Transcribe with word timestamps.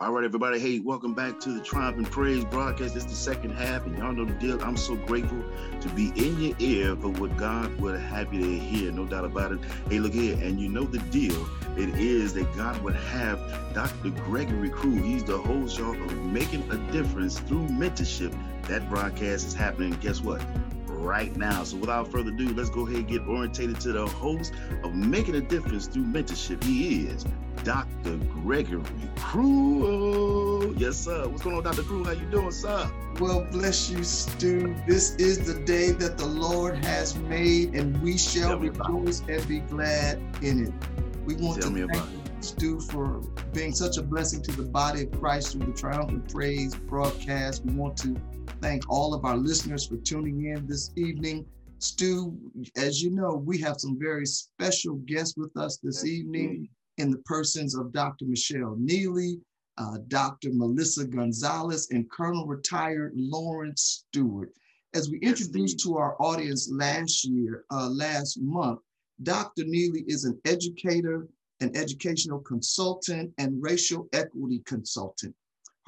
All 0.00 0.12
right, 0.12 0.24
everybody. 0.24 0.60
Hey, 0.60 0.78
welcome 0.78 1.12
back 1.12 1.40
to 1.40 1.48
the 1.50 1.60
Triumphant 1.60 2.08
Praise 2.12 2.44
broadcast. 2.44 2.94
It's 2.94 3.04
the 3.04 3.16
second 3.16 3.50
half, 3.50 3.84
and 3.84 3.98
y'all 3.98 4.12
know 4.12 4.24
the 4.24 4.32
deal. 4.34 4.62
I'm 4.62 4.76
so 4.76 4.94
grateful 4.94 5.42
to 5.80 5.88
be 5.88 6.12
in 6.14 6.40
your 6.40 6.54
ear 6.60 6.94
for 6.94 7.08
what 7.08 7.36
God 7.36 7.76
would 7.80 7.98
have 7.98 8.32
you 8.32 8.40
to 8.40 8.58
hear, 8.60 8.92
no 8.92 9.06
doubt 9.06 9.24
about 9.24 9.50
it. 9.50 9.58
Hey, 9.90 9.98
look 9.98 10.12
here, 10.12 10.38
and 10.40 10.60
you 10.60 10.68
know 10.68 10.84
the 10.84 11.00
deal. 11.10 11.48
It 11.76 11.88
is 11.98 12.32
that 12.34 12.56
God 12.56 12.80
would 12.84 12.94
have 12.94 13.40
Dr. 13.74 14.10
Gregory 14.10 14.70
Cruell. 14.70 15.02
He's 15.02 15.24
the 15.24 15.36
host, 15.36 15.76
y'all, 15.78 16.00
of 16.00 16.12
Making 16.26 16.70
a 16.70 16.76
Difference 16.92 17.40
through 17.40 17.66
Mentorship. 17.66 18.32
That 18.68 18.88
broadcast 18.88 19.48
is 19.48 19.54
happening. 19.54 19.98
Guess 20.00 20.20
what? 20.20 20.40
Right 20.98 21.34
now. 21.36 21.62
So 21.64 21.76
without 21.76 22.10
further 22.10 22.30
ado, 22.30 22.52
let's 22.54 22.70
go 22.70 22.86
ahead 22.86 22.98
and 22.98 23.08
get 23.08 23.26
orientated 23.26 23.80
to 23.80 23.92
the 23.92 24.06
host 24.06 24.52
of 24.82 24.94
Making 24.94 25.36
a 25.36 25.40
Difference 25.40 25.86
Through 25.86 26.04
Mentorship. 26.04 26.62
He 26.64 27.06
is 27.06 27.24
Dr. 27.64 28.16
Gregory 28.42 28.82
Cruell. 29.16 30.74
Yes, 30.78 30.96
sir. 30.96 31.26
What's 31.28 31.42
going 31.42 31.56
on, 31.56 31.62
Dr. 31.62 31.82
Cruell? 31.82 32.04
How 32.04 32.12
you 32.12 32.26
doing, 32.30 32.50
sir? 32.50 32.90
Well, 33.20 33.46
bless 33.50 33.90
you, 33.90 34.02
Stu. 34.02 34.74
This 34.86 35.14
is 35.16 35.38
the 35.46 35.64
day 35.64 35.92
that 35.92 36.18
the 36.18 36.26
Lord 36.26 36.84
has 36.84 37.16
made, 37.16 37.74
and 37.74 38.00
we 38.02 38.18
shall 38.18 38.58
rejoice 38.58 39.22
and 39.28 39.46
be 39.48 39.60
glad 39.60 40.20
in 40.42 40.66
it. 40.66 40.72
We 41.24 41.36
want 41.36 41.62
Tell 41.62 41.70
to 41.72 41.86
thank 41.86 42.10
you, 42.10 42.22
Stu, 42.40 42.80
for 42.80 43.20
being 43.52 43.72
such 43.72 43.98
a 43.98 44.02
blessing 44.02 44.42
to 44.42 44.52
the 44.52 44.62
body 44.62 45.02
of 45.02 45.12
Christ 45.12 45.52
through 45.52 45.66
the 45.66 45.78
Triumphant 45.78 46.32
Praise 46.32 46.74
broadcast. 46.74 47.64
We 47.64 47.74
want 47.74 47.96
to 47.98 48.16
thank 48.60 48.90
all 48.90 49.14
of 49.14 49.24
our 49.24 49.36
listeners 49.36 49.86
for 49.86 49.96
tuning 49.98 50.46
in 50.46 50.66
this 50.66 50.90
evening. 50.96 51.46
Stu, 51.78 52.36
as 52.76 53.00
you 53.00 53.10
know, 53.10 53.36
we 53.36 53.58
have 53.58 53.76
some 53.78 53.98
very 53.98 54.26
special 54.26 54.96
guests 55.06 55.36
with 55.36 55.56
us 55.56 55.78
this 55.82 56.04
evening 56.04 56.68
in 56.96 57.10
the 57.10 57.18
persons 57.18 57.76
of 57.76 57.92
Dr. 57.92 58.24
Michelle 58.24 58.76
Neely, 58.78 59.40
uh, 59.76 59.98
Dr. 60.08 60.50
Melissa 60.52 61.06
Gonzalez, 61.06 61.88
and 61.92 62.10
Colonel 62.10 62.46
retired 62.46 63.12
Lawrence 63.14 64.04
Stewart. 64.08 64.52
As 64.94 65.08
we 65.08 65.18
introduced 65.20 65.78
to 65.80 65.96
our 65.96 66.16
audience 66.20 66.68
last 66.72 67.24
year, 67.24 67.64
uh, 67.70 67.88
last 67.88 68.40
month, 68.40 68.80
Dr. 69.22 69.64
Neely 69.66 70.04
is 70.08 70.24
an 70.24 70.40
educator, 70.44 71.28
an 71.60 71.76
educational 71.76 72.40
consultant, 72.40 73.32
and 73.38 73.62
racial 73.62 74.08
equity 74.12 74.62
consultant. 74.66 75.34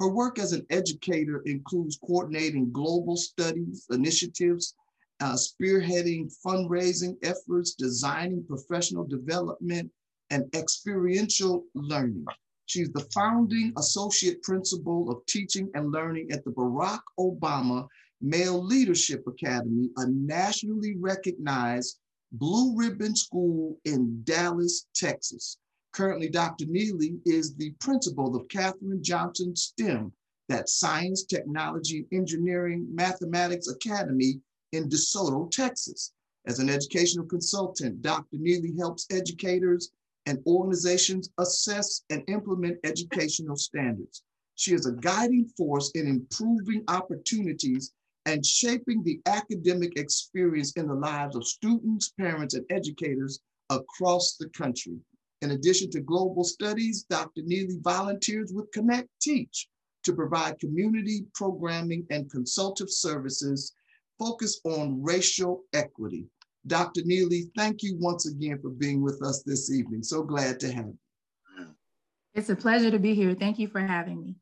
Her 0.01 0.09
work 0.09 0.39
as 0.39 0.51
an 0.51 0.65
educator 0.71 1.43
includes 1.45 1.99
coordinating 2.03 2.71
global 2.71 3.15
studies 3.15 3.85
initiatives, 3.91 4.73
uh, 5.19 5.35
spearheading 5.35 6.33
fundraising 6.43 7.17
efforts, 7.21 7.75
designing 7.75 8.43
professional 8.43 9.03
development, 9.03 9.91
and 10.31 10.49
experiential 10.55 11.65
learning. 11.75 12.25
She's 12.65 12.89
the 12.89 13.07
founding 13.13 13.73
associate 13.77 14.41
principal 14.41 15.11
of 15.11 15.23
teaching 15.27 15.69
and 15.75 15.91
learning 15.91 16.31
at 16.31 16.43
the 16.45 16.49
Barack 16.49 17.01
Obama 17.19 17.87
Male 18.21 18.59
Leadership 18.59 19.27
Academy, 19.27 19.91
a 19.97 20.07
nationally 20.07 20.95
recognized 20.97 21.99
blue 22.31 22.75
ribbon 22.75 23.15
school 23.15 23.77
in 23.85 24.23
Dallas, 24.23 24.87
Texas. 24.95 25.57
Currently, 25.93 26.29
Dr. 26.29 26.65
Neely 26.67 27.19
is 27.25 27.53
the 27.55 27.71
principal 27.79 28.35
of 28.35 28.47
Katherine 28.47 29.03
Johnson 29.03 29.55
STEM, 29.55 30.13
that 30.47 30.69
Science, 30.69 31.23
Technology, 31.23 32.05
Engineering, 32.13 32.87
Mathematics 32.93 33.67
Academy 33.67 34.39
in 34.71 34.87
DeSoto, 34.87 35.51
Texas. 35.51 36.13
As 36.45 36.59
an 36.59 36.69
educational 36.69 37.25
consultant, 37.25 38.01
Dr. 38.01 38.37
Neely 38.37 38.73
helps 38.77 39.05
educators 39.11 39.91
and 40.25 40.39
organizations 40.47 41.29
assess 41.37 42.03
and 42.09 42.23
implement 42.29 42.79
educational 42.83 43.55
standards. 43.57 44.23
She 44.55 44.73
is 44.73 44.85
a 44.85 44.93
guiding 44.93 45.45
force 45.57 45.91
in 45.91 46.07
improving 46.07 46.83
opportunities 46.87 47.91
and 48.25 48.45
shaping 48.45 49.03
the 49.03 49.19
academic 49.25 49.97
experience 49.97 50.71
in 50.73 50.87
the 50.87 50.93
lives 50.93 51.35
of 51.35 51.47
students, 51.47 52.13
parents, 52.17 52.53
and 52.53 52.65
educators 52.69 53.39
across 53.69 54.37
the 54.37 54.47
country. 54.49 54.99
In 55.41 55.51
addition 55.51 55.89
to 55.91 56.01
global 56.01 56.43
studies, 56.43 57.03
Dr. 57.09 57.41
Neely 57.43 57.77
volunteers 57.81 58.53
with 58.53 58.71
Connect 58.71 59.09
Teach 59.19 59.67
to 60.03 60.13
provide 60.13 60.59
community 60.59 61.25
programming 61.33 62.05
and 62.11 62.29
consultative 62.29 62.91
services 62.91 63.73
focused 64.19 64.61
on 64.65 65.01
racial 65.01 65.63
equity. 65.73 66.27
Dr. 66.67 67.01
Neely, 67.05 67.49
thank 67.57 67.81
you 67.81 67.97
once 67.99 68.27
again 68.27 68.59
for 68.61 68.69
being 68.69 69.01
with 69.01 69.21
us 69.23 69.41
this 69.43 69.71
evening. 69.71 70.03
So 70.03 70.21
glad 70.21 70.59
to 70.59 70.71
have 70.71 70.85
you. 70.85 70.97
It's 72.35 72.49
a 72.49 72.55
pleasure 72.55 72.91
to 72.91 72.99
be 72.99 73.15
here. 73.15 73.33
Thank 73.33 73.57
you 73.57 73.67
for 73.67 73.81
having 73.81 74.21
me. 74.21 74.35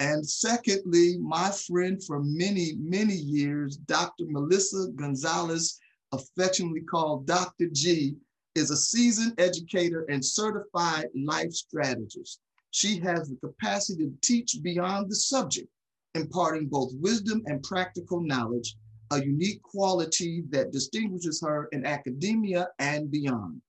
And 0.00 0.28
secondly, 0.28 1.16
my 1.20 1.52
friend 1.52 2.02
for 2.04 2.20
many, 2.24 2.74
many 2.80 3.14
years, 3.14 3.76
Dr. 3.76 4.24
Melissa 4.26 4.88
Gonzalez, 4.96 5.78
affectionately 6.12 6.82
called 6.82 7.26
Dr. 7.26 7.68
G, 7.72 8.16
is 8.54 8.70
a 8.70 8.76
seasoned 8.76 9.34
educator 9.38 10.04
and 10.08 10.24
certified 10.24 11.08
life 11.14 11.52
strategist. 11.52 12.40
She 12.70 12.98
has 13.00 13.28
the 13.28 13.36
capacity 13.36 14.06
to 14.06 14.16
teach 14.22 14.58
beyond 14.62 15.10
the 15.10 15.16
subject, 15.16 15.68
imparting 16.14 16.68
both 16.68 16.92
wisdom 16.94 17.42
and 17.46 17.62
practical 17.62 18.20
knowledge 18.20 18.76
a 19.10 19.24
unique 19.24 19.62
quality 19.62 20.44
that 20.50 20.72
distinguishes 20.72 21.40
her 21.40 21.68
in 21.72 21.84
academia 21.84 22.68
and 22.78 23.10
beyond. 23.10 23.60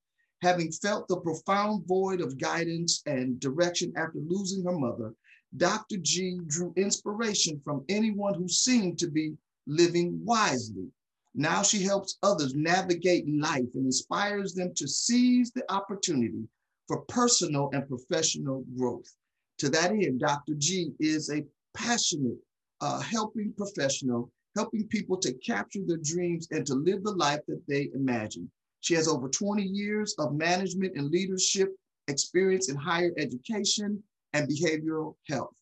Having 0.42 0.72
felt 0.72 1.08
the 1.08 1.18
profound 1.18 1.86
void 1.88 2.22
of 2.22 2.38
guidance 2.38 3.02
and 3.06 3.40
direction 3.40 3.92
after 3.98 4.20
losing 4.20 4.64
her 4.64 4.78
mother, 4.78 5.14
Dr. 5.58 5.98
G 5.98 6.40
drew 6.48 6.74
inspiration 6.76 7.62
from 7.64 7.86
anyone 7.90 8.34
who 8.36 8.48
seemed 8.48 8.98
to 9.00 9.08
be 9.10 9.36
living 9.68 10.24
wisely. 10.24 10.88
Now 11.36 11.64
she 11.64 11.84
helps 11.84 12.18
others 12.24 12.56
navigate 12.56 13.26
life 13.28 13.70
and 13.76 13.86
inspires 13.86 14.54
them 14.54 14.74
to 14.76 14.88
seize 14.88 15.52
the 15.52 15.70
opportunity 15.72 16.48
for 16.88 17.02
personal 17.02 17.70
and 17.74 17.88
professional 17.88 18.64
growth. 18.78 19.14
To 19.60 19.70
that 19.70 19.92
end, 19.92 20.22
Dr. 20.22 20.54
G 20.56 20.92
is 21.00 21.30
a 21.30 21.44
passionate, 21.76 22.40
uh, 22.82 23.02
helping 23.02 23.54
professional 23.54 24.32
helping 24.56 24.88
people 24.88 25.18
to 25.18 25.34
capture 25.34 25.82
their 25.86 25.98
dreams 25.98 26.48
and 26.52 26.66
to 26.66 26.74
live 26.76 27.04
the 27.04 27.12
life 27.12 27.42
that 27.48 27.62
they 27.68 27.90
imagine. 27.94 28.50
She 28.80 28.94
has 28.94 29.08
over 29.08 29.28
20 29.28 29.62
years 29.64 30.16
of 30.18 30.34
management 30.34 30.96
and 30.96 31.10
leadership 31.10 31.76
experience 32.08 32.70
in 32.70 32.76
higher 32.76 33.12
education 33.18 34.02
and 34.34 34.48
behavioral 34.50 35.16
health. 35.28 35.56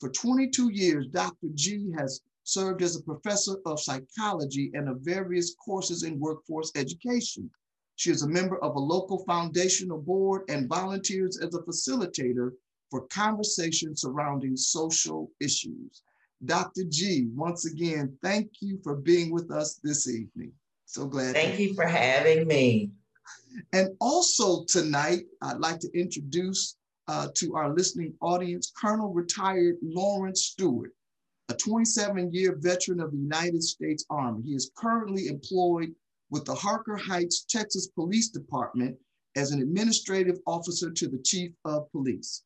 For 0.00 0.10
22 0.10 0.70
years, 0.72 1.06
Dr. 1.08 1.48
G 1.54 1.92
has 1.96 2.20
served 2.52 2.82
as 2.82 2.96
a 2.96 3.02
professor 3.02 3.56
of 3.66 3.80
psychology 3.80 4.70
and 4.74 4.88
of 4.88 5.00
various 5.00 5.54
courses 5.54 6.02
in 6.02 6.18
workforce 6.18 6.72
education. 6.74 7.50
She 7.96 8.10
is 8.10 8.22
a 8.22 8.28
member 8.28 8.58
of 8.64 8.76
a 8.76 8.80
local 8.80 9.24
foundational 9.24 9.98
board 9.98 10.42
and 10.48 10.68
volunteers 10.68 11.38
as 11.38 11.54
a 11.54 11.62
facilitator 11.62 12.52
for 12.90 13.06
conversations 13.08 14.00
surrounding 14.00 14.56
social 14.56 15.30
issues. 15.40 16.02
Dr. 16.44 16.84
G, 16.88 17.28
once 17.34 17.66
again, 17.66 18.16
thank 18.22 18.50
you 18.60 18.78
for 18.82 18.96
being 18.96 19.30
with 19.30 19.50
us 19.50 19.78
this 19.84 20.08
evening. 20.08 20.52
So 20.86 21.06
glad. 21.06 21.34
Thank 21.34 21.60
you 21.60 21.74
for 21.74 21.86
having 21.86 22.48
me. 22.48 22.90
And 23.72 23.90
also 24.00 24.64
tonight, 24.64 25.24
I'd 25.42 25.58
like 25.58 25.78
to 25.80 25.90
introduce 25.92 26.76
uh, 27.06 27.28
to 27.34 27.54
our 27.56 27.74
listening 27.74 28.14
audience 28.20 28.72
Colonel 28.80 29.12
retired 29.12 29.76
Lawrence 29.82 30.42
Stewart, 30.42 30.92
a 31.50 31.54
27 31.54 32.32
year 32.32 32.54
veteran 32.60 33.00
of 33.00 33.10
the 33.10 33.18
United 33.18 33.60
States 33.60 34.04
Army. 34.08 34.42
He 34.44 34.54
is 34.54 34.70
currently 34.76 35.26
employed 35.26 35.92
with 36.30 36.44
the 36.44 36.54
Harker 36.54 36.96
Heights, 36.96 37.44
Texas 37.44 37.88
Police 37.88 38.28
Department 38.28 38.96
as 39.34 39.50
an 39.50 39.60
administrative 39.60 40.38
officer 40.46 40.92
to 40.92 41.08
the 41.08 41.18
chief 41.18 41.50
of 41.64 41.90
police. 41.90 42.44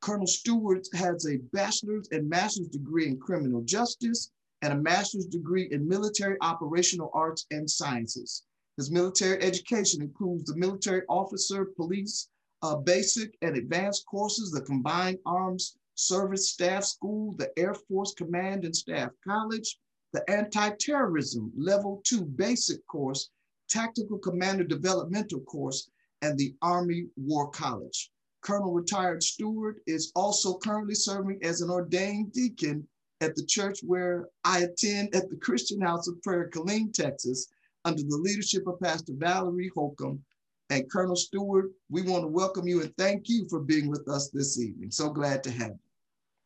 Colonel 0.00 0.28
Stewart 0.28 0.86
has 0.94 1.26
a 1.26 1.38
bachelor's 1.52 2.08
and 2.12 2.28
master's 2.28 2.68
degree 2.68 3.08
in 3.08 3.18
criminal 3.18 3.62
justice 3.62 4.30
and 4.62 4.72
a 4.72 4.76
master's 4.76 5.26
degree 5.26 5.68
in 5.72 5.88
military 5.88 6.36
operational 6.40 7.10
arts 7.12 7.46
and 7.50 7.68
sciences. 7.68 8.44
His 8.76 8.88
military 8.88 9.42
education 9.42 10.00
includes 10.00 10.44
the 10.44 10.56
military 10.56 11.02
officer, 11.08 11.64
police, 11.64 12.28
uh, 12.62 12.76
basic 12.76 13.36
and 13.42 13.56
advanced 13.56 14.06
courses, 14.06 14.52
the 14.52 14.62
Combined 14.62 15.18
Arms 15.26 15.76
Service 15.94 16.50
Staff 16.50 16.84
School, 16.84 17.34
the 17.36 17.50
Air 17.58 17.74
Force 17.74 18.14
Command 18.14 18.64
and 18.64 18.74
Staff 18.74 19.10
College, 19.26 19.78
the 20.12 20.28
Anti-Terrorism 20.30 21.52
Level 21.56 22.00
2 22.04 22.24
Basic 22.24 22.86
Course, 22.86 23.30
Tactical 23.68 24.18
Commander 24.18 24.64
Developmental 24.64 25.40
Course, 25.40 25.90
and 26.22 26.38
the 26.38 26.54
Army 26.62 27.06
War 27.16 27.50
College. 27.50 28.10
Colonel 28.42 28.72
Retired 28.72 29.22
Stewart 29.22 29.80
is 29.86 30.12
also 30.14 30.58
currently 30.58 30.94
serving 30.94 31.42
as 31.42 31.60
an 31.60 31.70
ordained 31.70 32.32
deacon 32.32 32.86
at 33.20 33.34
the 33.34 33.44
church 33.44 33.80
where 33.82 34.28
I 34.44 34.60
attend 34.60 35.14
at 35.14 35.30
the 35.30 35.36
Christian 35.36 35.80
House 35.80 36.08
of 36.08 36.22
Prayer, 36.22 36.50
Killeen, 36.50 36.92
Texas, 36.92 37.48
under 37.84 38.02
the 38.02 38.18
leadership 38.18 38.66
of 38.66 38.80
Pastor 38.80 39.14
Valerie 39.16 39.70
Holcomb. 39.74 40.22
And 40.70 40.90
Colonel 40.90 41.16
Stewart, 41.16 41.70
we 41.90 42.02
want 42.02 42.22
to 42.22 42.28
welcome 42.28 42.66
you 42.66 42.80
and 42.80 42.96
thank 42.96 43.28
you 43.28 43.46
for 43.50 43.60
being 43.60 43.88
with 43.88 44.08
us 44.08 44.30
this 44.30 44.58
evening. 44.58 44.90
So 44.90 45.10
glad 45.10 45.44
to 45.44 45.50
have 45.50 45.72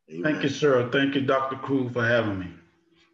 you. 0.07 0.23
Thank 0.23 0.43
you, 0.43 0.49
sir. 0.49 0.89
Thank 0.91 1.15
you, 1.15 1.21
Dr. 1.21 1.55
Cruell, 1.57 1.89
for 1.93 2.05
having 2.05 2.39
me. 2.39 2.47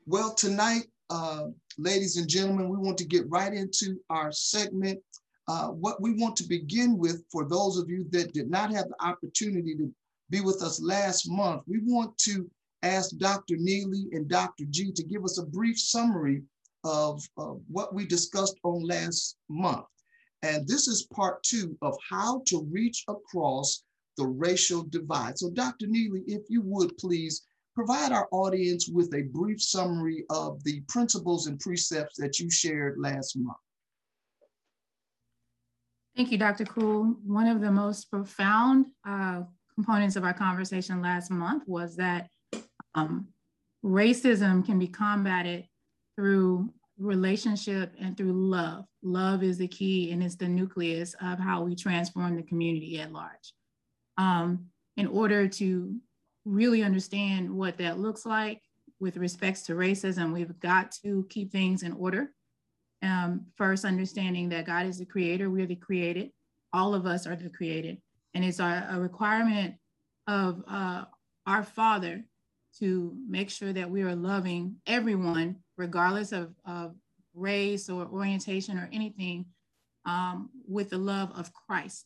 Well, 0.07 0.33
tonight, 0.33 0.85
uh, 1.09 1.47
ladies 1.77 2.17
and 2.17 2.27
gentlemen, 2.27 2.69
we 2.69 2.77
want 2.77 2.97
to 2.99 3.05
get 3.05 3.29
right 3.29 3.53
into 3.53 3.99
our 4.09 4.31
segment. 4.31 4.99
Uh, 5.47 5.67
what 5.67 6.01
we 6.01 6.13
want 6.13 6.35
to 6.37 6.47
begin 6.47 6.97
with, 6.97 7.23
for 7.31 7.47
those 7.47 7.77
of 7.77 7.87
you 7.87 8.07
that 8.11 8.33
did 8.33 8.49
not 8.49 8.71
have 8.71 8.87
the 8.87 9.05
opportunity 9.05 9.75
to 9.75 9.93
be 10.31 10.41
with 10.41 10.63
us 10.63 10.81
last 10.81 11.29
month, 11.29 11.61
we 11.67 11.79
want 11.83 12.17
to 12.17 12.49
ask 12.81 13.15
Dr. 13.17 13.57
Neely 13.57 14.07
and 14.11 14.27
Dr. 14.27 14.65
G 14.71 14.91
to 14.91 15.03
give 15.03 15.23
us 15.23 15.37
a 15.37 15.45
brief 15.45 15.79
summary 15.79 16.41
of, 16.83 17.21
of 17.37 17.61
what 17.67 17.93
we 17.93 18.07
discussed 18.07 18.57
on 18.63 18.83
last 18.83 19.37
month. 19.49 19.85
And 20.43 20.67
this 20.67 20.87
is 20.87 21.07
part 21.13 21.41
two 21.43 21.77
of 21.81 21.95
how 22.09 22.41
to 22.47 22.67
reach 22.71 23.03
across 23.07 23.83
the 24.17 24.25
racial 24.25 24.83
divide. 24.83 25.37
So 25.37 25.49
Dr. 25.49 25.87
Neely, 25.87 26.23
if 26.27 26.43
you 26.49 26.61
would 26.61 26.97
please 26.97 27.45
provide 27.73 28.11
our 28.11 28.27
audience 28.31 28.87
with 28.87 29.13
a 29.13 29.23
brief 29.23 29.61
summary 29.61 30.23
of 30.29 30.63
the 30.63 30.81
principles 30.87 31.47
and 31.47 31.59
precepts 31.59 32.17
that 32.17 32.39
you 32.39 32.49
shared 32.49 32.97
last 32.97 33.35
month. 33.37 33.57
Thank 36.15 36.31
you, 36.31 36.37
Dr. 36.37 36.63
Cruell. 36.63 37.15
One 37.25 37.47
of 37.47 37.59
the 37.59 37.71
most 37.71 38.09
profound 38.09 38.85
uh, 39.05 39.41
components 39.75 40.15
of 40.15 40.23
our 40.23 40.33
conversation 40.33 41.01
last 41.01 41.29
month 41.29 41.63
was 41.67 41.97
that 41.97 42.29
um, 42.95 43.27
racism 43.83 44.65
can 44.65 44.79
be 44.79 44.87
combated 44.87 45.67
through 46.15 46.73
relationship 46.97 47.93
and 47.99 48.15
through 48.15 48.33
love. 48.33 48.85
Love 49.03 49.43
is 49.43 49.57
the 49.57 49.67
key 49.67 50.11
and 50.11 50.23
it's 50.23 50.35
the 50.35 50.47
nucleus 50.47 51.15
of 51.21 51.39
how 51.39 51.61
we 51.61 51.75
transform 51.75 52.35
the 52.35 52.43
community 52.43 52.99
at 52.99 53.11
large. 53.11 53.53
Um, 54.17 54.67
in 54.97 55.07
order 55.07 55.47
to 55.47 55.95
really 56.45 56.83
understand 56.83 57.49
what 57.49 57.77
that 57.77 57.99
looks 57.99 58.25
like 58.25 58.61
with 58.99 59.17
respects 59.17 59.63
to 59.63 59.73
racism, 59.73 60.33
we've 60.33 60.57
got 60.59 60.91
to 61.03 61.25
keep 61.29 61.51
things 61.51 61.83
in 61.83 61.91
order. 61.93 62.31
Um, 63.01 63.47
first, 63.57 63.83
understanding 63.83 64.49
that 64.49 64.65
God 64.65 64.85
is 64.85 64.97
the 64.97 65.05
creator, 65.05 65.49
we're 65.49 65.65
the 65.65 65.75
created, 65.75 66.31
all 66.71 66.95
of 66.95 67.05
us 67.05 67.27
are 67.27 67.35
the 67.35 67.49
created. 67.49 68.01
And 68.33 68.43
it's 68.43 68.59
our, 68.59 68.87
a 68.89 68.99
requirement 68.99 69.75
of 70.27 70.63
uh, 70.67 71.05
our 71.45 71.63
Father 71.63 72.23
to 72.79 73.15
make 73.27 73.49
sure 73.49 73.71
that 73.73 73.89
we 73.89 74.01
are 74.01 74.15
loving 74.15 74.77
everyone, 74.87 75.57
regardless 75.77 76.31
of, 76.31 76.53
of 76.65 76.95
race 77.33 77.89
or 77.89 78.05
orientation 78.05 78.77
or 78.77 78.89
anything, 78.91 79.45
um, 80.05 80.49
with 80.67 80.89
the 80.89 80.97
love 80.97 81.31
of 81.35 81.51
Christ. 81.53 82.05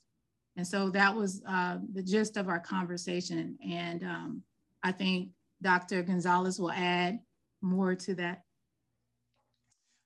And 0.55 0.67
so 0.67 0.89
that 0.89 1.15
was 1.15 1.41
uh, 1.47 1.77
the 1.93 2.03
gist 2.03 2.37
of 2.37 2.49
our 2.49 2.59
conversation. 2.59 3.57
And 3.65 4.03
um, 4.03 4.43
I 4.83 4.91
think 4.91 5.29
Dr. 5.61 6.01
Gonzalez 6.03 6.59
will 6.59 6.71
add 6.71 7.19
more 7.61 7.95
to 7.95 8.15
that. 8.15 8.43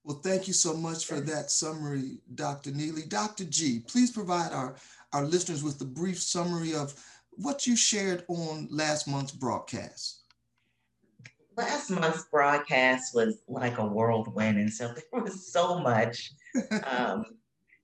Well, 0.03 0.17
thank 0.17 0.47
you 0.47 0.53
so 0.53 0.73
much 0.73 1.05
for 1.05 1.21
that 1.21 1.49
summary, 1.49 2.17
Dr. 2.35 2.71
Neely. 2.71 3.03
Dr. 3.03 3.45
G, 3.45 3.79
please 3.87 4.11
provide 4.11 4.51
our, 4.51 4.75
our 5.13 5.23
listeners 5.23 5.63
with 5.63 5.79
a 5.81 5.85
brief 5.85 6.21
summary 6.21 6.75
of 6.75 6.93
what 7.31 7.65
you 7.65 7.75
shared 7.75 8.25
on 8.27 8.67
last 8.69 9.07
month's 9.07 9.31
broadcast 9.31 10.22
last 11.57 11.89
month's 11.89 12.25
broadcast 12.31 13.13
was 13.13 13.39
like 13.47 13.77
a 13.77 13.85
whirlwind, 13.85 14.57
and 14.57 14.71
so 14.71 14.93
there 15.11 15.21
was 15.21 15.51
so 15.51 15.79
much. 15.79 16.31
Um, 16.85 17.25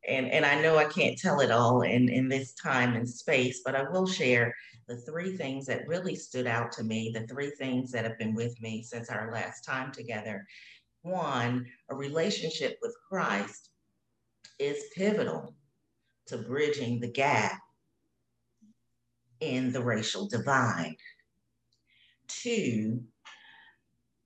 and, 0.08 0.32
and 0.32 0.46
I 0.46 0.62
know 0.62 0.78
I 0.78 0.86
can't 0.86 1.18
tell 1.18 1.42
it 1.42 1.52
all 1.52 1.82
in, 1.82 2.10
in 2.10 2.30
this 2.30 2.54
time 2.54 2.96
and 2.96 3.08
space, 3.08 3.62
but 3.64 3.76
I 3.76 3.90
will 3.90 4.08
share 4.08 4.56
the 4.88 4.98
three 4.98 5.38
things 5.38 5.66
that 5.68 5.88
really 5.88 6.16
stood 6.16 6.48
out 6.48 6.72
to 6.74 6.84
me, 6.84 7.12
the 7.14 7.28
three 7.28 7.52
things 7.52 7.92
that 7.92 8.06
have 8.06 8.18
been 8.18 8.34
with 8.34 8.60
me 8.62 8.82
since 8.82 9.10
our 9.10 9.32
last 9.32 9.62
time 9.64 9.92
together. 9.92 10.48
One, 11.04 11.66
a 11.90 11.96
relationship 11.96 12.80
with 12.82 12.96
Christ 13.08 13.70
is 14.58 14.84
pivotal 14.96 15.54
to 16.28 16.38
bridging 16.38 17.00
the 17.00 17.12
gap 17.12 17.60
in 19.40 19.72
the 19.72 19.84
racial 19.84 20.28
divide. 20.28 20.96
Two, 22.28 23.04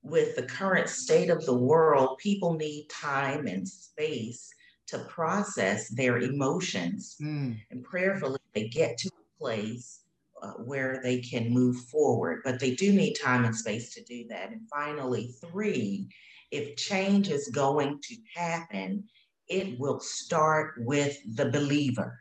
with 0.03 0.35
the 0.35 0.43
current 0.43 0.89
state 0.89 1.29
of 1.29 1.45
the 1.45 1.57
world, 1.57 2.17
people 2.17 2.53
need 2.53 2.87
time 2.89 3.47
and 3.47 3.67
space 3.67 4.49
to 4.87 4.99
process 4.99 5.89
their 5.89 6.17
emotions. 6.17 7.15
Mm. 7.21 7.57
And 7.71 7.83
prayerfully, 7.83 8.39
they 8.53 8.67
get 8.67 8.97
to 8.99 9.09
a 9.09 9.39
place 9.39 10.01
uh, 10.41 10.51
where 10.65 10.99
they 11.01 11.21
can 11.21 11.49
move 11.49 11.77
forward, 11.85 12.41
but 12.43 12.59
they 12.59 12.75
do 12.75 12.91
need 12.91 13.13
time 13.13 13.45
and 13.45 13.55
space 13.55 13.93
to 13.93 14.03
do 14.03 14.25
that. 14.29 14.51
And 14.51 14.67
finally, 14.69 15.33
three, 15.49 16.09
if 16.51 16.75
change 16.75 17.29
is 17.29 17.47
going 17.47 17.99
to 18.03 18.15
happen, 18.35 19.05
it 19.47 19.79
will 19.79 19.99
start 20.01 20.73
with 20.79 21.17
the 21.35 21.49
believer. 21.49 22.19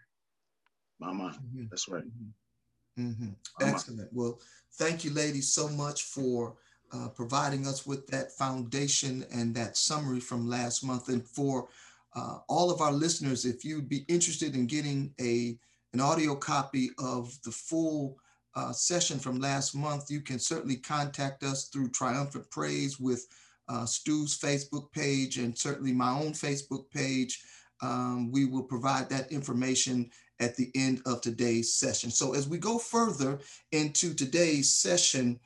Mama, 1.00 1.36
mm-hmm. 1.44 1.64
that's 1.68 1.88
right. 1.88 2.04
Mm-hmm. 2.04 3.08
mm-hmm. 3.08 3.68
Excellent. 3.68 4.08
Well, 4.12 4.38
thank 4.74 5.04
you, 5.04 5.12
ladies, 5.12 5.52
so 5.52 5.68
much 5.68 6.04
for 6.04 6.54
uh, 6.92 7.08
providing 7.08 7.66
us 7.66 7.86
with 7.86 8.06
that 8.08 8.32
foundation 8.32 9.24
and 9.32 9.54
that 9.54 9.76
summary 9.76 10.20
from 10.20 10.48
last 10.48 10.84
month. 10.84 11.08
And 11.08 11.26
for 11.26 11.68
uh, 12.14 12.38
all 12.48 12.70
of 12.70 12.80
our 12.80 12.92
listeners, 12.92 13.44
if 13.44 13.64
you'd 13.64 13.88
be 13.88 14.04
interested 14.08 14.54
in 14.54 14.66
getting 14.66 15.14
a 15.20 15.58
an 15.94 16.00
audio 16.00 16.34
copy 16.34 16.90
of 16.98 17.36
the 17.44 17.50
full 17.50 18.16
uh, 18.54 18.72
session 18.72 19.18
from 19.18 19.38
last 19.38 19.74
month, 19.74 20.10
you 20.10 20.22
can 20.22 20.38
certainly 20.38 20.76
contact 20.76 21.42
us 21.42 21.68
through 21.68 21.90
Triumphant 21.90 22.50
Praise 22.50 22.98
with 22.98 23.26
uh, 23.68 23.84
Stu's 23.84 24.38
Facebook 24.38 24.90
page 24.92 25.38
and 25.38 25.56
certainly 25.56 25.92
my 25.92 26.10
own 26.10 26.32
Facebook 26.32 26.90
page. 26.90 27.42
Um, 27.82 28.30
we 28.30 28.46
will 28.46 28.62
provide 28.62 29.08
that 29.10 29.30
information 29.32 30.10
at 30.40 30.56
the 30.56 30.70
end 30.74 31.02
of 31.06 31.20
today's 31.20 31.74
session. 31.74 32.10
So 32.10 32.34
as 32.34 32.48
we 32.48 32.58
go 32.58 32.78
further 32.78 33.40
into 33.70 34.14
today's 34.14 34.72
session, 34.72 35.38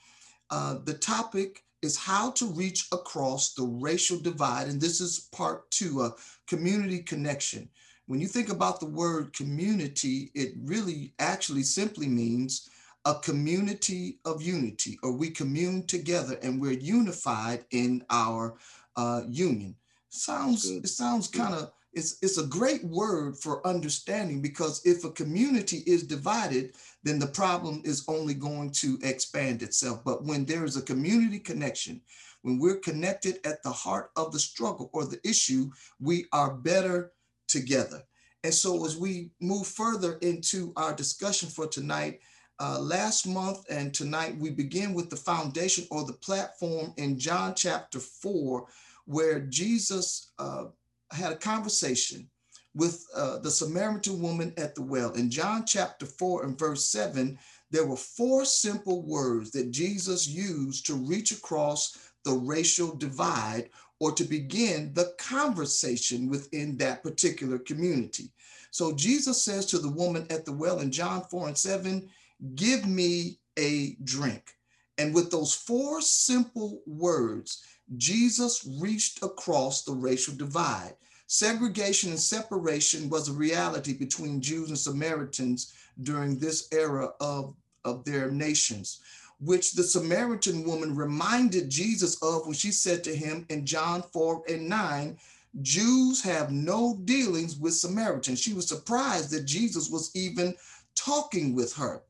uh, 0.51 0.79
the 0.85 0.95
topic 0.95 1.65
is 1.83 1.97
how 1.97 2.31
to 2.33 2.47
reach 2.47 2.89
across 2.93 3.55
the 3.55 3.63
racial 3.63 4.19
divide. 4.19 4.69
And 4.69 4.81
this 4.81 5.01
is 5.01 5.29
part 5.33 5.71
two, 5.71 6.03
a 6.03 6.15
community 6.47 7.01
connection. 7.01 7.69
When 8.07 8.21
you 8.21 8.29
think 8.29 8.51
about 8.51 8.81
the 8.81 8.87
word 8.87 9.33
community, 9.33 10.31
it 10.35 10.53
really 10.63 11.13
actually 11.19 11.63
simply 11.63 12.07
means 12.07 12.69
a 13.05 13.15
community 13.15 14.19
of 14.25 14.43
unity, 14.43 14.99
or 15.03 15.13
we 15.13 15.31
commune 15.31 15.87
together 15.87 16.39
and 16.43 16.61
we're 16.61 16.73
unified 16.73 17.65
in 17.71 18.05
our 18.11 18.57
uh, 18.97 19.23
union. 19.29 19.77
Sounds 20.09 20.69
it 20.69 20.89
sounds 20.89 21.29
kind 21.29 21.55
of 21.55 21.71
it's, 21.97 22.19
it's 22.21 22.37
a 22.37 22.47
great 22.47 22.85
word 22.85 23.39
for 23.39 23.67
understanding 23.67 24.43
because 24.43 24.85
if 24.85 25.03
a 25.05 25.11
community 25.11 25.83
is 25.87 26.03
divided, 26.03 26.75
then 27.03 27.19
the 27.19 27.27
problem 27.27 27.81
is 27.85 28.05
only 28.07 28.35
going 28.35 28.71
to 28.73 28.99
expand 29.03 29.63
itself. 29.63 30.05
But 30.05 30.23
when 30.23 30.45
there 30.45 30.65
is 30.67 30.77
a 30.77 30.83
community 30.83 31.39
connection, 31.39 32.03
when 32.43 32.59
we're 32.59 32.81
connected 32.81 33.41
at 33.47 33.63
the 33.63 33.71
heart 33.71 34.11
of 34.15 34.31
the 34.31 34.39
struggle 34.39 34.91
or 34.93 35.07
the 35.07 35.19
issue, 35.27 35.71
we 35.99 36.27
are 36.35 36.53
better 36.53 37.13
together. 37.49 38.03
And 38.45 38.53
so, 38.53 38.85
as 38.85 38.97
we 38.97 39.31
move 39.41 39.67
further 39.67 40.19
into 40.21 40.73
our 40.77 40.95
discussion 40.95 41.49
for 41.49 41.67
tonight, 41.67 42.21
uh, 42.61 42.79
last 42.79 43.27
month 43.27 43.65
and 43.71 43.93
tonight, 43.93 44.37
we 44.39 44.51
begin 44.51 44.93
with 44.93 45.09
the 45.09 45.17
foundation 45.17 45.87
or 45.91 46.05
the 46.05 46.13
platform 46.13 46.93
in 46.99 47.19
John 47.19 47.55
chapter 47.57 47.99
4, 47.99 48.67
where 49.07 49.41
Jesus 49.41 50.31
uh, 50.39 50.67
had 51.11 51.33
a 51.33 51.37
conversation 51.37 52.29
with 52.75 53.07
uh, 53.15 53.39
the 53.39 53.51
Samaritan 53.51 54.21
woman 54.21 54.53
at 54.59 54.75
the 54.75 54.83
well. 54.83 55.13
In 55.13 55.31
John 55.31 55.65
chapter 55.65 56.05
4 56.05 56.45
and 56.45 56.59
verse 56.59 56.85
7, 56.87 57.39
there 57.71 57.87
were 57.87 57.97
four 57.97 58.45
simple 58.45 59.03
words 59.03 59.51
that 59.53 59.71
Jesus 59.71 60.29
used 60.29 60.87
to 60.87 60.95
reach 60.95 61.33
across 61.33 62.11
the 62.25 62.33
racial 62.33 62.95
divide 62.95 63.71
or 63.99 64.13
to 64.13 64.25
begin 64.25 64.93
the 64.93 65.15
conversation 65.19 66.29
within 66.29 66.77
that 66.77 67.03
particular 67.03 67.59
community. 67.59 68.31
So 68.71 68.93
Jesus 68.93 69.43
says 69.43 69.65
to 69.67 69.79
the 69.79 69.91
woman 69.91 70.27
at 70.29 70.45
the 70.45 70.53
well 70.53 70.81
in 70.81 70.93
John 70.93 71.23
4 71.31 71.49
and 71.49 71.57
7, 71.57 72.09
Give 72.55 72.87
me 72.87 73.39
a 73.59 73.97
drink. 74.05 74.53
And 74.99 75.15
with 75.15 75.31
those 75.31 75.55
four 75.55 76.01
simple 76.03 76.83
words, 76.87 77.63
Jesus 77.97 78.69
reached 78.81 79.23
across 79.23 79.83
the 79.83 79.93
racial 79.93 80.35
divide. 80.35 80.95
Segregation 81.29 82.11
and 82.11 82.21
separation 82.21 83.09
was 83.09 83.29
a 83.29 83.33
reality 83.33 83.93
between 83.93 84.41
Jews 84.41 84.69
and 84.71 84.79
Samaritans 84.79 85.73
during 86.03 86.39
this 86.39 86.69
era 86.73 87.11
of, 87.21 87.55
of 87.85 88.05
their 88.05 88.31
nations, 88.31 89.01
which 89.41 89.73
the 89.73 89.83
Samaritan 89.83 90.65
woman 90.65 90.95
reminded 90.97 91.71
Jesus 91.71 92.21
of 92.23 92.47
when 92.47 92.55
she 92.55 92.73
said 92.73 93.05
to 93.05 93.15
him 93.15 93.47
in 93.51 93.67
John 93.67 94.03
4 94.03 94.43
and 94.49 94.69
9, 94.69 95.19
Jews 95.63 96.23
have 96.23 96.53
no 96.53 96.99
dealings 97.05 97.57
with 97.57 97.75
Samaritans. 97.75 98.41
She 98.41 98.53
was 98.53 98.69
surprised 98.69 99.31
that 99.31 99.45
Jesus 99.45 99.89
was 99.91 100.15
even 100.15 100.55
talking 100.95 101.55
with 101.55 101.73
her. 101.75 102.03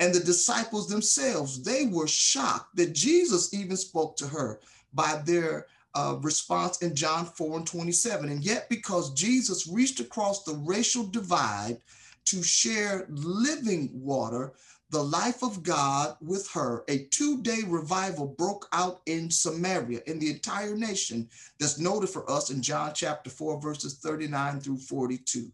And 0.00 0.14
the 0.14 0.20
disciples 0.20 0.88
themselves, 0.88 1.62
they 1.62 1.86
were 1.86 2.06
shocked 2.06 2.76
that 2.76 2.94
Jesus 2.94 3.52
even 3.52 3.76
spoke 3.76 4.16
to 4.16 4.26
her 4.28 4.60
by 4.92 5.20
their 5.24 5.66
uh, 5.94 6.16
response 6.22 6.78
in 6.78 6.94
John 6.94 7.26
4 7.26 7.58
and 7.58 7.66
27. 7.66 8.28
And 8.28 8.44
yet, 8.44 8.68
because 8.68 9.12
Jesus 9.14 9.66
reached 9.66 10.00
across 10.00 10.44
the 10.44 10.54
racial 10.54 11.04
divide 11.04 11.78
to 12.26 12.42
share 12.42 13.06
living 13.08 13.90
water, 13.92 14.52
the 14.90 15.02
life 15.02 15.42
of 15.42 15.62
God 15.62 16.16
with 16.20 16.48
her, 16.52 16.84
a 16.88 17.04
two 17.10 17.42
day 17.42 17.60
revival 17.66 18.26
broke 18.26 18.68
out 18.72 19.00
in 19.06 19.30
Samaria, 19.30 20.00
in 20.06 20.18
the 20.18 20.30
entire 20.30 20.74
nation, 20.74 21.28
that's 21.58 21.78
noted 21.78 22.08
for 22.08 22.30
us 22.30 22.50
in 22.50 22.62
John 22.62 22.92
chapter 22.94 23.28
4, 23.28 23.60
verses 23.60 23.98
39 23.98 24.60
through 24.60 24.78
42. 24.78 25.50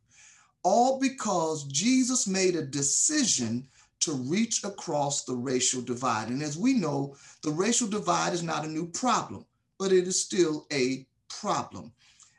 All 0.63 1.01
because 1.01 1.65
Jesus 1.65 2.27
made 2.27 2.55
a 2.55 2.63
decision 2.63 3.67
to 4.05 4.13
reach 4.13 4.65
across 4.65 5.25
the 5.25 5.35
racial 5.35 5.83
divide. 5.83 6.29
And 6.29 6.43
as 6.43 6.57
we 6.57 6.75
know, 6.75 7.17
the 7.43 7.51
racial 7.51 7.89
divide 7.89 8.33
is 8.33 8.43
not 8.43 8.65
a 8.65 8.69
new 8.69 8.87
problem, 8.87 9.45
but 9.79 9.93
it 9.93 10.07
is 10.07 10.21
still 10.21 10.67
a 10.73 11.07
problem. 11.29 11.93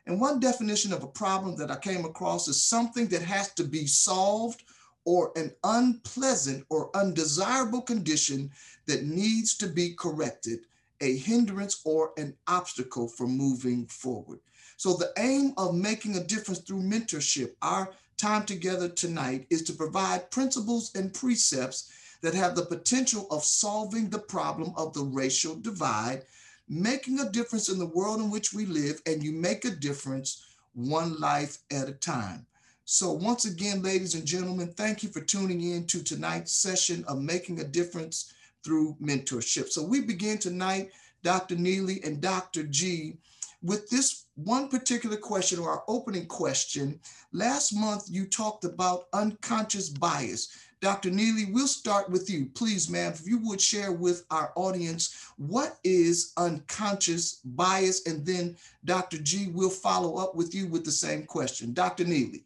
And 0.07 0.21
one 0.21 0.39
definition 0.39 0.93
of 0.93 1.03
a 1.03 1.07
problem 1.07 1.55
that 1.57 1.71
I 1.71 1.77
came 1.77 2.05
across 2.05 2.47
is 2.47 2.61
something 2.61 3.07
that 3.07 3.23
has 3.23 3.51
to 3.53 3.63
be 3.63 3.87
solved 3.87 4.63
or 5.05 5.31
an 5.35 5.51
unpleasant 5.63 6.65
or 6.69 6.95
undesirable 6.95 7.81
condition 7.81 8.51
that 8.87 9.05
needs 9.05 9.55
to 9.57 9.67
be 9.67 9.93
corrected, 9.93 10.59
a 11.01 11.17
hindrance 11.17 11.81
or 11.85 12.11
an 12.17 12.35
obstacle 12.47 13.07
for 13.07 13.27
moving 13.27 13.85
forward. 13.87 14.39
So, 14.77 14.93
the 14.93 15.13
aim 15.17 15.53
of 15.57 15.75
making 15.75 16.17
a 16.17 16.23
difference 16.23 16.59
through 16.59 16.81
mentorship, 16.81 17.53
our 17.61 17.91
time 18.17 18.45
together 18.45 18.89
tonight, 18.89 19.47
is 19.49 19.63
to 19.63 19.73
provide 19.73 20.31
principles 20.31 20.93
and 20.95 21.13
precepts 21.13 21.91
that 22.21 22.33
have 22.33 22.55
the 22.55 22.65
potential 22.65 23.27
of 23.29 23.43
solving 23.43 24.09
the 24.09 24.19
problem 24.19 24.73
of 24.77 24.93
the 24.93 25.03
racial 25.03 25.55
divide, 25.55 26.23
making 26.67 27.19
a 27.19 27.29
difference 27.29 27.69
in 27.69 27.77
the 27.77 27.85
world 27.85 28.19
in 28.19 28.31
which 28.31 28.53
we 28.53 28.65
live, 28.65 29.01
and 29.05 29.23
you 29.23 29.31
make 29.31 29.65
a 29.65 29.69
difference 29.69 30.45
one 30.73 31.19
life 31.19 31.59
at 31.71 31.89
a 31.89 31.93
time. 31.93 32.45
So, 32.85 33.11
once 33.11 33.45
again, 33.45 33.81
ladies 33.81 34.13
and 34.13 34.25
gentlemen, 34.25 34.73
thank 34.73 35.01
you 35.01 35.09
for 35.09 35.21
tuning 35.21 35.61
in 35.71 35.87
to 35.87 36.03
tonight's 36.03 36.51
session 36.51 37.03
of 37.07 37.19
Making 37.19 37.59
a 37.59 37.63
Difference 37.63 38.33
through 38.63 38.95
Mentorship. 39.01 39.69
So, 39.69 39.83
we 39.83 40.01
begin 40.01 40.37
tonight, 40.37 40.91
Dr. 41.23 41.55
Neely 41.55 42.03
and 42.03 42.21
Dr. 42.21 42.63
G, 42.63 43.17
with 43.63 43.89
this 43.89 44.24
one 44.35 44.67
particular 44.67 45.17
question 45.17 45.59
or 45.59 45.69
our 45.69 45.83
opening 45.87 46.27
question. 46.27 46.99
Last 47.31 47.73
month, 47.73 48.05
you 48.09 48.25
talked 48.25 48.65
about 48.65 49.05
unconscious 49.13 49.89
bias. 49.89 50.57
Dr. 50.81 51.09
Neely, 51.09 51.45
we'll 51.45 51.67
start 51.67 52.09
with 52.09 52.29
you. 52.29 52.47
Please, 52.53 52.89
ma'am, 52.89 53.13
if 53.13 53.25
you 53.25 53.39
would 53.39 53.61
share 53.61 53.93
with 53.93 54.25
our 54.29 54.51
audience 54.55 55.31
what 55.37 55.77
is 55.83 56.33
unconscious 56.37 57.39
bias, 57.45 58.05
and 58.05 58.25
then 58.25 58.57
Dr. 58.83 59.17
G 59.17 59.47
will 59.47 59.69
follow 59.69 60.17
up 60.17 60.35
with 60.35 60.53
you 60.53 60.67
with 60.67 60.83
the 60.83 60.91
same 60.91 61.25
question. 61.25 61.73
Dr. 61.73 62.03
Neely. 62.03 62.45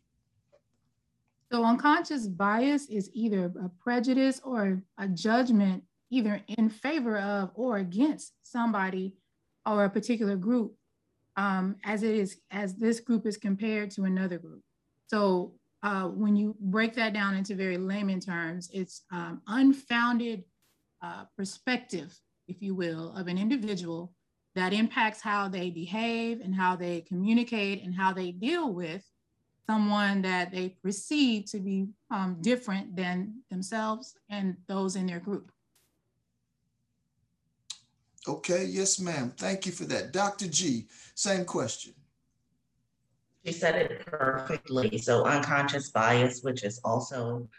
So 1.51 1.65
unconscious 1.65 2.27
bias 2.27 2.85
is 2.85 3.09
either 3.13 3.51
a 3.61 3.69
prejudice 3.81 4.39
or 4.43 4.83
a 4.99 5.07
judgment, 5.07 5.83
either 6.11 6.41
in 6.47 6.69
favor 6.69 7.17
of 7.17 7.49
or 7.55 7.77
against 7.77 8.33
somebody 8.43 9.15
or 9.65 9.85
a 9.85 9.89
particular 9.89 10.35
group, 10.35 10.75
um, 11.39 11.77
as 11.85 12.03
it 12.03 12.15
is 12.15 12.41
as 12.51 12.75
this 12.75 12.99
group 12.99 13.25
is 13.25 13.37
compared 13.37 13.89
to 13.91 14.03
another 14.03 14.37
group. 14.37 14.61
So 15.07 15.53
uh, 15.81 16.07
when 16.09 16.35
you 16.35 16.55
break 16.59 16.93
that 16.95 17.13
down 17.13 17.33
into 17.35 17.55
very 17.55 17.77
layman 17.77 18.19
terms, 18.19 18.69
it's 18.73 19.03
um, 19.11 19.41
unfounded 19.47 20.43
uh, 21.01 21.23
perspective, 21.37 22.13
if 22.49 22.61
you 22.61 22.75
will, 22.75 23.15
of 23.15 23.27
an 23.27 23.37
individual 23.37 24.11
that 24.55 24.73
impacts 24.73 25.21
how 25.21 25.47
they 25.47 25.69
behave 25.69 26.41
and 26.41 26.53
how 26.53 26.75
they 26.75 27.01
communicate 27.01 27.83
and 27.83 27.95
how 27.95 28.11
they 28.11 28.31
deal 28.31 28.73
with 28.73 29.09
someone 29.65 30.21
that 30.21 30.51
they 30.51 30.75
perceive 30.83 31.45
to 31.45 31.59
be 31.59 31.87
um, 32.11 32.37
different 32.41 32.97
than 32.97 33.35
themselves 33.49 34.15
and 34.29 34.57
those 34.67 34.97
in 34.97 35.05
their 35.05 35.21
group. 35.21 35.53
Okay, 38.29 38.65
yes, 38.65 38.99
ma'am. 38.99 39.33
Thank 39.35 39.65
you 39.65 39.71
for 39.71 39.85
that. 39.85 40.13
Dr. 40.13 40.47
G, 40.47 40.85
same 41.15 41.45
question. 41.45 41.95
She 43.43 43.51
said 43.51 43.75
it 43.75 44.05
perfectly. 44.05 44.99
So, 44.99 45.25
unconscious 45.25 45.89
bias, 45.89 46.41
which 46.43 46.63
is 46.63 46.79
also 46.83 47.49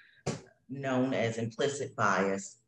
known 0.69 1.13
as 1.13 1.39
implicit 1.39 1.97
bias, 1.97 2.59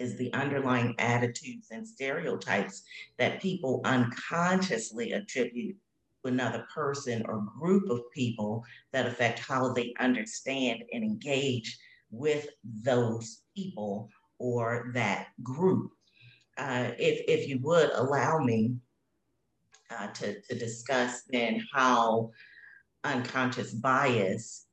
is 0.00 0.16
the 0.16 0.32
underlying 0.32 0.96
attitudes 0.98 1.68
and 1.70 1.86
stereotypes 1.86 2.82
that 3.18 3.40
people 3.40 3.82
unconsciously 3.84 5.12
attribute 5.12 5.76
to 6.24 6.32
another 6.32 6.66
person 6.74 7.24
or 7.28 7.46
group 7.56 7.88
of 7.88 8.00
people 8.12 8.64
that 8.92 9.06
affect 9.06 9.38
how 9.38 9.72
they 9.72 9.94
understand 10.00 10.82
and 10.92 11.04
engage 11.04 11.78
with 12.10 12.48
those 12.82 13.42
people 13.54 14.08
or 14.40 14.90
that 14.92 15.28
group. 15.44 15.92
Uh, 16.58 16.90
if, 16.98 17.24
if 17.28 17.48
you 17.48 17.60
would 17.62 17.90
allow 17.94 18.38
me 18.38 18.74
uh, 19.90 20.08
to, 20.08 20.40
to 20.42 20.58
discuss 20.58 21.22
then 21.30 21.64
how 21.72 22.30
unconscious 23.04 23.72
bias 23.72 24.66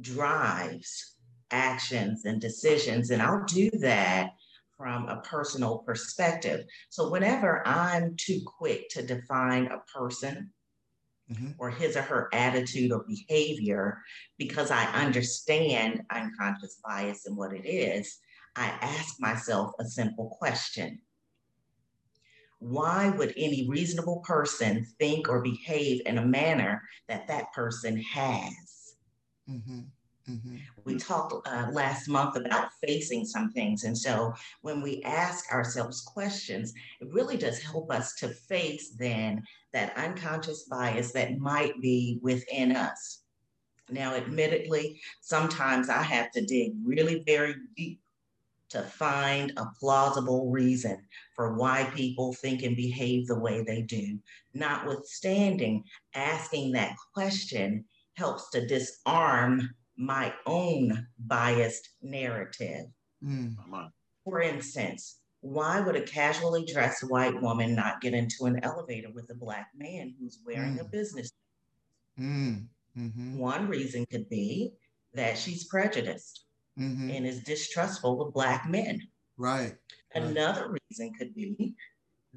drives 0.00 1.16
actions 1.50 2.24
and 2.24 2.40
decisions, 2.40 3.10
and 3.10 3.22
I'll 3.22 3.44
do 3.44 3.70
that 3.80 4.30
from 4.76 5.08
a 5.08 5.20
personal 5.22 5.78
perspective. 5.78 6.64
So 6.90 7.10
whenever 7.10 7.66
I'm 7.66 8.14
too 8.16 8.40
quick 8.44 8.88
to 8.90 9.02
define 9.02 9.66
a 9.66 9.78
person 9.98 10.50
mm-hmm. 11.30 11.52
or 11.58 11.70
his 11.70 11.96
or 11.96 12.02
her 12.02 12.28
attitude 12.32 12.92
or 12.92 13.04
behavior, 13.06 13.98
because 14.38 14.70
I 14.70 14.84
understand 14.86 16.02
unconscious 16.10 16.80
bias 16.84 17.26
and 17.26 17.36
what 17.36 17.54
it 17.54 17.66
is, 17.66 18.18
I 18.56 18.68
ask 18.80 19.20
myself 19.20 19.72
a 19.78 19.84
simple 19.84 20.36
question. 20.38 21.00
Why 22.58 23.10
would 23.10 23.34
any 23.36 23.68
reasonable 23.68 24.22
person 24.26 24.86
think 24.98 25.28
or 25.28 25.42
behave 25.42 26.00
in 26.06 26.18
a 26.18 26.24
manner 26.24 26.82
that 27.06 27.28
that 27.28 27.52
person 27.52 28.00
has? 28.00 28.96
Mm-hmm. 29.48 29.80
Mm-hmm. 30.28 30.56
We 30.84 30.96
talked 30.96 31.46
uh, 31.46 31.68
last 31.70 32.08
month 32.08 32.36
about 32.36 32.70
facing 32.84 33.24
some 33.24 33.52
things. 33.52 33.84
And 33.84 33.96
so 33.96 34.32
when 34.62 34.82
we 34.82 35.02
ask 35.02 35.52
ourselves 35.52 36.00
questions, 36.00 36.72
it 37.00 37.08
really 37.12 37.36
does 37.36 37.60
help 37.60 37.92
us 37.92 38.14
to 38.16 38.28
face 38.28 38.90
then 38.98 39.44
that 39.72 39.96
unconscious 39.96 40.64
bias 40.64 41.12
that 41.12 41.38
might 41.38 41.80
be 41.80 42.18
within 42.22 42.74
us. 42.74 43.22
Now, 43.88 44.14
admittedly, 44.14 45.00
sometimes 45.20 45.88
I 45.88 46.02
have 46.02 46.32
to 46.32 46.44
dig 46.44 46.72
really 46.82 47.22
very 47.24 47.54
deep 47.76 48.00
to 48.70 48.82
find 48.82 49.52
a 49.56 49.66
plausible 49.78 50.50
reason 50.50 51.00
for 51.34 51.54
why 51.54 51.90
people 51.94 52.32
think 52.34 52.62
and 52.62 52.76
behave 52.76 53.26
the 53.26 53.38
way 53.38 53.62
they 53.62 53.82
do. 53.82 54.18
Notwithstanding, 54.54 55.84
asking 56.14 56.72
that 56.72 56.96
question 57.14 57.84
helps 58.14 58.50
to 58.50 58.66
disarm 58.66 59.70
my 59.96 60.32
own 60.46 61.06
biased 61.26 61.90
narrative. 62.02 62.86
Mm. 63.24 63.56
For 64.24 64.40
instance, 64.40 65.20
why 65.40 65.80
would 65.80 65.96
a 65.96 66.02
casually 66.02 66.64
dressed 66.64 67.08
white 67.08 67.40
woman 67.40 67.74
not 67.74 68.00
get 68.00 68.14
into 68.14 68.46
an 68.46 68.62
elevator 68.64 69.10
with 69.12 69.30
a 69.30 69.34
black 69.34 69.68
man 69.76 70.14
who's 70.18 70.40
wearing 70.44 70.76
mm. 70.76 70.80
a 70.80 70.84
business? 70.84 71.30
Mm. 72.18 72.66
Mm-hmm. 72.98 73.38
One 73.38 73.68
reason 73.68 74.06
could 74.06 74.28
be 74.28 74.72
that 75.14 75.38
she's 75.38 75.64
prejudiced 75.64 76.45
mm-hmm. 76.78 77.10
and 77.10 77.26
is 77.26 77.42
distrustful 77.42 78.22
of 78.22 78.32
black 78.32 78.68
men. 78.68 79.00
Right. 79.36 79.76
Another 80.14 80.68
right. 80.68 80.80
reason 80.90 81.12
could 81.18 81.34
be 81.34 81.74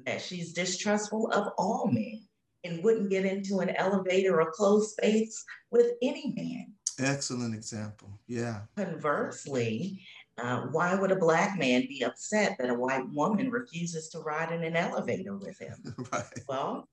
that 0.06 0.20
she's 0.20 0.52
distrustful 0.52 1.30
of 1.32 1.52
all 1.58 1.88
men 1.92 2.22
and 2.64 2.84
wouldn't 2.84 3.10
get 3.10 3.24
into 3.24 3.60
an 3.60 3.70
elevator 3.70 4.40
or 4.40 4.50
closed 4.52 4.90
space 4.90 5.44
with 5.70 5.92
any 6.02 6.32
man. 6.36 6.72
Excellent 6.98 7.54
example. 7.54 8.18
Yeah. 8.26 8.60
Conversely, 8.76 10.02
uh, 10.36 10.62
why 10.70 10.94
would 10.94 11.10
a 11.10 11.16
black 11.16 11.58
man 11.58 11.82
be 11.82 12.02
upset 12.02 12.56
that 12.58 12.70
a 12.70 12.74
white 12.74 13.08
woman 13.10 13.50
refuses 13.50 14.08
to 14.10 14.20
ride 14.20 14.52
in 14.52 14.62
an 14.62 14.76
elevator 14.76 15.36
with 15.36 15.58
him? 15.58 15.74
right. 16.12 16.24
Well, 16.48 16.88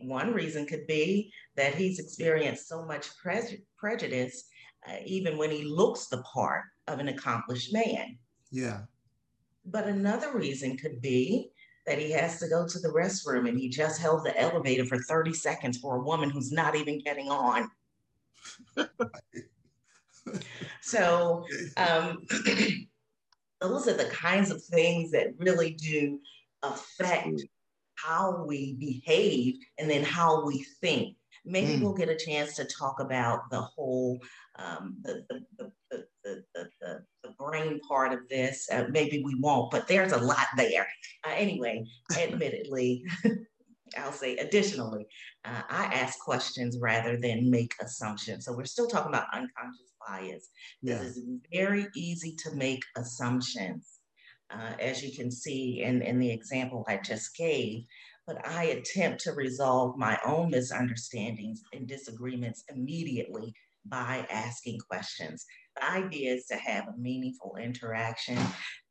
one 0.00 0.32
reason 0.32 0.66
could 0.66 0.86
be 0.86 1.32
that 1.56 1.74
he's 1.74 1.98
experienced 1.98 2.68
so 2.68 2.84
much 2.84 3.08
pre- 3.16 3.64
prejudice, 3.76 4.44
uh, 4.88 4.96
even 5.04 5.38
when 5.38 5.50
he 5.50 5.64
looks 5.64 6.06
the 6.06 6.22
part 6.22 6.64
of 6.88 6.98
an 6.98 7.08
accomplished 7.08 7.72
man. 7.72 8.18
Yeah. 8.50 8.82
But 9.64 9.86
another 9.86 10.36
reason 10.36 10.76
could 10.76 11.00
be 11.00 11.50
that 11.86 11.98
he 11.98 12.10
has 12.12 12.38
to 12.40 12.48
go 12.48 12.66
to 12.66 12.78
the 12.78 12.88
restroom 12.88 13.48
and 13.48 13.58
he 13.58 13.68
just 13.68 14.00
held 14.00 14.24
the 14.24 14.38
elevator 14.38 14.84
for 14.84 14.98
30 14.98 15.32
seconds 15.34 15.78
for 15.78 15.96
a 15.96 16.02
woman 16.02 16.30
who's 16.30 16.52
not 16.52 16.76
even 16.76 17.00
getting 17.00 17.28
on. 17.28 17.70
so 20.80 21.44
um, 21.76 22.24
those 23.60 23.88
are 23.88 23.94
the 23.94 24.10
kinds 24.12 24.50
of 24.50 24.62
things 24.62 25.10
that 25.10 25.34
really 25.38 25.72
do 25.74 26.20
affect 26.62 27.42
how 27.94 28.44
we 28.44 28.74
behave 28.74 29.56
and 29.78 29.90
then 29.90 30.02
how 30.02 30.44
we 30.44 30.64
think. 30.80 31.16
Maybe 31.44 31.72
mm. 31.72 31.82
we'll 31.82 31.94
get 31.94 32.08
a 32.08 32.16
chance 32.16 32.54
to 32.56 32.64
talk 32.64 33.00
about 33.00 33.50
the 33.50 33.60
whole 33.60 34.18
um, 34.56 34.96
the, 35.02 35.24
the, 35.28 35.72
the, 35.90 36.04
the, 36.24 36.44
the, 36.54 37.04
the, 37.24 37.30
brain 37.38 37.80
part 37.88 38.12
of 38.12 38.28
this. 38.28 38.68
Uh, 38.70 38.84
maybe 38.90 39.22
we 39.24 39.34
won't, 39.40 39.70
but 39.70 39.88
there's 39.88 40.12
a 40.12 40.18
lot 40.18 40.46
there. 40.56 40.86
Uh, 41.26 41.32
anyway, 41.34 41.84
admittedly, 42.18 43.04
I'll 43.98 44.12
say 44.12 44.36
additionally, 44.36 45.06
uh, 45.44 45.62
I 45.68 45.84
ask 45.86 46.18
questions 46.20 46.78
rather 46.80 47.16
than 47.16 47.50
make 47.50 47.74
assumptions. 47.80 48.44
So 48.44 48.52
we're 48.52 48.64
still 48.64 48.86
talking 48.86 49.10
about 49.10 49.26
unconscious 49.32 49.92
bias. 50.06 50.48
Yeah. 50.82 50.98
This 50.98 51.16
is 51.16 51.24
very 51.52 51.86
easy 51.96 52.34
to 52.44 52.54
make 52.54 52.82
assumptions, 52.96 53.98
uh, 54.50 54.74
as 54.80 55.02
you 55.02 55.14
can 55.16 55.30
see 55.30 55.82
in, 55.82 56.02
in 56.02 56.18
the 56.18 56.30
example 56.30 56.84
I 56.88 56.98
just 56.98 57.36
gave. 57.36 57.84
But 58.26 58.46
I 58.46 58.64
attempt 58.64 59.20
to 59.22 59.32
resolve 59.32 59.98
my 59.98 60.18
own 60.24 60.50
misunderstandings 60.50 61.62
and 61.72 61.88
disagreements 61.88 62.64
immediately 62.68 63.54
by 63.86 64.26
asking 64.30 64.78
questions. 64.88 65.44
The 65.76 65.90
idea 65.90 66.34
is 66.34 66.46
to 66.46 66.56
have 66.56 66.86
a 66.88 66.98
meaningful 66.98 67.56
interaction 67.60 68.38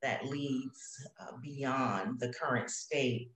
that 0.01 0.25
leads 0.25 1.07
uh, 1.19 1.37
beyond 1.41 2.19
the 2.19 2.33
current 2.33 2.69
state 2.69 3.31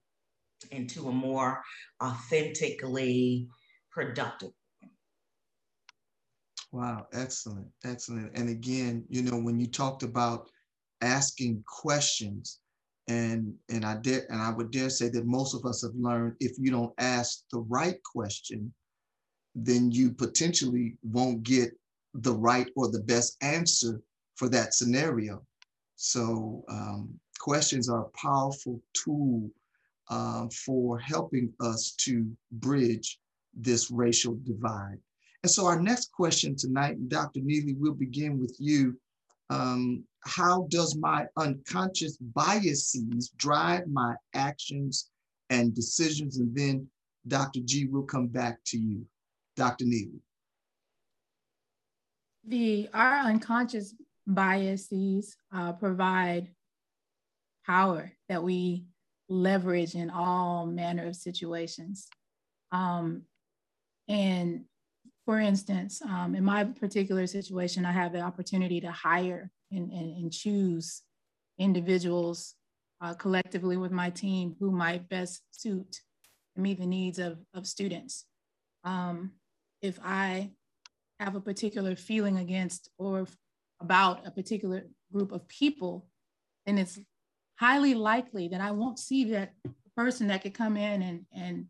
into 0.71 1.07
a 1.07 1.11
more 1.11 1.61
authentically 2.03 3.47
productive. 3.91 4.51
Wow, 6.71 7.07
excellent, 7.13 7.67
excellent. 7.85 8.37
And 8.37 8.49
again, 8.49 9.05
you 9.07 9.21
know, 9.21 9.37
when 9.37 9.59
you 9.59 9.67
talked 9.67 10.03
about 10.03 10.49
asking 11.01 11.63
questions, 11.65 12.59
and 13.07 13.53
and 13.69 13.85
I 13.85 13.97
dare 13.97 14.25
and 14.29 14.41
I 14.41 14.51
would 14.51 14.71
dare 14.71 14.89
say 14.89 15.09
that 15.09 15.25
most 15.25 15.53
of 15.53 15.65
us 15.65 15.83
have 15.83 15.95
learned 15.95 16.35
if 16.39 16.53
you 16.57 16.71
don't 16.71 16.93
ask 16.97 17.43
the 17.51 17.59
right 17.59 18.01
question, 18.03 18.73
then 19.53 19.91
you 19.91 20.11
potentially 20.11 20.97
won't 21.03 21.43
get 21.43 21.71
the 22.13 22.33
right 22.33 22.67
or 22.75 22.89
the 22.89 23.01
best 23.01 23.37
answer 23.41 24.01
for 24.35 24.49
that 24.49 24.73
scenario. 24.73 25.45
So 25.95 26.63
um, 26.69 27.19
questions 27.39 27.89
are 27.89 28.05
a 28.05 28.17
powerful 28.17 28.81
tool 28.93 29.49
uh, 30.09 30.47
for 30.65 30.99
helping 30.99 31.53
us 31.59 31.91
to 31.99 32.29
bridge 32.51 33.19
this 33.53 33.89
racial 33.91 34.37
divide. 34.45 34.97
And 35.43 35.51
so 35.51 35.65
our 35.65 35.79
next 35.79 36.11
question 36.11 36.55
tonight, 36.55 37.07
Dr. 37.07 37.39
Neely, 37.41 37.73
we'll 37.73 37.93
begin 37.93 38.39
with 38.39 38.55
you. 38.59 38.99
Um, 39.49 40.03
how 40.25 40.67
does 40.69 40.95
my 40.95 41.25
unconscious 41.37 42.17
biases 42.17 43.31
drive 43.37 43.87
my 43.87 44.15
actions 44.33 45.11
and 45.49 45.73
decisions? 45.73 46.37
And 46.37 46.55
then 46.55 46.87
Dr. 47.27 47.59
G 47.63 47.85
will 47.85 48.03
come 48.03 48.27
back 48.27 48.59
to 48.67 48.77
you. 48.77 49.05
Dr. 49.55 49.85
Neely. 49.85 50.19
The, 52.47 52.89
our 52.93 53.19
unconscious 53.19 53.95
biases 54.27 55.37
uh, 55.53 55.73
provide 55.73 56.49
power 57.65 58.11
that 58.27 58.43
we 58.43 58.85
leverage 59.29 59.95
in 59.95 60.09
all 60.09 60.65
manner 60.65 61.07
of 61.07 61.15
situations. 61.15 62.07
Um, 62.71 63.23
and 64.07 64.65
for 65.25 65.39
instance, 65.39 66.01
um, 66.03 66.35
in 66.35 66.43
my 66.43 66.65
particular 66.65 67.25
situation, 67.25 67.85
I 67.85 67.91
have 67.91 68.11
the 68.11 68.21
opportunity 68.21 68.81
to 68.81 68.91
hire 68.91 69.49
and, 69.71 69.91
and, 69.91 70.17
and 70.17 70.31
choose 70.31 71.01
individuals 71.57 72.55
uh, 73.01 73.13
collectively 73.13 73.77
with 73.77 73.91
my 73.91 74.09
team 74.09 74.55
who 74.59 74.71
might 74.71 75.09
best 75.09 75.41
suit 75.51 76.01
and 76.55 76.63
meet 76.63 76.79
the 76.79 76.85
needs 76.85 77.19
of, 77.19 77.37
of 77.53 77.67
students. 77.67 78.25
Um, 78.83 79.31
if 79.81 79.99
I 80.03 80.51
have 81.19 81.35
a 81.35 81.41
particular 81.41 81.95
feeling 81.95 82.37
against 82.37 82.89
or 82.97 83.27
about 83.79 84.25
a 84.25 84.31
particular 84.31 84.85
group 85.11 85.31
of 85.31 85.47
people, 85.47 86.07
then 86.65 86.77
it's 86.77 86.99
highly 87.57 87.93
likely 87.93 88.47
that 88.49 88.61
I 88.61 88.71
won't 88.71 88.99
see 88.99 89.25
that 89.31 89.53
person 89.95 90.27
that 90.27 90.41
could 90.41 90.53
come 90.53 90.77
in 90.77 91.01
and, 91.01 91.25
and 91.33 91.65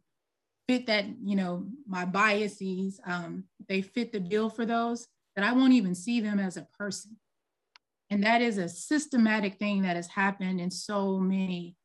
fit 0.67 0.87
that, 0.87 1.05
you 1.23 1.35
know, 1.35 1.67
my 1.87 2.05
biases, 2.05 2.99
um, 3.05 3.43
they 3.67 3.81
fit 3.81 4.11
the 4.11 4.19
bill 4.19 4.49
for 4.49 4.65
those, 4.65 5.07
that 5.35 5.45
I 5.45 5.53
won't 5.53 5.73
even 5.73 5.93
see 5.93 6.21
them 6.21 6.39
as 6.39 6.57
a 6.57 6.67
person. 6.77 7.17
And 8.09 8.23
that 8.23 8.41
is 8.41 8.57
a 8.57 8.69
systematic 8.69 9.55
thing 9.55 9.81
that 9.81 9.95
has 9.95 10.07
happened 10.07 10.61
in 10.61 10.69
so 10.71 11.17
many 11.17 11.75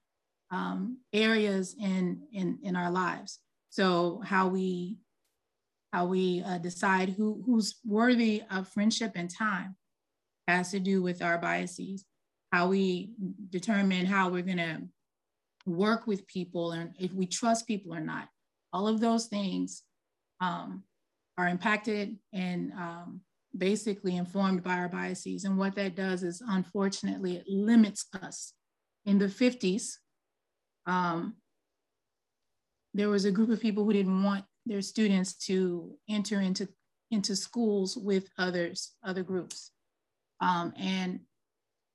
um, 0.51 0.99
areas 1.13 1.75
in, 1.81 2.23
in, 2.33 2.59
in 2.63 2.77
our 2.77 2.91
lives. 2.91 3.39
So 3.71 4.21
how 4.25 4.49
we 4.49 4.99
how 5.93 6.07
we 6.07 6.43
uh, 6.43 6.59
decide 6.59 7.11
who, 7.11 7.43
who's 7.45 7.81
worthy 7.85 8.43
of 8.51 8.69
friendship 8.69 9.13
and 9.17 9.29
time 9.29 9.75
has 10.47 10.71
to 10.71 10.79
do 10.79 11.03
with 11.03 11.23
our 11.23 11.39
biases. 11.39 12.05
How 12.53 12.69
we 12.69 13.11
determine 13.51 14.07
how 14.07 14.29
we're 14.29 14.43
to 14.43 14.83
work 15.67 16.07
with 16.07 16.27
people 16.27 16.73
and 16.73 16.95
if 16.99 17.13
we 17.13 17.27
trust 17.27 17.67
people 17.67 17.95
or 17.95 18.01
not. 18.01 18.29
All 18.73 18.87
of 18.87 19.01
those 19.01 19.27
things 19.27 19.83
um, 20.41 20.85
are 21.37 21.49
impacted 21.49 22.17
and 22.33 22.73
um, 22.73 23.21
basically 23.57 24.17
informed 24.17 24.63
by 24.63 24.79
our 24.79 24.89
biases. 24.89 25.45
And 25.45 25.59
what 25.59 25.75
that 25.77 25.97
does 25.97 26.23
is, 26.23 26.43
unfortunately, 26.47 27.37
it 27.37 27.45
limits 27.49 28.07
us. 28.23 28.53
In 29.07 29.19
the 29.19 29.27
50s, 29.27 29.95
um, 30.87 31.37
there 32.95 33.09
was 33.09 33.25
a 33.25 33.31
group 33.31 33.51
of 33.51 33.61
people 33.61 33.85
who 33.85 33.93
didn't 33.93 34.23
want 34.23 34.45
their 34.67 34.83
students 34.83 35.35
to 35.47 35.97
enter 36.09 36.41
into, 36.41 36.69
into 37.11 37.35
schools 37.35 37.97
with 37.97 38.29
others, 38.39 38.93
other 39.05 39.23
groups. 39.23 39.71
Um, 40.41 40.73
and 40.79 41.21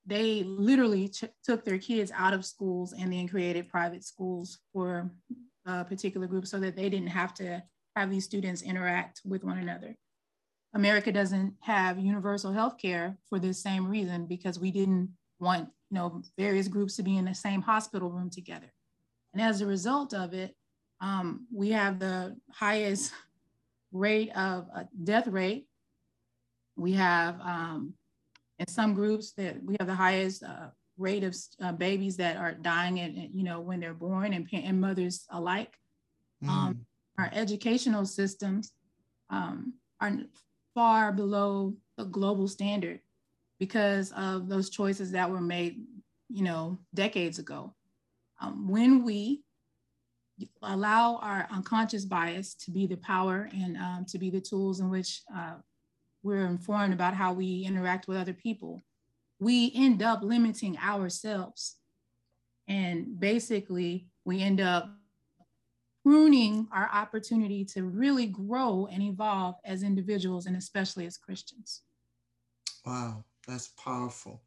they 0.05 0.43
literally 0.43 1.11
took 1.43 1.65
their 1.65 1.79
kids 1.79 2.11
out 2.15 2.33
of 2.33 2.45
schools 2.45 2.93
and 2.93 3.11
then 3.11 3.27
created 3.27 3.69
private 3.69 4.03
schools 4.03 4.59
for 4.71 5.09
a 5.65 5.83
particular 5.83 6.27
group 6.27 6.45
so 6.45 6.59
that 6.59 6.75
they 6.75 6.89
didn't 6.89 7.07
have 7.07 7.33
to 7.35 7.63
have 7.95 8.11
these 8.11 8.25
students 8.25 8.61
interact 8.61 9.21
with 9.25 9.43
one 9.43 9.57
another. 9.57 9.95
America 10.75 11.09
doesn't 11.11 11.53
have 11.61 11.97
universal 11.97 12.51
health 12.51 12.77
care 12.77 13.17
for 13.29 13.39
this 13.39 13.63
same 13.63 13.87
reason 13.87 14.25
because 14.25 14.59
we 14.59 14.71
didn't 14.71 15.09
want 15.39 15.69
you 15.89 15.95
know 15.95 16.21
various 16.37 16.67
groups 16.67 16.97
to 16.97 17.03
be 17.03 17.17
in 17.17 17.25
the 17.25 17.33
same 17.33 17.61
hospital 17.61 18.09
room 18.09 18.29
together. 18.29 18.71
And 19.33 19.41
as 19.41 19.61
a 19.61 19.65
result 19.65 20.13
of 20.13 20.33
it, 20.33 20.55
um, 21.01 21.47
we 21.53 21.71
have 21.71 21.97
the 21.99 22.35
highest 22.51 23.13
rate 23.91 24.35
of 24.35 24.67
uh, 24.75 24.83
death 25.03 25.27
rate. 25.27 25.67
We 26.75 26.91
have 26.93 27.39
um, 27.39 27.93
in 28.59 28.67
some 28.67 28.93
groups 28.93 29.31
that 29.33 29.63
we 29.63 29.77
have 29.79 29.87
the 29.87 29.95
highest 29.95 30.43
uh, 30.43 30.67
rate 30.97 31.23
of 31.23 31.35
uh, 31.61 31.71
babies 31.71 32.17
that 32.17 32.35
are 32.35 32.53
dying 32.53 32.99
and 32.99 33.29
you 33.33 33.43
know 33.43 33.61
when 33.61 33.79
they're 33.79 33.93
born 33.93 34.33
and, 34.33 34.47
and 34.51 34.81
mothers 34.81 35.25
alike. 35.29 35.77
Mm. 36.43 36.49
Um, 36.49 36.85
our 37.17 37.29
educational 37.31 38.05
systems 38.05 38.73
um, 39.29 39.73
are 40.01 40.11
far 40.75 41.11
below 41.11 41.73
the 41.97 42.03
global 42.03 42.47
standard 42.47 42.99
because 43.59 44.11
of 44.11 44.47
those 44.49 44.69
choices 44.69 45.11
that 45.11 45.31
were 45.31 45.41
made, 45.41 45.81
you 46.29 46.43
know, 46.43 46.77
decades 46.93 47.39
ago. 47.39 47.73
Um, 48.41 48.67
when 48.67 49.03
we 49.05 49.41
allow 50.61 51.15
our 51.17 51.47
unconscious 51.49 52.03
bias 52.03 52.53
to 52.55 52.71
be 52.71 52.85
the 52.85 52.97
power 52.97 53.49
and 53.53 53.77
um, 53.77 54.05
to 54.09 54.19
be 54.19 54.29
the 54.29 54.41
tools 54.41 54.81
in 54.81 54.89
which 54.89 55.21
uh, 55.33 55.53
we're 56.21 56.45
informed 56.45 56.93
about 56.93 57.13
how 57.13 57.31
we 57.31 57.63
interact 57.65 58.07
with 58.09 58.17
other 58.17 58.33
people, 58.33 58.83
we 59.39 59.71
end 59.73 60.03
up 60.03 60.21
limiting 60.21 60.77
ourselves. 60.77 61.77
And 62.67 63.17
basically, 63.17 64.07
we 64.25 64.41
end 64.41 64.59
up 64.59 64.89
pruning 66.05 66.67
our 66.71 66.87
opportunity 66.93 67.65
to 67.65 67.83
really 67.83 68.27
grow 68.27 68.87
and 68.91 69.01
evolve 69.01 69.55
as 69.65 69.81
individuals 69.81 70.45
and 70.45 70.55
especially 70.55 71.07
as 71.07 71.17
Christians. 71.17 71.81
Wow, 72.85 73.23
that's 73.47 73.69
powerful. 73.69 74.43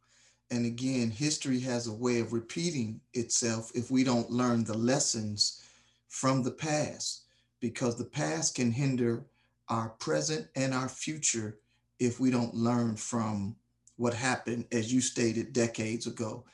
And 0.51 0.65
again, 0.65 1.11
history 1.11 1.59
has 1.59 1.87
a 1.87 1.93
way 1.93 2.21
of 2.21 2.31
repeating 2.31 3.01
itself 3.13 3.73
if 3.75 3.91
we 3.91 4.05
don't 4.05 4.31
learn 4.31 4.63
the 4.63 4.77
lessons 4.77 5.61
from 6.07 6.43
the 6.43 6.51
past 6.51 7.23
because 7.59 7.97
the 7.97 8.05
past 8.05 8.55
can 8.55 8.71
hinder 8.71 9.25
our 9.67 9.89
present 9.89 10.47
and 10.55 10.73
our 10.73 10.87
future 10.87 11.57
if 11.99 12.21
we 12.21 12.31
don't 12.31 12.55
learn 12.55 12.95
from 12.95 13.53
what 13.97 14.13
happened, 14.13 14.63
as 14.71 14.93
you 14.93 15.01
stated 15.01 15.51
decades 15.51 16.07
ago. 16.07 16.45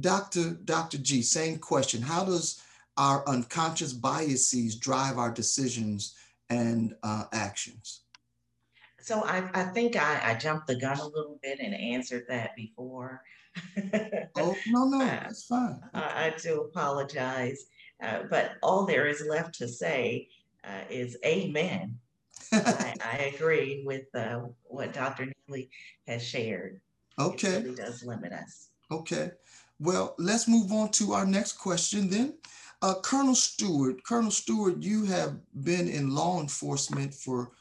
Dr. 0.00 0.52
Dr. 0.64 0.96
G, 0.96 1.20
same 1.20 1.58
question. 1.58 2.00
How 2.00 2.24
does 2.24 2.62
our 2.96 3.26
unconscious 3.28 3.92
biases 3.92 4.76
drive 4.76 5.18
our 5.18 5.30
decisions 5.30 6.14
and 6.50 6.94
uh, 7.02 7.24
actions? 7.32 8.02
So 9.00 9.22
I, 9.24 9.48
I 9.52 9.64
think 9.64 9.96
I, 9.96 10.20
I 10.30 10.34
jumped 10.34 10.66
the 10.66 10.76
gun 10.76 10.98
a 10.98 11.06
little 11.06 11.38
bit 11.42 11.58
and 11.60 11.74
answered 11.74 12.24
that 12.28 12.56
before. 12.56 13.22
oh, 14.36 14.56
no, 14.66 14.84
no, 14.86 14.98
that's 14.98 15.44
fine. 15.44 15.80
I, 15.92 16.26
I 16.26 16.34
do 16.42 16.62
apologize. 16.62 17.66
Uh, 18.02 18.20
but 18.30 18.52
all 18.62 18.86
there 18.86 19.06
is 19.06 19.24
left 19.28 19.54
to 19.56 19.68
say 19.68 20.28
uh, 20.64 20.84
is 20.90 21.16
amen. 21.24 21.98
I, 22.52 22.94
I, 23.04 23.16
agree 23.34 23.82
with 23.86 24.06
uh, 24.14 24.40
what 24.64 24.92
Dr. 24.92 25.32
Neely 25.48 25.70
has 26.06 26.22
shared. 26.22 26.80
Okay. 27.18 27.48
It 27.48 27.64
really 27.64 27.76
does 27.76 28.04
limit 28.04 28.32
us. 28.32 28.68
Okay. 28.90 29.30
Well, 29.78 30.14
let's 30.18 30.48
move 30.48 30.72
on 30.72 30.90
to 30.92 31.12
our 31.12 31.26
next 31.26 31.52
question 31.52 32.08
then. 32.08 32.38
Uh, 32.82 32.94
Colonel 33.02 33.34
Stewart, 33.34 34.02
Colonel 34.04 34.30
Stewart, 34.30 34.82
you 34.82 35.04
have 35.06 35.36
been 35.62 35.88
in 35.88 36.14
law 36.14 36.40
enforcement 36.40 37.14
for 37.14 37.52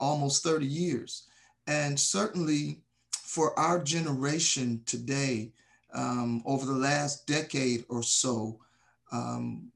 almost 0.00 0.42
30 0.42 0.66
years. 0.66 1.28
And 1.66 1.98
certainly 1.98 2.80
for 3.12 3.58
our 3.58 3.82
generation 3.82 4.82
today, 4.86 5.52
um, 5.94 6.42
over 6.46 6.66
the 6.66 6.72
last 6.72 7.26
decade 7.26 7.84
or 7.88 8.02
so, 8.02 8.58
um, 9.12 9.70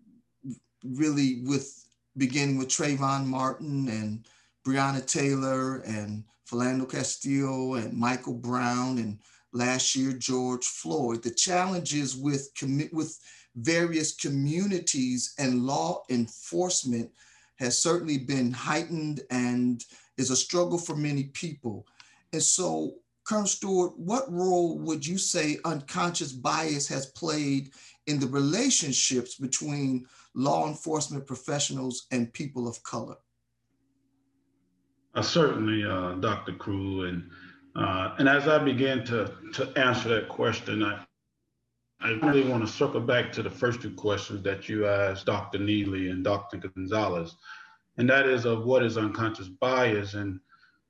really 0.83 1.43
with 1.45 1.87
beginning 2.17 2.57
with 2.57 2.69
Trayvon 2.69 3.27
Martin 3.27 3.89
and 3.89 4.27
Breonna 4.67 5.05
Taylor 5.05 5.79
and 5.81 6.25
Philando 6.51 6.89
Castillo 6.91 7.75
and 7.75 7.93
Michael 7.93 8.35
Brown 8.35 8.99
and 8.99 9.19
last 9.53 9.95
year 9.95 10.13
George 10.13 10.65
Floyd. 10.65 11.23
The 11.23 11.31
challenges 11.31 12.17
with 12.17 12.51
commit 12.55 12.93
with 12.93 13.19
various 13.57 14.15
communities 14.15 15.35
and 15.39 15.65
law 15.65 16.03
enforcement 16.11 17.11
has 17.59 17.79
certainly 17.79 18.19
been 18.19 18.53
heightened 18.53 19.23
and 19.31 19.85
is 20.19 20.31
a 20.31 20.37
struggle 20.37 20.79
for 20.79 20.95
many 20.95 21.25
people. 21.25 21.87
And 22.33 22.43
so, 22.43 22.97
Colonel 23.25 23.47
Stewart, 23.47 23.99
what 23.99 24.31
role 24.31 24.79
would 24.79 25.05
you 25.05 25.19
say 25.19 25.59
unconscious 25.65 26.33
bias 26.33 26.87
has 26.89 27.07
played 27.07 27.71
in 28.07 28.21
the 28.21 28.29
relationships 28.29 29.35
between 29.35 30.07
law 30.35 30.69
enforcement 30.69 31.27
professionals 31.27 32.07
and 32.13 32.33
people 32.33 32.69
of 32.69 32.83
color? 32.83 33.17
Uh, 35.15 35.23
certainly, 35.23 35.83
uh, 35.83 36.13
Dr. 36.17 36.53
Cruell, 36.53 37.09
and 37.09 37.31
uh, 37.75 38.15
and 38.19 38.29
as 38.29 38.49
I 38.49 38.59
began 38.59 39.03
to 39.07 39.33
to 39.55 39.73
answer 39.77 40.11
that 40.11 40.29
question, 40.29 40.83
I 40.83 41.06
I 42.01 42.11
really 42.11 42.49
want 42.49 42.65
to 42.65 42.73
circle 42.73 43.01
back 43.01 43.33
to 43.33 43.43
the 43.43 43.51
first 43.51 43.81
two 43.81 43.93
questions 43.93 44.43
that 44.45 44.69
you 44.69 44.87
asked 44.87 45.27
Dr. 45.27 45.59
Neely 45.59 46.11
and 46.11 46.23
Dr. 46.23 46.59
Gonzalez 46.59 47.37
and 47.99 48.09
that 48.09 48.27
is 48.27 48.45
of 48.45 48.65
what 48.65 48.83
is 48.83 48.99
unconscious 48.99 49.49
bias 49.49 50.15
and 50.15 50.41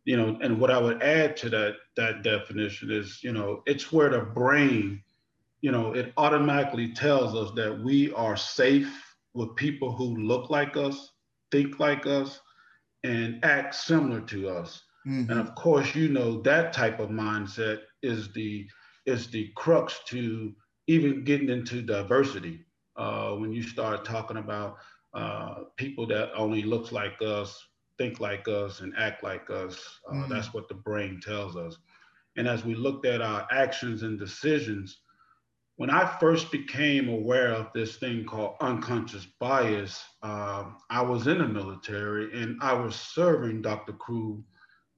you 0.05 0.17
know 0.17 0.39
and 0.43 0.61
what 0.61 0.71
i 0.71 0.79
would 0.79 1.03
add 1.03 1.37
to 1.37 1.49
that 1.49 1.75
that 1.97 2.23
definition 2.23 2.91
is 2.91 3.23
you 3.23 3.33
know 3.33 3.63
it's 3.67 3.93
where 3.93 4.11
the 4.11 4.21
brain 4.21 5.03
you 5.61 5.71
know 5.71 5.93
it 5.93 6.13
automatically 6.17 6.93
tells 6.93 7.35
us 7.35 7.55
that 7.55 7.79
we 7.83 8.13
are 8.13 8.37
safe 8.37 9.15
with 9.35 9.55
people 9.57 9.93
who 9.93 10.17
look 10.17 10.51
like 10.51 10.77
us 10.77 11.13
think 11.51 11.79
like 11.79 12.07
us 12.07 12.41
and 13.05 13.45
act 13.45 13.75
similar 13.75 14.21
to 14.21 14.49
us 14.49 14.83
mm-hmm. 15.07 15.31
and 15.31 15.41
of 15.41 15.55
course 15.55 15.95
you 15.95 16.09
know 16.09 16.41
that 16.43 16.73
type 16.73 16.99
of 17.01 17.11
mindset 17.11 17.81
is 18.03 18.33
the 18.33 18.67
is 19.07 19.29
the 19.29 19.51
crux 19.57 20.01
to 20.07 20.53
even 20.87 21.25
getting 21.25 21.49
into 21.49 21.83
diversity 21.83 22.65
uh, 22.97 23.33
when 23.33 23.53
you 23.53 23.63
start 23.63 24.05
talking 24.05 24.37
about 24.37 24.77
uh, 25.15 25.65
people 25.77 26.07
that 26.07 26.31
only 26.35 26.63
looks 26.63 26.93
like 26.93 27.21
us, 27.23 27.67
think 27.99 28.21
like 28.21 28.47
us, 28.49 28.81
and 28.81 28.93
act 28.99 29.23
like 29.23 29.49
us. 29.51 29.79
Uh, 30.09 30.15
mm-hmm. 30.15 30.33
That's 30.33 30.53
what 30.53 30.69
the 30.69 30.75
brain 30.75 31.21
tells 31.23 31.57
us. 31.57 31.77
And 32.37 32.47
as 32.47 32.65
we 32.65 32.75
looked 32.75 33.07
at 33.07 33.23
our 33.23 33.47
actions 33.51 34.03
and 34.03 34.19
decisions, 34.19 34.99
when 35.77 35.91
I 35.91 36.07
first 36.19 36.51
became 36.51 37.09
aware 37.09 37.53
of 37.53 37.69
this 37.75 37.97
thing 37.97 38.25
called 38.25 38.57
unconscious 38.61 39.27
bias, 39.39 40.03
uh, 40.23 40.65
I 40.91 41.03
was 41.03 41.27
in 41.27 41.39
the 41.39 41.49
military 41.49 42.33
and 42.41 42.59
I 42.63 42.73
was 42.73 42.97
serving 42.97 43.63
Dr. 43.63 43.93
Cruell, 43.93 44.43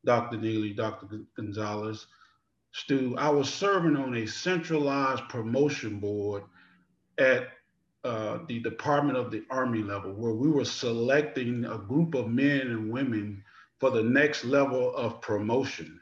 Dr. 0.05 0.37
Neely, 0.37 0.73
Dr. 0.73 1.07
Gonzalez, 1.37 2.07
Stu. 2.79 3.17
I 3.19 3.29
was 3.29 3.53
serving 3.53 3.97
on 3.97 4.15
a 4.15 4.27
centralized 4.27 5.29
promotion 5.29 5.99
board 5.99 6.45
at 7.19 7.49
uh, 8.05 8.39
the 8.47 8.61
Department 8.61 9.19
of 9.19 9.33
the 9.33 9.43
Army 9.51 9.83
level, 9.83 10.13
where 10.13 10.33
we 10.33 10.49
were 10.49 10.65
selecting 10.65 11.65
a 11.65 11.77
group 11.77 12.15
of 12.15 12.29
men 12.29 12.61
and 12.61 12.93
women 12.93 13.43
for 13.81 13.91
the 13.91 14.03
next 14.03 14.45
level 14.45 14.95
of 14.95 15.21
promotion. 15.21 16.01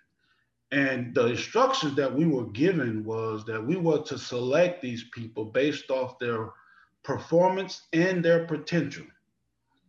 And 0.70 1.14
the 1.14 1.28
instructions 1.28 1.94
that 1.96 2.14
we 2.14 2.26
were 2.26 2.46
given 2.46 3.04
was 3.04 3.46
that 3.46 3.64
we 3.64 3.76
were 3.76 4.02
to 4.02 4.18
select 4.18 4.82
these 4.82 5.04
people 5.14 5.46
based 5.46 5.90
off 5.90 6.18
their 6.18 6.50
performance 7.04 7.86
and 7.94 8.22
their 8.22 8.44
potential. 8.46 9.06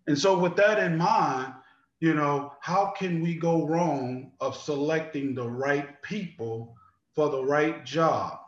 And 0.08 0.18
so, 0.18 0.40
with 0.40 0.56
that 0.56 0.80
in 0.80 0.98
mind, 0.98 1.54
you 2.00 2.14
know, 2.14 2.54
how 2.62 2.94
can 2.98 3.22
we 3.22 3.36
go 3.36 3.66
wrong 3.68 4.32
of 4.40 4.56
selecting 4.56 5.34
the 5.34 5.48
right 5.50 6.02
people 6.04 6.76
for 7.16 7.30
the 7.30 7.44
right 7.44 7.86
job? 7.86 8.40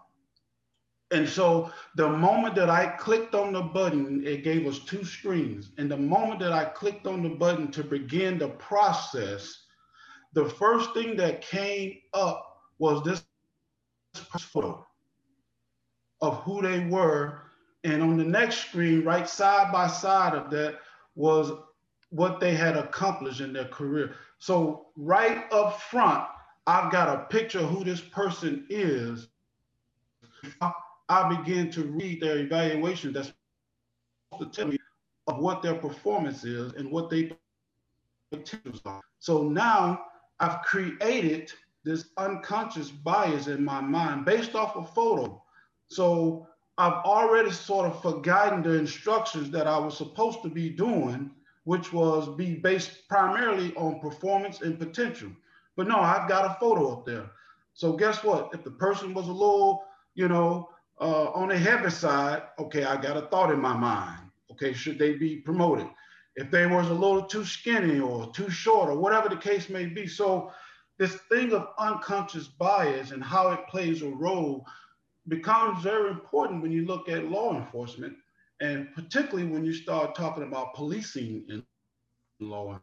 And 1.11 1.27
so 1.27 1.71
the 1.95 2.07
moment 2.07 2.53
that 2.55 2.69
I 2.69 2.85
clicked 2.85 3.33
on 3.33 3.53
the 3.53 3.61
button, 3.61 4.25
it 4.25 4.43
gave 4.43 4.67
us 4.67 4.79
two 4.79 5.03
screens. 5.03 5.71
And 5.79 5.89
the 5.89 5.97
moment 5.97 6.39
that 6.41 6.53
I 6.53 6.65
clicked 6.65 7.07
on 7.07 7.23
the 7.23 7.29
button 7.29 7.71
to 7.71 7.83
begin 7.83 8.37
the 8.37 8.49
process, 8.49 9.65
the 10.33 10.45
first 10.45 10.93
thing 10.93 11.15
that 11.17 11.41
came 11.41 11.97
up 12.13 12.57
was 12.77 13.03
this 13.03 13.23
photo 14.13 14.85
of 16.21 16.37
who 16.43 16.61
they 16.61 16.85
were. 16.85 17.41
And 17.83 18.03
on 18.03 18.17
the 18.17 18.25
next 18.25 18.67
screen, 18.67 19.03
right 19.03 19.27
side 19.27 19.71
by 19.71 19.87
side 19.87 20.35
of 20.35 20.51
that, 20.51 20.75
was 21.15 21.51
what 22.09 22.39
they 22.39 22.55
had 22.55 22.75
accomplished 22.77 23.41
in 23.41 23.53
their 23.53 23.65
career. 23.65 24.15
So, 24.39 24.87
right 24.95 25.51
up 25.51 25.81
front, 25.81 26.25
I've 26.67 26.91
got 26.91 27.09
a 27.09 27.25
picture 27.25 27.59
of 27.59 27.69
who 27.69 27.83
this 27.83 28.01
person 28.01 28.65
is. 28.69 29.27
I 31.09 31.35
begin 31.35 31.71
to 31.71 31.83
read 31.83 32.21
their 32.21 32.39
evaluation 32.39 33.13
that's 33.13 33.33
supposed 34.31 34.53
to 34.53 34.61
tell 34.61 34.71
me 34.71 34.77
of 35.27 35.39
what 35.39 35.61
their 35.61 35.75
performance 35.75 36.43
is 36.43 36.73
and 36.73 36.91
what 36.91 37.09
they 37.09 37.31
potentials 38.31 38.81
are. 38.85 39.01
So 39.19 39.43
now 39.43 40.05
I've 40.39 40.61
created 40.61 41.51
this 41.83 42.05
unconscious 42.17 42.89
bias 42.91 43.47
in 43.47 43.63
my 43.63 43.81
mind 43.81 44.25
based 44.25 44.55
off 44.55 44.75
a 44.75 44.83
photo. 44.83 45.41
So 45.87 46.47
I've 46.77 47.03
already 47.05 47.51
sort 47.51 47.87
of 47.87 48.01
forgotten 48.01 48.61
the 48.61 48.73
instructions 48.73 49.49
that 49.51 49.67
I 49.67 49.77
was 49.77 49.97
supposed 49.97 50.43
to 50.43 50.49
be 50.49 50.69
doing, 50.69 51.31
which 51.63 51.93
was 51.93 52.35
be 52.35 52.55
based 52.55 53.07
primarily 53.07 53.73
on 53.75 53.99
performance 53.99 54.61
and 54.61 54.79
potential. 54.79 55.29
But 55.75 55.87
no, 55.87 55.99
I've 55.99 56.27
got 56.27 56.45
a 56.45 56.59
photo 56.59 56.91
up 56.91 57.05
there. 57.05 57.29
So 57.73 57.93
guess 57.93 58.23
what? 58.23 58.49
If 58.53 58.63
the 58.63 58.71
person 58.71 59.13
was 59.13 59.27
a 59.27 59.31
little, 59.31 59.83
you 60.15 60.27
know, 60.27 60.69
uh, 60.99 61.31
on 61.31 61.49
the 61.49 61.57
heavy 61.57 61.89
side, 61.89 62.43
okay, 62.59 62.83
I 62.83 63.01
got 63.01 63.17
a 63.17 63.27
thought 63.27 63.51
in 63.51 63.61
my 63.61 63.75
mind. 63.75 64.29
Okay, 64.51 64.73
should 64.73 64.99
they 64.99 65.13
be 65.13 65.37
promoted? 65.37 65.87
If 66.35 66.51
they 66.51 66.65
was 66.65 66.89
a 66.89 66.93
little 66.93 67.23
too 67.23 67.45
skinny 67.45 67.99
or 67.99 68.31
too 68.31 68.49
short 68.49 68.89
or 68.89 68.97
whatever 68.97 69.29
the 69.29 69.37
case 69.37 69.69
may 69.69 69.85
be. 69.85 70.07
So 70.07 70.51
this 70.97 71.15
thing 71.29 71.53
of 71.53 71.69
unconscious 71.77 72.47
bias 72.47 73.11
and 73.11 73.23
how 73.23 73.51
it 73.51 73.67
plays 73.67 74.01
a 74.01 74.09
role 74.09 74.65
becomes 75.27 75.81
very 75.83 76.09
important 76.09 76.61
when 76.61 76.71
you 76.71 76.85
look 76.85 77.07
at 77.07 77.29
law 77.29 77.55
enforcement 77.55 78.15
and 78.61 78.93
particularly 78.93 79.49
when 79.49 79.63
you 79.63 79.73
start 79.73 80.15
talking 80.15 80.43
about 80.43 80.73
policing 80.73 81.45
in 81.49 81.63
law 82.39 82.79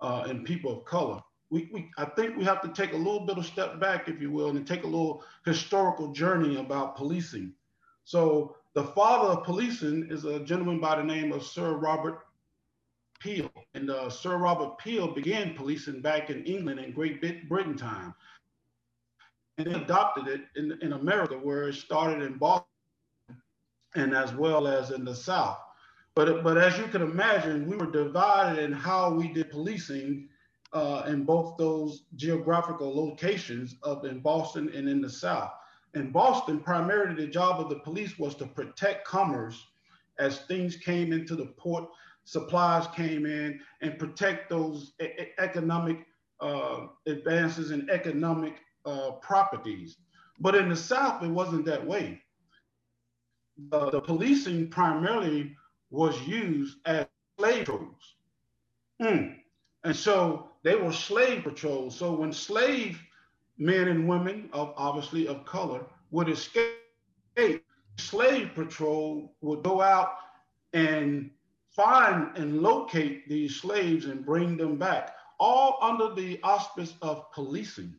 uh, 0.00 0.24
and 0.26 0.44
people 0.44 0.78
of 0.78 0.84
color. 0.84 1.20
We, 1.50 1.70
we, 1.72 1.90
I 1.96 2.04
think 2.04 2.36
we 2.36 2.44
have 2.44 2.60
to 2.62 2.68
take 2.68 2.92
a 2.92 2.96
little 2.96 3.20
bit 3.20 3.38
of 3.38 3.46
step 3.46 3.80
back, 3.80 4.08
if 4.08 4.20
you 4.20 4.30
will, 4.30 4.50
and 4.50 4.66
take 4.66 4.84
a 4.84 4.86
little 4.86 5.24
historical 5.44 6.12
journey 6.12 6.56
about 6.56 6.96
policing. 6.96 7.54
So 8.04 8.56
the 8.74 8.84
father 8.84 9.30
of 9.30 9.44
policing 9.44 10.08
is 10.10 10.24
a 10.24 10.40
gentleman 10.40 10.78
by 10.78 10.96
the 10.96 11.04
name 11.04 11.32
of 11.32 11.42
Sir 11.42 11.72
Robert 11.72 12.20
Peel. 13.18 13.50
And 13.74 13.90
uh, 13.90 14.10
Sir 14.10 14.36
Robert 14.36 14.78
Peel 14.78 15.08
began 15.08 15.54
policing 15.54 16.02
back 16.02 16.30
in 16.30 16.44
England 16.44 16.80
in 16.80 16.92
Great 16.92 17.20
Britain 17.48 17.76
time. 17.76 18.14
And 19.56 19.74
adopted 19.74 20.28
it 20.28 20.42
in, 20.54 20.78
in 20.82 20.92
America, 20.92 21.34
where 21.34 21.68
it 21.68 21.74
started 21.74 22.22
in 22.22 22.38
Boston 22.38 22.67
and 23.94 24.14
as 24.14 24.32
well 24.34 24.66
as 24.66 24.90
in 24.90 25.04
the 25.04 25.14
South. 25.14 25.58
But, 26.14 26.42
but 26.42 26.58
as 26.58 26.76
you 26.78 26.84
can 26.88 27.02
imagine, 27.02 27.66
we 27.66 27.76
were 27.76 27.90
divided 27.90 28.62
in 28.62 28.72
how 28.72 29.10
we 29.10 29.32
did 29.32 29.50
policing 29.50 30.28
uh, 30.72 31.04
in 31.06 31.24
both 31.24 31.56
those 31.56 32.04
geographical 32.16 32.94
locations 32.94 33.76
up 33.84 34.04
in 34.04 34.20
Boston 34.20 34.70
and 34.74 34.88
in 34.88 35.00
the 35.00 35.08
South 35.08 35.50
in 35.94 36.10
Boston, 36.10 36.60
primarily 36.60 37.14
the 37.14 37.30
job 37.30 37.60
of 37.60 37.68
the 37.68 37.80
police 37.80 38.18
was 38.18 38.34
to 38.36 38.46
protect 38.46 39.06
commerce 39.06 39.66
as 40.18 40.40
things 40.42 40.76
came 40.76 41.12
into 41.12 41.36
the 41.36 41.46
port, 41.46 41.88
supplies 42.24 42.86
came 42.94 43.24
in, 43.24 43.60
and 43.80 43.98
protect 43.98 44.50
those 44.50 44.92
e- 45.00 45.28
economic 45.38 46.06
uh, 46.40 46.86
advances 47.06 47.70
in 47.70 47.88
economic 47.90 48.56
uh, 48.84 49.12
properties. 49.22 49.96
But 50.40 50.54
in 50.54 50.68
the 50.68 50.76
South, 50.76 51.22
it 51.22 51.28
wasn't 51.28 51.64
that 51.66 51.84
way. 51.84 52.22
The 53.58 54.00
policing 54.00 54.68
primarily 54.68 55.56
was 55.90 56.20
used 56.26 56.78
as 56.86 57.06
slave 57.38 57.66
patrols. 57.66 58.14
Mm. 59.02 59.36
And 59.84 59.96
so 59.96 60.50
they 60.62 60.76
were 60.76 60.92
slave 60.92 61.44
patrols. 61.44 61.96
So 61.96 62.12
when 62.12 62.32
slave 62.32 63.00
men 63.58 63.88
and 63.88 64.08
women, 64.08 64.48
of 64.52 64.72
obviously 64.76 65.26
of 65.26 65.44
color, 65.44 65.84
would 66.10 66.28
escape, 66.28 66.74
slave 67.96 68.50
patrol 68.54 69.34
would 69.40 69.62
go 69.62 69.80
out 69.80 70.12
and 70.72 71.30
find 71.70 72.36
and 72.36 72.62
locate 72.62 73.28
these 73.28 73.56
slaves 73.56 74.06
and 74.06 74.24
bring 74.24 74.56
them 74.56 74.76
back, 74.76 75.14
all 75.38 75.78
under 75.80 76.14
the 76.14 76.40
auspice 76.42 76.94
of 77.02 77.30
policing. 77.32 77.94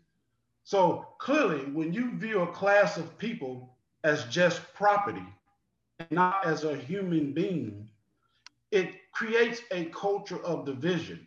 So 0.64 1.08
clearly, 1.18 1.72
when 1.72 1.94
you 1.94 2.18
view 2.18 2.42
a 2.42 2.48
class 2.48 2.98
of 2.98 3.18
people 3.18 3.76
as 4.04 4.26
just 4.26 4.62
property, 4.74 5.26
not 6.10 6.46
as 6.46 6.64
a 6.64 6.76
human 6.76 7.34
being, 7.34 7.88
it 8.72 8.90
creates 9.12 9.62
a 9.72 9.86
culture 9.86 10.44
of 10.46 10.66
division. 10.66 11.26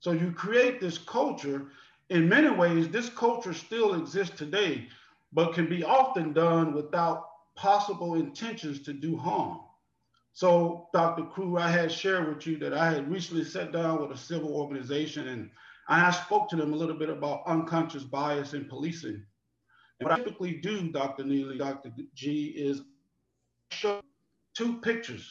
So 0.00 0.12
you 0.12 0.32
create 0.32 0.80
this 0.80 0.98
culture. 0.98 1.66
In 2.10 2.28
many 2.28 2.50
ways, 2.50 2.88
this 2.88 3.08
culture 3.08 3.54
still 3.54 3.94
exists 3.94 4.36
today, 4.36 4.88
but 5.32 5.54
can 5.54 5.68
be 5.68 5.82
often 5.82 6.32
done 6.32 6.74
without 6.74 7.28
possible 7.54 8.14
intentions 8.14 8.82
to 8.82 8.92
do 8.92 9.16
harm. 9.16 9.60
So, 10.32 10.88
Dr. 10.92 11.22
Cruell, 11.22 11.60
I 11.60 11.70
had 11.70 11.92
shared 11.92 12.28
with 12.28 12.46
you 12.46 12.58
that 12.58 12.74
I 12.74 12.90
had 12.92 13.10
recently 13.10 13.44
sat 13.44 13.72
down 13.72 14.02
with 14.02 14.10
a 14.10 14.20
civil 14.20 14.54
organization 14.54 15.28
and 15.28 15.50
I 15.88 16.10
spoke 16.10 16.48
to 16.48 16.56
them 16.56 16.72
a 16.72 16.76
little 16.76 16.96
bit 16.96 17.08
about 17.08 17.46
unconscious 17.46 18.02
bias 18.02 18.52
in 18.52 18.64
policing. 18.64 19.24
And 20.00 20.08
what 20.08 20.12
I 20.12 20.16
typically 20.16 20.54
do, 20.54 20.90
Dr. 20.90 21.24
Neely, 21.24 21.56
Dr. 21.56 21.92
G, 22.14 22.46
is 22.56 22.82
show 23.74 24.00
two 24.54 24.80
pictures. 24.80 25.30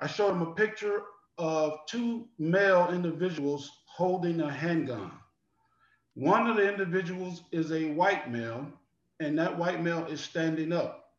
I 0.00 0.06
showed 0.06 0.30
them 0.30 0.42
a 0.42 0.54
picture 0.54 1.02
of 1.38 1.78
two 1.86 2.26
male 2.38 2.90
individuals 2.92 3.70
holding 3.86 4.40
a 4.40 4.50
handgun. 4.50 5.12
One 6.14 6.48
of 6.48 6.56
the 6.56 6.68
individuals 6.68 7.42
is 7.52 7.72
a 7.72 7.90
white 7.92 8.30
male, 8.30 8.66
and 9.20 9.38
that 9.38 9.56
white 9.56 9.82
male 9.82 10.06
is 10.06 10.20
standing 10.20 10.72
up. 10.72 11.10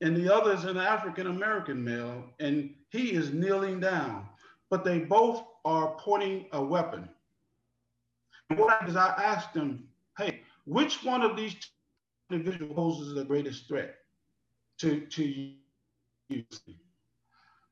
And 0.00 0.16
the 0.16 0.32
other 0.34 0.52
is 0.54 0.64
an 0.64 0.76
African 0.76 1.26
American 1.26 1.82
male, 1.82 2.24
and 2.40 2.74
he 2.90 3.12
is 3.12 3.32
kneeling 3.32 3.80
down. 3.80 4.26
But 4.70 4.84
they 4.84 5.00
both 5.00 5.44
are 5.64 5.96
pointing 5.98 6.46
a 6.52 6.62
weapon. 6.62 7.08
And 8.48 8.58
what 8.58 8.72
I 8.72 8.80
did 8.80 8.90
is 8.90 8.96
I 8.96 9.08
asked 9.08 9.54
them, 9.54 9.88
hey, 10.18 10.40
which 10.64 11.04
one 11.04 11.22
of 11.22 11.36
these 11.36 11.54
individuals 12.30 12.74
poses 12.74 13.14
the 13.14 13.24
greatest 13.24 13.68
threat 13.68 13.96
to, 14.78 15.06
to 15.06 15.24
you? 15.24 15.59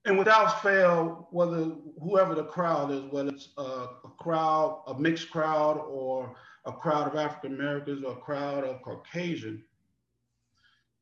And 0.04 0.18
without 0.18 0.62
fail, 0.62 1.28
whether 1.30 1.70
whoever 2.02 2.34
the 2.34 2.44
crowd 2.44 2.90
is, 2.90 3.02
whether 3.10 3.30
it's 3.30 3.50
a, 3.58 3.62
a 3.62 4.10
crowd, 4.18 4.82
a 4.86 4.98
mixed 4.98 5.30
crowd, 5.30 5.78
or 5.88 6.34
a 6.64 6.72
crowd 6.72 7.08
of 7.08 7.16
African 7.16 7.54
Americans 7.54 8.04
or 8.04 8.12
a 8.12 8.20
crowd 8.20 8.64
of 8.64 8.82
Caucasian, 8.82 9.62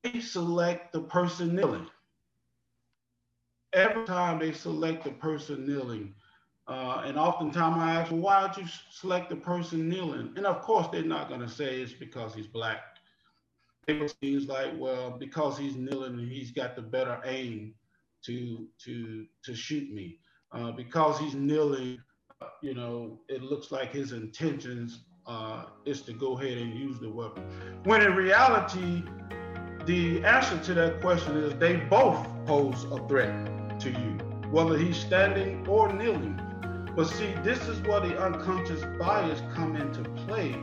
they 0.03 0.21
select 0.21 0.93
the 0.93 1.01
person 1.01 1.55
kneeling. 1.55 1.87
Every 3.73 4.07
time 4.07 4.39
they 4.39 4.53
select 4.53 5.05
the 5.05 5.11
person 5.11 5.67
kneeling, 5.67 6.15
uh, 6.69 7.03
and 7.05 7.19
oftentimes 7.19 7.77
I 7.79 8.01
ask, 8.01 8.11
well, 8.11 8.21
why 8.21 8.49
did 8.49 8.65
you 8.65 8.71
select 8.91 9.31
the 9.31 9.37
person 9.37 9.89
kneeling? 9.89 10.33
And 10.37 10.47
of 10.47 10.63
course, 10.63 10.89
they're 10.91 11.03
not 11.03 11.29
going 11.29 11.43
to 11.43 11.49
say 11.49 11.81
it's 11.81 11.93
because 11.93 12.35
he's 12.35 12.47
black. 12.47 12.96
It 13.89 14.15
seems 14.21 14.49
like, 14.49 14.73
well, 14.77 15.17
because 15.19 15.57
he's 15.57 15.77
kneeling 15.77 16.19
he's 16.19 16.51
got 16.51 16.75
the 16.75 16.83
better 16.83 17.21
aim 17.25 17.75
to 18.25 18.67
to 18.85 19.27
to 19.45 19.55
shoot 19.55 19.93
me 19.93 20.19
uh, 20.53 20.73
because 20.73 21.19
he's 21.19 21.35
kneeling. 21.35 21.99
Uh, 22.41 22.47
you 22.63 22.75
know, 22.75 23.21
it 23.29 23.43
looks 23.43 23.71
like 23.71 23.93
his 23.93 24.13
intentions 24.13 25.05
uh, 25.27 25.67
is 25.85 26.03
to 26.03 26.13
go 26.13 26.37
ahead 26.39 26.59
and 26.59 26.75
use 26.75 26.99
the 26.99 27.09
weapon. 27.09 27.45
When 27.85 28.03
in 28.03 28.15
reality, 28.15 29.03
the 29.87 30.23
answer 30.25 30.59
to 30.59 30.75
that 30.75 31.01
question 31.01 31.37
is 31.37 31.55
they 31.55 31.77
both 31.77 32.27
pose 32.45 32.85
a 32.85 32.99
threat 33.09 33.79
to 33.81 33.91
you, 33.91 34.19
whether 34.51 34.77
he's 34.77 34.97
standing 34.97 35.67
or 35.69 35.93
kneeling. 35.93 36.41
But 36.97 37.05
see, 37.05 37.35
this 37.43 37.61
is 37.69 37.81
where 37.83 38.01
the 38.01 38.19
unconscious 38.19 38.83
bias 38.99 39.41
come 39.55 39.77
into 39.77 40.03
play. 40.27 40.55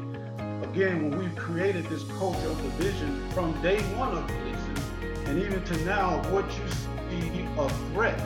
Again, 0.63 1.09
when 1.09 1.19
we've 1.19 1.35
created 1.35 1.85
this 1.85 2.03
culture 2.17 2.49
of 2.49 2.61
division 2.63 3.29
from 3.31 3.59
day 3.61 3.81
one 3.97 4.17
of 4.17 4.25
policing, 4.27 5.25
and 5.25 5.37
even 5.39 5.63
to 5.63 5.85
now, 5.85 6.21
what 6.31 6.45
you 6.57 7.19
be 7.19 7.45
a 7.57 7.69
threat. 7.91 8.19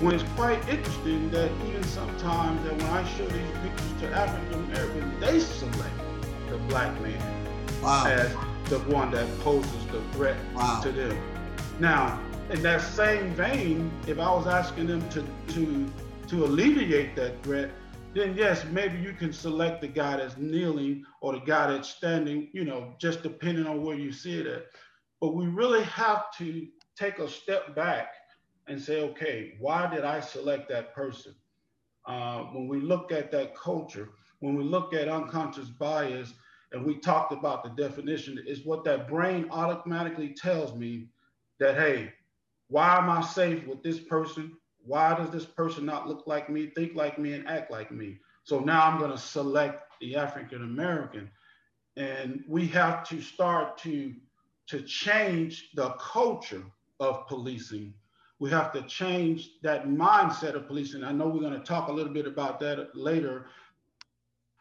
When 0.00 0.14
it's 0.14 0.24
quite 0.34 0.66
interesting 0.68 1.30
that 1.30 1.50
even 1.68 1.84
sometimes 1.84 2.64
that 2.64 2.72
when 2.72 2.86
I 2.86 3.04
show 3.16 3.26
these 3.26 3.50
pictures 3.62 4.00
to 4.00 4.08
African 4.12 4.64
Americans, 4.64 5.20
they 5.20 5.38
select 5.38 5.94
the 6.48 6.56
black 6.68 7.00
man 7.00 7.20
wow. 7.82 8.06
as 8.06 8.32
the 8.70 8.78
one 8.90 9.10
that 9.12 9.28
poses 9.40 9.86
the 9.92 10.00
threat 10.12 10.36
wow. 10.54 10.80
to 10.82 10.90
them. 10.90 11.16
Now, 11.78 12.18
in 12.50 12.62
that 12.62 12.80
same 12.80 13.30
vein, 13.34 13.90
if 14.06 14.18
I 14.18 14.34
was 14.34 14.46
asking 14.46 14.86
them 14.86 15.08
to 15.10 15.24
to 15.54 15.92
to 16.28 16.44
alleviate 16.44 17.14
that 17.16 17.42
threat, 17.42 17.70
then 18.14 18.36
yes, 18.36 18.64
maybe 18.70 18.98
you 18.98 19.12
can 19.12 19.32
select 19.32 19.80
the 19.80 19.88
guy 19.88 20.16
that's 20.16 20.36
kneeling 20.36 21.04
or 21.20 21.32
the 21.32 21.40
guy 21.40 21.70
that's 21.70 21.88
standing, 21.88 22.48
you 22.52 22.64
know, 22.64 22.94
just 23.00 23.22
depending 23.22 23.66
on 23.66 23.82
where 23.82 23.96
you 23.96 24.12
see 24.12 24.38
it 24.38 24.46
at. 24.46 24.66
But 25.20 25.34
we 25.34 25.46
really 25.46 25.82
have 25.84 26.26
to 26.38 26.66
take 26.96 27.18
a 27.18 27.28
step 27.28 27.74
back 27.74 28.08
and 28.66 28.80
say, 28.80 29.02
okay, 29.02 29.54
why 29.58 29.92
did 29.92 30.04
I 30.04 30.20
select 30.20 30.68
that 30.68 30.94
person? 30.94 31.34
Uh, 32.06 32.44
when 32.44 32.68
we 32.68 32.80
look 32.80 33.12
at 33.12 33.30
that 33.32 33.56
culture, 33.56 34.10
when 34.40 34.56
we 34.56 34.64
look 34.64 34.94
at 34.94 35.08
unconscious 35.08 35.68
bias, 35.68 36.34
and 36.72 36.84
we 36.84 36.98
talked 36.98 37.32
about 37.32 37.62
the 37.62 37.70
definition, 37.82 38.42
is 38.46 38.66
what 38.66 38.84
that 38.84 39.08
brain 39.08 39.46
automatically 39.50 40.34
tells 40.34 40.74
me 40.74 41.08
that, 41.60 41.76
hey, 41.76 42.12
why 42.68 42.96
am 42.98 43.08
I 43.08 43.20
safe 43.22 43.66
with 43.66 43.82
this 43.82 44.00
person? 44.00 44.56
Why 44.84 45.16
does 45.16 45.30
this 45.30 45.44
person 45.44 45.84
not 45.84 46.08
look 46.08 46.24
like 46.26 46.48
me, 46.50 46.66
think 46.66 46.94
like 46.94 47.18
me, 47.18 47.34
and 47.34 47.48
act 47.48 47.70
like 47.70 47.90
me? 47.90 48.18
So 48.44 48.60
now 48.60 48.86
I'm 48.86 48.98
going 48.98 49.10
to 49.10 49.18
select 49.18 49.92
the 50.00 50.16
African 50.16 50.62
American. 50.62 51.30
And 51.96 52.44
we 52.48 52.66
have 52.68 53.08
to 53.08 53.20
start 53.20 53.78
to, 53.78 54.14
to 54.68 54.82
change 54.82 55.70
the 55.74 55.90
culture 55.90 56.64
of 57.00 57.26
policing 57.26 57.94
we 58.44 58.50
have 58.50 58.72
to 58.72 58.82
change 58.82 59.52
that 59.62 59.86
mindset 59.86 60.54
of 60.54 60.66
policing. 60.66 61.04
I 61.04 61.12
know 61.12 61.28
we're 61.28 61.40
going 61.40 61.58
to 61.58 61.64
talk 61.64 61.88
a 61.88 61.92
little 61.92 62.12
bit 62.12 62.26
about 62.26 62.60
that 62.60 62.94
later 62.94 63.46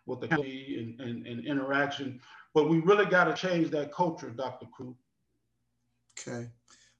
with 0.06 0.22
the 0.22 0.30
and, 0.32 1.00
and, 1.00 1.26
and 1.26 1.46
interaction, 1.46 2.22
but 2.54 2.70
we 2.70 2.80
really 2.80 3.06
got 3.06 3.26
to 3.26 3.34
change 3.34 3.72
that 3.72 3.92
culture, 3.92 4.30
Dr. 4.30 4.68
Cruell. 4.68 4.96
Okay. 6.18 6.50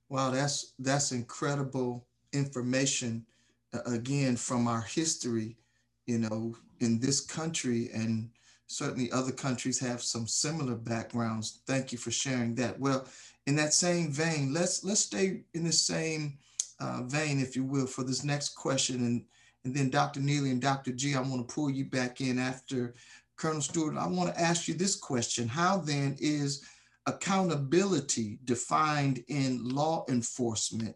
Wow, 0.10 0.32
that's 0.32 0.74
that's 0.80 1.12
incredible 1.12 2.06
information 2.34 3.26
uh, 3.74 3.80
again 3.86 4.36
from 4.36 4.68
our 4.68 4.82
history, 4.82 5.58
you 6.06 6.20
know, 6.20 6.56
in 6.80 7.00
this 7.00 7.22
country 7.22 7.90
and 7.94 8.30
certainly 8.68 9.12
other 9.12 9.32
countries 9.32 9.80
have 9.80 10.02
some 10.02 10.28
similar 10.28 10.76
backgrounds. 10.76 11.62
Thank 11.66 11.92
you 11.92 11.98
for 11.98 12.12
sharing 12.12 12.56
that. 12.56 12.80
Well, 12.80 13.08
in 13.46 13.56
that 13.58 13.74
same 13.74 14.12
vein, 14.12 14.54
let's 14.54 14.84
let's 14.84 15.02
stay 15.02 15.42
in 15.54 15.64
the 15.64 15.72
same 15.72 16.38
uh, 16.80 17.04
vein, 17.04 17.40
if 17.40 17.56
you 17.56 17.64
will, 17.64 17.88
for 17.88 18.04
this 18.04 18.24
next 18.24 18.50
question. 18.50 19.06
And, 19.06 19.26
and 19.64 19.76
then 19.76 19.90
Dr. 19.90 20.20
Neely 20.20 20.52
and 20.52 20.62
Dr. 20.62 20.92
G, 20.92 21.16
I 21.16 21.22
want 21.22 21.48
to 21.48 21.54
pull 21.54 21.70
you 21.70 21.86
back 21.86 22.22
in 22.22 22.40
after 22.40 22.96
Colonel 23.38 23.62
Stewart. 23.62 23.98
I 23.98 24.08
want 24.08 24.34
to 24.34 24.42
ask 24.42 24.68
you 24.68 24.74
this 24.74 24.96
question. 24.96 25.48
How 25.48 25.78
then 25.78 26.18
is 26.20 26.64
accountability 27.06 28.40
defined 28.46 29.24
in 29.28 29.68
law 29.68 30.06
enforcement 30.10 30.96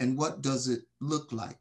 and 0.00 0.16
what 0.16 0.42
does 0.42 0.68
it 0.68 0.80
look 1.00 1.32
like? 1.32 1.58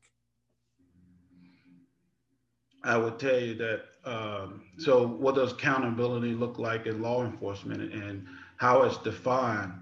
I 2.84 2.98
would 2.98 3.20
tell 3.20 3.40
you 3.40 3.56
that. 3.56 3.82
Um, 4.06 4.62
so, 4.78 5.08
what 5.08 5.34
does 5.34 5.54
accountability 5.54 6.34
look 6.34 6.60
like 6.60 6.86
in 6.86 7.02
law 7.02 7.26
enforcement 7.26 7.92
and 7.92 8.28
how 8.58 8.84
it's 8.84 8.98
defined? 9.00 9.74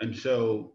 And 0.00 0.14
so, 0.14 0.72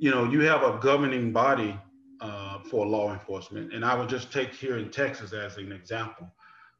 you 0.00 0.10
know, 0.10 0.24
you 0.24 0.40
have 0.40 0.62
a 0.62 0.78
governing 0.80 1.32
body 1.32 1.78
uh, 2.22 2.60
for 2.60 2.86
law 2.86 3.12
enforcement, 3.12 3.74
and 3.74 3.84
I 3.84 3.94
would 3.94 4.08
just 4.08 4.32
take 4.32 4.54
here 4.54 4.78
in 4.78 4.90
Texas 4.90 5.34
as 5.34 5.58
an 5.58 5.72
example. 5.72 6.32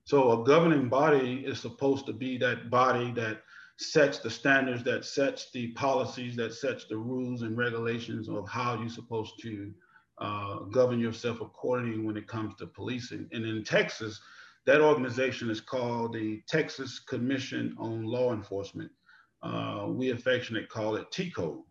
So 0.04 0.40
a 0.40 0.44
governing 0.46 0.88
body 0.88 1.44
is 1.46 1.60
supposed 1.60 2.06
to 2.06 2.14
be 2.14 2.38
that 2.38 2.70
body 2.70 3.12
that 3.12 3.42
sets 3.78 4.18
the 4.18 4.30
standards, 4.30 4.82
that 4.84 5.04
sets 5.04 5.50
the 5.52 5.68
policies, 5.68 6.36
that 6.36 6.52
sets 6.52 6.86
the 6.86 6.96
rules 6.96 7.42
and 7.42 7.56
regulations 7.56 8.28
of 8.28 8.48
how 8.48 8.78
you're 8.78 8.88
supposed 8.88 9.34
to 9.40 9.72
uh, 10.18 10.60
govern 10.70 10.98
yourself 10.98 11.40
accordingly 11.40 12.04
when 12.04 12.16
it 12.16 12.26
comes 12.26 12.54
to 12.56 12.66
policing. 12.66 13.28
And 13.32 13.46
in 13.46 13.62
Texas, 13.62 14.20
that 14.66 14.80
organization 14.80 15.48
is 15.48 15.60
called 15.60 16.12
the 16.12 16.42
Texas 16.48 16.98
Commission 16.98 17.74
on 17.78 18.04
Law 18.04 18.32
Enforcement. 18.32 18.90
Uh, 19.42 19.86
we 19.88 20.10
affectionately 20.10 20.66
call 20.66 20.96
it 20.96 21.10
TCOLE. 21.12 21.62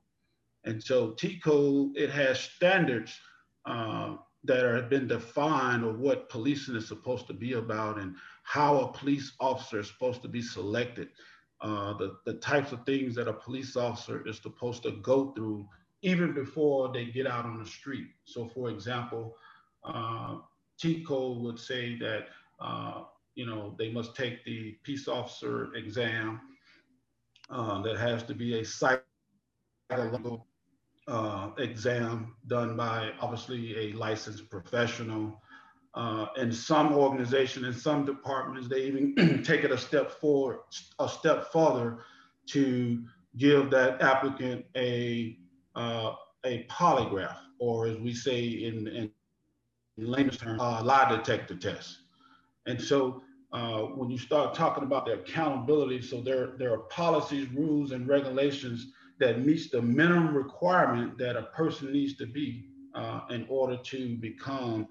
And 0.64 0.82
so 0.82 1.12
TCOLE, 1.12 1.92
it 1.96 2.10
has 2.10 2.40
standards 2.40 3.20
uh, 3.66 4.16
that 4.46 4.64
have 4.64 4.90
been 4.90 5.08
defined 5.08 5.84
of 5.84 6.00
what 6.00 6.30
policing 6.30 6.78
is 6.78 6.88
supposed 6.88 7.28
to 7.28 7.34
be 7.34 7.54
about 7.54 8.00
and 8.00 8.16
how 8.44 8.80
a 8.80 8.94
police 8.94 9.34
officer 9.42 9.82
is 9.82 9.90
supposed 9.90 10.22
to 10.22 10.30
be 10.30 10.42
selected. 10.42 11.10
Uh, 11.62 11.94
the, 11.98 12.18
the 12.26 12.34
types 12.34 12.72
of 12.72 12.86
things 12.86 13.16
that 13.16 13.28
a 13.28 13.34
police 13.34 13.76
officer 13.76 14.28
is 14.28 14.38
supposed 14.38 14.84
to 14.84 14.92
go 15.02 15.32
through 15.32 15.68
even 16.04 16.34
before 16.34 16.92
they 16.94 17.06
get 17.06 17.26
out 17.26 17.46
on 17.46 17.58
the 17.58 17.66
street. 17.66 18.08
So 18.26 18.48
for 18.48 18.70
example, 18.70 19.36
uh, 19.84 20.38
TCOLE 20.80 21.42
would 21.42 21.60
say 21.60 21.98
that, 21.98 22.28
uh, 22.60 23.04
you 23.36 23.46
know, 23.46 23.76
they 23.80 23.92
must 23.92 24.16
take 24.16 24.44
the 24.46 24.78
peace 24.84 25.08
officer 25.08 25.74
exam 25.74 26.40
uh, 27.50 27.82
that 27.82 27.98
has 27.98 28.24
to 28.24 28.36
be 28.36 28.60
a 28.60 28.66
psychological 28.66 30.46
uh, 31.08 31.50
exam 31.58 32.36
done 32.48 32.76
by 32.76 33.12
obviously 33.22 33.78
a 33.78 33.94
licensed 33.94 34.50
professional. 34.50 35.42
Uh, 35.98 36.28
and 36.38 36.54
some 36.54 36.94
organizations 36.94 37.66
in 37.66 37.74
some 37.74 38.06
departments, 38.06 38.68
they 38.68 38.84
even 38.84 39.16
take 39.44 39.64
it 39.64 39.72
a 39.72 39.78
step 39.78 40.12
forward, 40.12 40.60
a 41.00 41.10
step 41.10 41.52
further 41.52 41.98
to 42.46 43.04
give 43.38 43.72
that 43.72 44.00
applicant 44.00 44.64
a 44.76 45.40
uh, 45.76 46.14
a 46.46 46.68
polygraph, 46.70 47.38
or 47.58 47.88
as 47.88 47.98
we 47.98 48.14
say 48.14 48.44
in, 48.46 48.88
in 48.88 49.10
layman's 49.98 50.38
terms, 50.38 50.62
a 50.62 50.84
lie 50.84 51.10
detector 51.10 51.56
test. 51.56 51.98
And 52.68 52.80
so 52.80 53.24
uh, 53.52 53.82
when 53.82 54.12
you 54.12 54.20
start 54.20 54.54
talking 54.54 54.84
about 54.84 55.08
the 55.08 55.14
accountability, 55.14 56.04
so 56.04 56.22
there, 56.22 56.54
there 56.60 56.74
are 56.74 56.80
policies, 56.90 57.48
rules, 57.54 57.92
and 57.92 58.08
regulations 58.08 58.92
that 59.20 59.44
meets 59.44 59.72
the 59.72 59.82
minimum 59.82 60.36
requirement 60.36 61.18
that 61.18 61.36
a 61.36 61.44
person 61.44 61.92
needs 61.92 62.16
to 62.18 62.28
be 62.28 62.66
uh, 62.94 63.22
in 63.32 63.48
order 63.50 63.78
to 63.78 64.16
become 64.18 64.88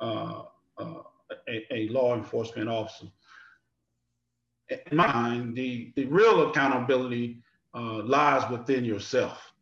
uh, 0.00 0.42
uh 0.78 0.94
a, 1.48 1.66
a, 1.70 1.88
law 1.88 2.14
enforcement 2.14 2.68
officer. 2.68 3.06
In 4.70 4.96
mind, 4.96 5.54
the, 5.54 5.92
the 5.96 6.06
real 6.06 6.48
accountability 6.48 7.42
uh, 7.74 8.02
lies 8.02 8.48
within 8.50 8.84
yourself. 8.84 9.52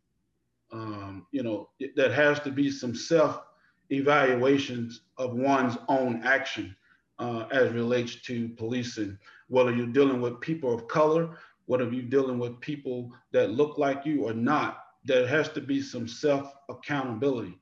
Um, 0.71 1.25
you 1.31 1.43
know, 1.43 1.69
that 1.95 2.11
has 2.11 2.39
to 2.41 2.51
be 2.51 2.71
some 2.71 2.95
self 2.95 3.41
evaluations 3.89 5.01
of 5.17 5.33
one's 5.33 5.77
own 5.87 6.21
action 6.23 6.75
uh, 7.19 7.45
as 7.51 7.71
relates 7.71 8.15
to 8.23 8.49
policing, 8.49 9.17
whether 9.47 9.73
you're 9.73 9.87
dealing 9.87 10.21
with 10.21 10.41
people 10.41 10.73
of 10.73 10.87
color, 10.87 11.37
whether 11.65 11.89
you're 11.89 12.03
dealing 12.03 12.37
with 12.37 12.59
people 12.59 13.11
that 13.31 13.51
look 13.51 13.77
like 13.77 14.05
you 14.05 14.25
or 14.25 14.33
not, 14.33 14.83
there 15.05 15.25
has 15.25 15.49
to 15.49 15.61
be 15.61 15.81
some 15.81 16.07
self 16.07 16.53
accountability. 16.69 17.57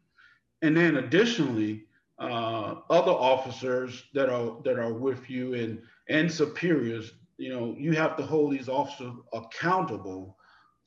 And 0.61 0.75
then 0.75 0.97
additionally, 0.97 1.85
uh, 2.19 2.75
other 2.89 3.11
officers 3.11 4.03
that 4.13 4.29
are 4.29 4.57
that 4.63 4.79
are 4.79 4.93
with 4.93 5.29
you 5.29 5.53
and 5.53 5.81
and 6.07 6.31
superiors, 6.31 7.13
you 7.37 7.49
know, 7.49 7.75
you 7.77 7.93
have 7.93 8.15
to 8.17 8.23
hold 8.23 8.53
these 8.53 8.69
officers 8.69 9.13
accountable 9.33 10.37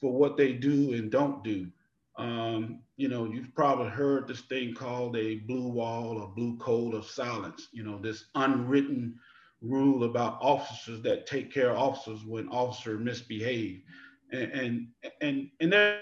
for 0.01 0.13
what 0.13 0.37
they 0.37 0.53
do 0.53 0.95
and 0.95 1.11
don't 1.11 1.43
do. 1.45 1.67
Um, 2.17 2.81
you 2.97 3.09
know, 3.09 3.27
you've 3.27 3.55
probably 3.55 3.91
heard 3.91 4.27
this 4.27 4.41
thing 4.43 4.75
called 4.75 5.17
a 5.17 5.37
blue 5.37 5.69
wall 5.69 6.19
or 6.19 6.33
blue 6.35 6.57
code 6.57 6.95
of 6.95 7.05
silence, 7.05 7.69
you 7.73 7.85
know, 7.85 7.99
this 7.99 8.25
unwritten 8.35 9.19
rule 9.61 10.05
about 10.05 10.39
officers 10.41 11.03
that 11.03 11.27
take 11.27 11.53
care 11.53 11.71
of 11.71 11.79
officers 11.79 12.25
when 12.25 12.49
officers 12.49 13.01
misbehave. 13.01 13.83
And, 14.33 14.53
and, 14.53 14.89
and, 15.21 15.51
and 15.61 15.73
there, 15.73 16.01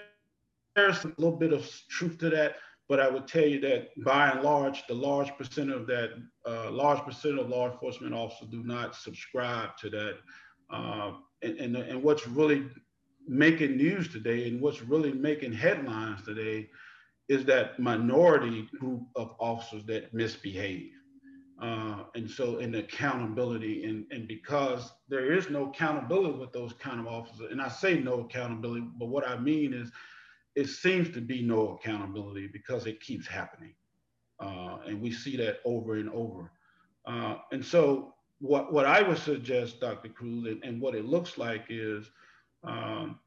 there's 0.75 1.05
a 1.05 1.13
little 1.17 1.37
bit 1.37 1.53
of 1.53 1.69
truth 1.89 2.17
to 2.19 2.29
that, 2.31 2.57
but 2.89 2.99
I 2.99 3.09
would 3.09 3.27
tell 3.27 3.45
you 3.45 3.59
that 3.61 3.89
by 4.03 4.29
and 4.29 4.41
large, 4.41 4.85
the 4.87 4.93
large 4.93 5.35
percent 5.37 5.71
of 5.71 5.87
that, 5.87 6.11
uh, 6.45 6.71
large 6.71 7.01
percent 7.01 7.37
of 7.37 7.49
law 7.49 7.69
enforcement 7.69 8.13
officers 8.13 8.47
do 8.49 8.63
not 8.63 8.95
subscribe 8.95 9.75
to 9.81 9.89
that. 9.89 10.15
Uh, 10.69 11.13
and, 11.41 11.57
and, 11.59 11.75
and 11.75 12.01
what's 12.01 12.27
really 12.27 12.65
making 13.27 13.75
news 13.75 14.07
today 14.07 14.47
and 14.47 14.61
what's 14.61 14.81
really 14.81 15.11
making 15.11 15.51
headlines 15.51 16.23
today 16.23 16.69
is 17.27 17.43
that 17.43 17.77
minority 17.77 18.69
group 18.79 19.01
of 19.15 19.35
officers 19.39 19.83
that 19.85 20.13
misbehave. 20.13 20.91
Uh, 21.61 22.03
and 22.15 22.29
so 22.29 22.59
in 22.59 22.75
accountability 22.75 23.83
and, 23.85 24.05
and 24.11 24.27
because 24.27 24.91
there 25.09 25.33
is 25.33 25.49
no 25.49 25.69
accountability 25.69 26.37
with 26.37 26.53
those 26.53 26.71
kind 26.73 26.99
of 26.99 27.07
officers 27.07 27.51
and 27.51 27.59
i 27.59 27.67
say 27.67 27.97
no 27.97 28.19
accountability 28.19 28.85
but 28.99 29.07
what 29.07 29.27
i 29.27 29.35
mean 29.39 29.73
is 29.73 29.91
it 30.57 30.67
seems 30.67 31.09
to 31.11 31.21
be 31.21 31.41
no 31.41 31.77
accountability 31.77 32.47
because 32.51 32.85
it 32.87 33.01
keeps 33.01 33.27
happening 33.27 33.73
uh, 34.39 34.77
and 34.87 35.01
we 35.01 35.11
see 35.11 35.37
that 35.37 35.59
over 35.65 35.95
and 35.95 36.09
over 36.09 36.51
uh, 37.05 37.35
and 37.51 37.63
so 37.63 38.13
what, 38.39 38.73
what 38.73 38.85
i 38.85 39.01
would 39.01 39.17
suggest 39.17 39.79
dr 39.79 40.09
cruz 40.09 40.45
and, 40.47 40.63
and 40.63 40.81
what 40.81 40.95
it 40.95 41.05
looks 41.05 41.37
like 41.37 41.65
is 41.69 42.11
um, 42.63 43.19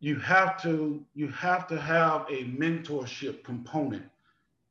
you 0.00 0.18
have 0.18 0.60
to 0.62 1.04
you 1.14 1.28
have 1.28 1.66
to 1.68 1.80
have 1.80 2.22
a 2.30 2.44
mentorship 2.44 3.44
component 3.44 4.04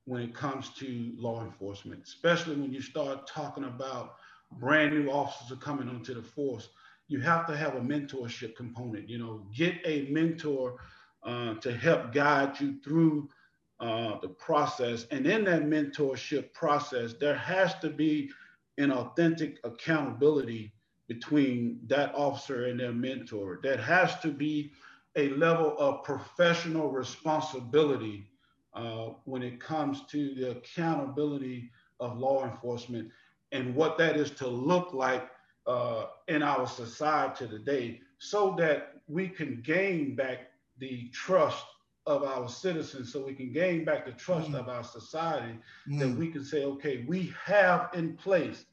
when 0.06 0.24
it 0.24 0.34
comes 0.34 0.70
to 0.70 1.14
law 1.18 1.44
enforcement, 1.46 2.04
especially 2.04 2.56
when 2.56 2.74
you 2.74 2.82
start 2.82 3.28
talking 3.28 3.66
about 3.66 4.16
brand 4.54 4.92
new 4.92 5.12
officers 5.12 5.52
are 5.56 5.62
coming 5.62 5.88
onto 5.88 6.16
the 6.16 6.24
force. 6.24 6.70
You 7.08 7.20
have 7.22 7.46
to 7.46 7.56
have 7.56 7.76
a 7.76 7.80
mentorship 7.80 8.56
component. 8.56 9.08
You 9.08 9.20
know, 9.20 9.46
get 9.56 9.76
a 9.86 10.08
mentor 10.10 10.78
uh, 11.24 11.56
to 11.56 11.76
help 11.76 12.14
guide 12.14 12.60
you 12.60 12.80
through 12.84 13.30
uh, 13.80 14.20
the 14.22 14.30
process. 14.30 15.06
And 15.12 15.26
in 15.26 15.46
that 15.46 15.64
mentorship 15.64 16.54
process, 16.54 17.14
there 17.20 17.36
has 17.36 17.76
to 17.80 17.90
be 17.90 18.30
an 18.78 18.92
authentic 18.92 19.60
accountability 19.64 20.74
between 21.08 21.80
that 21.88 22.14
officer 22.16 22.68
and 22.68 22.80
their 22.80 22.94
mentor. 22.94 23.60
That 23.64 23.80
has 23.80 24.20
to 24.20 24.32
be 24.32 24.72
a 25.16 25.30
level 25.30 25.76
of 25.78 26.04
professional 26.04 26.90
responsibility 26.92 28.30
uh, 28.74 29.10
when 29.26 29.42
it 29.42 29.60
comes 29.60 30.04
to 30.12 30.36
the 30.36 30.52
accountability 30.52 31.72
of 32.00 32.18
law 32.18 32.46
enforcement 32.46 33.10
and 33.52 33.76
what 33.76 33.98
that 33.98 34.16
is 34.16 34.32
to 34.32 34.48
look 34.48 34.94
like 34.94 35.30
uh, 35.68 36.06
in 36.28 36.44
our 36.44 36.68
society 36.68 37.48
today 37.48 38.00
so 38.20 38.56
that 38.58 39.02
we 39.08 39.28
can 39.28 39.62
gain 39.62 40.16
back 40.16 40.52
the 40.80 41.10
trust 41.10 41.66
of 42.06 42.24
our 42.24 42.48
citizens 42.50 43.12
so 43.12 43.26
we 43.26 43.34
can 43.34 43.52
gain 43.52 43.86
back 43.86 44.06
the 44.06 44.12
trust 44.14 44.50
mm. 44.50 44.60
of 44.60 44.68
our 44.70 44.84
society 44.84 45.58
mm. 45.88 46.00
that 46.00 46.10
we 46.10 46.28
can 46.28 46.44
say 46.44 46.64
okay 46.64 47.06
we 47.08 47.34
have 47.46 47.90
in 47.94 48.16
place 48.16 48.66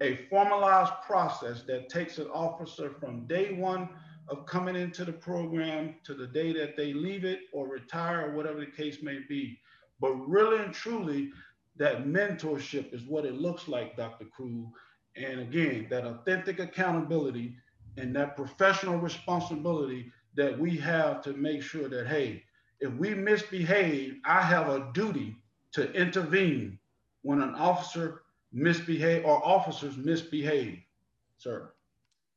a 0.00 0.16
formalized 0.28 0.92
process 1.06 1.62
that 1.62 1.88
takes 1.88 2.18
an 2.18 2.26
officer 2.28 2.90
from 2.98 3.26
day 3.26 3.52
one 3.52 3.88
of 4.28 4.46
coming 4.46 4.76
into 4.76 5.04
the 5.04 5.12
program 5.12 5.94
to 6.04 6.14
the 6.14 6.26
day 6.26 6.52
that 6.52 6.76
they 6.76 6.92
leave 6.92 7.24
it 7.24 7.40
or 7.52 7.68
retire 7.68 8.28
or 8.28 8.34
whatever 8.34 8.60
the 8.60 8.66
case 8.66 9.02
may 9.02 9.20
be. 9.28 9.58
But 10.00 10.14
really 10.28 10.62
and 10.64 10.72
truly, 10.72 11.30
that 11.76 12.06
mentorship 12.06 12.92
is 12.92 13.02
what 13.04 13.24
it 13.24 13.34
looks 13.34 13.68
like, 13.68 13.96
Dr. 13.96 14.24
Crew. 14.26 14.70
And 15.16 15.40
again, 15.40 15.86
that 15.90 16.04
authentic 16.04 16.58
accountability 16.58 17.56
and 17.96 18.14
that 18.16 18.36
professional 18.36 18.98
responsibility 18.98 20.10
that 20.34 20.58
we 20.58 20.76
have 20.76 21.22
to 21.22 21.32
make 21.34 21.62
sure 21.62 21.88
that, 21.88 22.06
hey, 22.06 22.42
if 22.80 22.92
we 22.94 23.14
misbehave, 23.14 24.16
I 24.24 24.42
have 24.42 24.68
a 24.68 24.90
duty 24.92 25.36
to 25.72 25.92
intervene 25.92 26.78
when 27.22 27.40
an 27.40 27.54
officer 27.54 28.22
misbehave 28.52 29.24
or 29.24 29.44
officers 29.46 29.96
misbehave, 29.96 30.78
sir. 31.38 31.72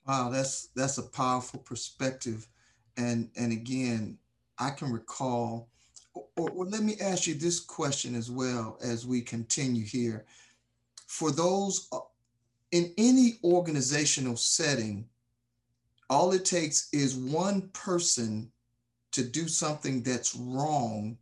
Wow, 0.07 0.29
that's 0.29 0.67
that's 0.75 0.97
a 0.99 1.03
powerful 1.03 1.59
perspective, 1.59 2.47
and 2.95 3.29
and 3.35 3.51
again, 3.51 4.17
I 4.59 4.69
can 4.69 4.91
recall. 4.91 5.69
Or, 6.37 6.49
or 6.51 6.65
let 6.65 6.83
me 6.83 6.95
ask 7.01 7.27
you 7.27 7.33
this 7.33 7.59
question 7.59 8.15
as 8.15 8.31
well 8.31 8.77
as 8.81 9.05
we 9.05 9.21
continue 9.21 9.83
here. 9.83 10.25
For 11.07 11.31
those 11.31 11.87
uh, 11.91 11.99
in 12.71 12.93
any 12.97 13.39
organizational 13.43 14.37
setting, 14.37 15.07
all 16.09 16.31
it 16.33 16.45
takes 16.45 16.89
is 16.93 17.15
one 17.15 17.69
person 17.73 18.51
to 19.11 19.23
do 19.23 19.47
something 19.47 20.03
that's 20.03 20.35
wrong, 20.35 21.17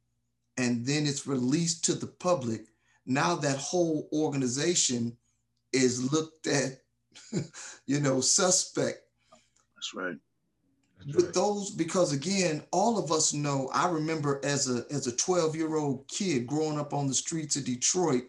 and 0.58 0.86
then 0.86 1.06
it's 1.06 1.28
released 1.28 1.86
to 1.86 1.94
the 1.94 2.08
public. 2.08 2.66
Now 3.06 3.36
that 3.36 3.58
whole 3.58 4.08
organization 4.14 5.18
is 5.72 6.12
looked 6.12 6.48
at 6.48 6.84
you 7.86 8.00
know, 8.00 8.22
suspect. 8.22 9.00
That's 9.76 9.94
right. 9.94 10.18
That's 11.00 11.16
With 11.16 11.26
right. 11.26 11.34
those, 11.34 11.72
because 11.72 12.14
again, 12.14 12.64
all 12.72 12.98
of 12.98 13.12
us 13.12 13.34
know. 13.34 13.70
I 13.74 13.90
remember 13.90 14.42
as 14.44 14.70
a 14.70 14.86
as 14.92 15.08
a 15.08 15.16
12 15.16 15.56
year 15.56 15.76
old 15.76 16.08
kid 16.08 16.48
growing 16.48 16.80
up 16.80 16.94
on 16.94 17.08
the 17.08 17.14
streets 17.14 17.56
of 17.56 17.66
Detroit, 17.66 18.24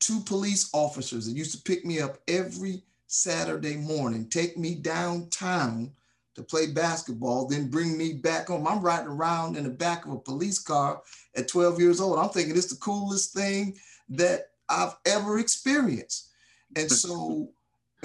two 0.00 0.20
police 0.20 0.70
officers 0.72 1.26
that 1.26 1.36
used 1.36 1.54
to 1.54 1.62
pick 1.62 1.84
me 1.84 2.00
up 2.00 2.18
every 2.28 2.82
Saturday 3.06 3.76
morning, 3.76 4.28
take 4.28 4.56
me 4.56 4.74
downtown 4.74 5.92
to 6.34 6.42
play 6.42 6.66
basketball, 6.66 7.46
then 7.46 7.68
bring 7.68 7.96
me 7.96 8.14
back 8.14 8.48
home. 8.48 8.66
I'm 8.66 8.82
riding 8.82 9.08
around 9.08 9.56
in 9.56 9.64
the 9.64 9.70
back 9.70 10.04
of 10.04 10.12
a 10.12 10.18
police 10.18 10.58
car 10.58 11.00
at 11.36 11.48
12 11.48 11.80
years 11.80 12.00
old. 12.00 12.18
I'm 12.18 12.30
thinking 12.30 12.56
it's 12.56 12.72
the 12.72 12.80
coolest 12.80 13.32
thing 13.32 13.76
that 14.10 14.48
I've 14.68 14.96
ever 15.06 15.38
experienced. 15.38 16.30
And 16.76 16.90
so, 16.90 17.50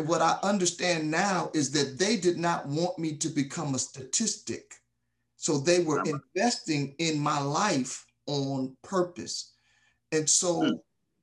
what 0.05 0.21
I 0.21 0.37
understand 0.43 1.09
now 1.09 1.49
is 1.53 1.71
that 1.71 1.97
they 1.97 2.17
did 2.17 2.37
not 2.37 2.67
want 2.67 2.99
me 2.99 3.15
to 3.17 3.29
become 3.29 3.73
a 3.73 3.79
statistic. 3.79 4.75
So, 5.37 5.57
they 5.57 5.81
were 5.81 6.03
investing 6.03 6.93
in 6.99 7.19
my 7.19 7.39
life 7.39 8.05
on 8.27 8.77
purpose. 8.83 9.53
And 10.11 10.29
so, 10.29 10.61
hmm. 10.61 10.75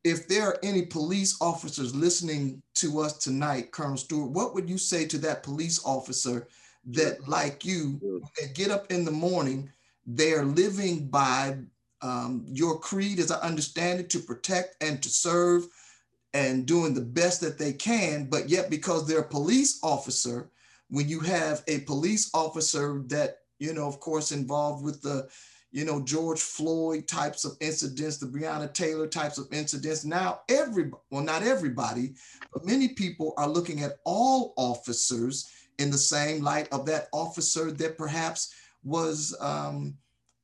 If 0.07 0.29
there 0.29 0.47
are 0.47 0.59
any 0.63 0.83
police 0.83 1.37
officers 1.41 1.93
listening 1.93 2.63
to 2.77 3.01
us 3.01 3.19
tonight, 3.19 3.73
Colonel 3.73 3.97
Stewart, 3.97 4.31
what 4.31 4.55
would 4.55 4.71
you 4.71 4.79
say 4.79 5.05
to 5.05 5.19
that 5.19 5.43
police 5.43 5.85
officer 5.85 6.47
that, 6.87 7.27
like 7.29 7.65
you, 7.65 8.23
they 8.39 8.47
get 8.55 8.71
up 8.71 8.93
in 8.93 9.05
the 9.05 9.11
morning, 9.11 9.69
they're 10.07 10.45
living 10.45 11.09
by 11.09 11.57
um, 12.03 12.45
your 12.47 12.79
creed, 12.79 13.19
as 13.19 13.33
I 13.33 13.41
understand 13.41 13.99
it, 13.99 14.09
to 14.11 14.21
protect 14.21 14.81
and 14.81 15.03
to 15.03 15.09
serve 15.09 15.67
and 16.35 16.67
doing 16.67 16.95
the 16.95 17.01
best 17.01 17.41
that 17.41 17.59
they 17.59 17.73
can. 17.73 18.27
But 18.27 18.49
yet, 18.49 18.71
because 18.71 19.09
they're 19.09 19.21
a 19.21 19.29
police 19.29 19.81
officer, 19.83 20.49
when 20.89 21.09
you 21.09 21.19
have 21.19 21.65
a 21.67 21.81
police 21.81 22.31
officer 22.33 23.03
that, 23.09 23.39
you 23.59 23.73
know, 23.73 23.89
of 23.89 23.99
course, 23.99 24.31
involved 24.31 24.85
with 24.85 25.03
the, 25.03 25.29
you 25.73 25.85
know, 25.85 26.01
George 26.01 26.41
Floyd 26.41 27.07
types 27.07 27.45
of 27.45 27.57
incidents, 27.61 28.19
the 28.19 28.27
Breonna 28.27 28.73
Taylor 28.73 29.07
types 29.07 29.39
of 29.39 29.53
incidents. 29.53 30.05
Now, 30.05 30.41
every, 30.49 30.91
well, 31.11 31.23
not 31.23 31.43
everybody, 31.43 32.15
but 32.53 32.65
many 32.65 32.89
people 32.89 33.35
are 33.37 33.49
looking 33.49 33.83
at 33.83 33.99
all 34.05 34.55
officers 34.57 35.51
in 35.79 35.91
the 35.91 35.99
same 35.99 36.43
light 36.43 36.69
of 36.73 36.87
that 36.87 37.09
officer 37.13 37.71
that 37.73 37.99
perhaps 37.99 38.55
was 38.85 39.37
um, 39.41 39.95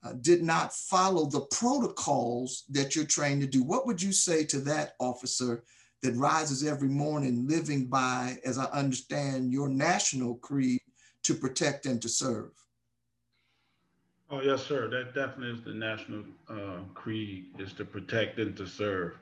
uh, 0.05 0.13
did 0.21 0.43
not 0.43 0.75
follow 0.75 1.27
the 1.27 1.41
protocols 1.43 2.65
that 2.71 2.95
you're 2.95 3.05
trained 3.05 3.41
to 3.41 3.47
do. 3.47 3.63
What 3.63 3.87
would 3.87 4.03
you 4.03 4.13
say 4.13 4.45
to 4.47 4.59
that 4.61 4.95
officer 4.99 5.63
that 6.03 6.17
rises 6.17 6.67
every 6.67 6.89
morning 6.89 7.47
living 7.47 7.87
by, 7.87 8.39
as 8.45 8.59
I 8.59 8.65
understand, 8.67 9.53
your 9.53 9.69
national 9.69 10.35
creed 10.37 10.81
to 11.23 11.35
protect 11.35 11.87
and 11.87 12.03
to 12.03 12.09
serve? 12.09 12.51
Oh, 14.33 14.41
yes, 14.41 14.65
sir. 14.65 14.89
That 14.89 15.15
definitely 15.15 15.59
is 15.59 15.63
the 15.63 15.75
national 15.75 16.25
uh, 16.49 16.79
creed 16.95 17.49
is 17.59 17.75
to 17.75 17.85
protect 17.85 18.39
and 18.39 18.57
to 18.57 18.67
serve. 18.67 19.19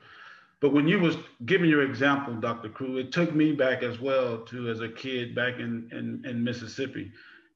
But 0.61 0.71
when 0.71 0.87
you 0.87 1.01
was 1.01 1.17
giving 1.45 1.69
your 1.69 1.83
example, 1.83 2.33
Dr. 2.35 2.69
Crew, 2.69 2.95
it 2.95 3.11
took 3.11 3.35
me 3.35 3.51
back 3.51 3.83
as 3.83 3.99
well 3.99 4.37
to 4.37 4.69
as 4.69 4.79
a 4.79 4.87
kid 4.87 5.35
back 5.35 5.55
in, 5.55 5.89
in, 5.91 6.23
in 6.25 6.41
Mississippi. 6.41 7.11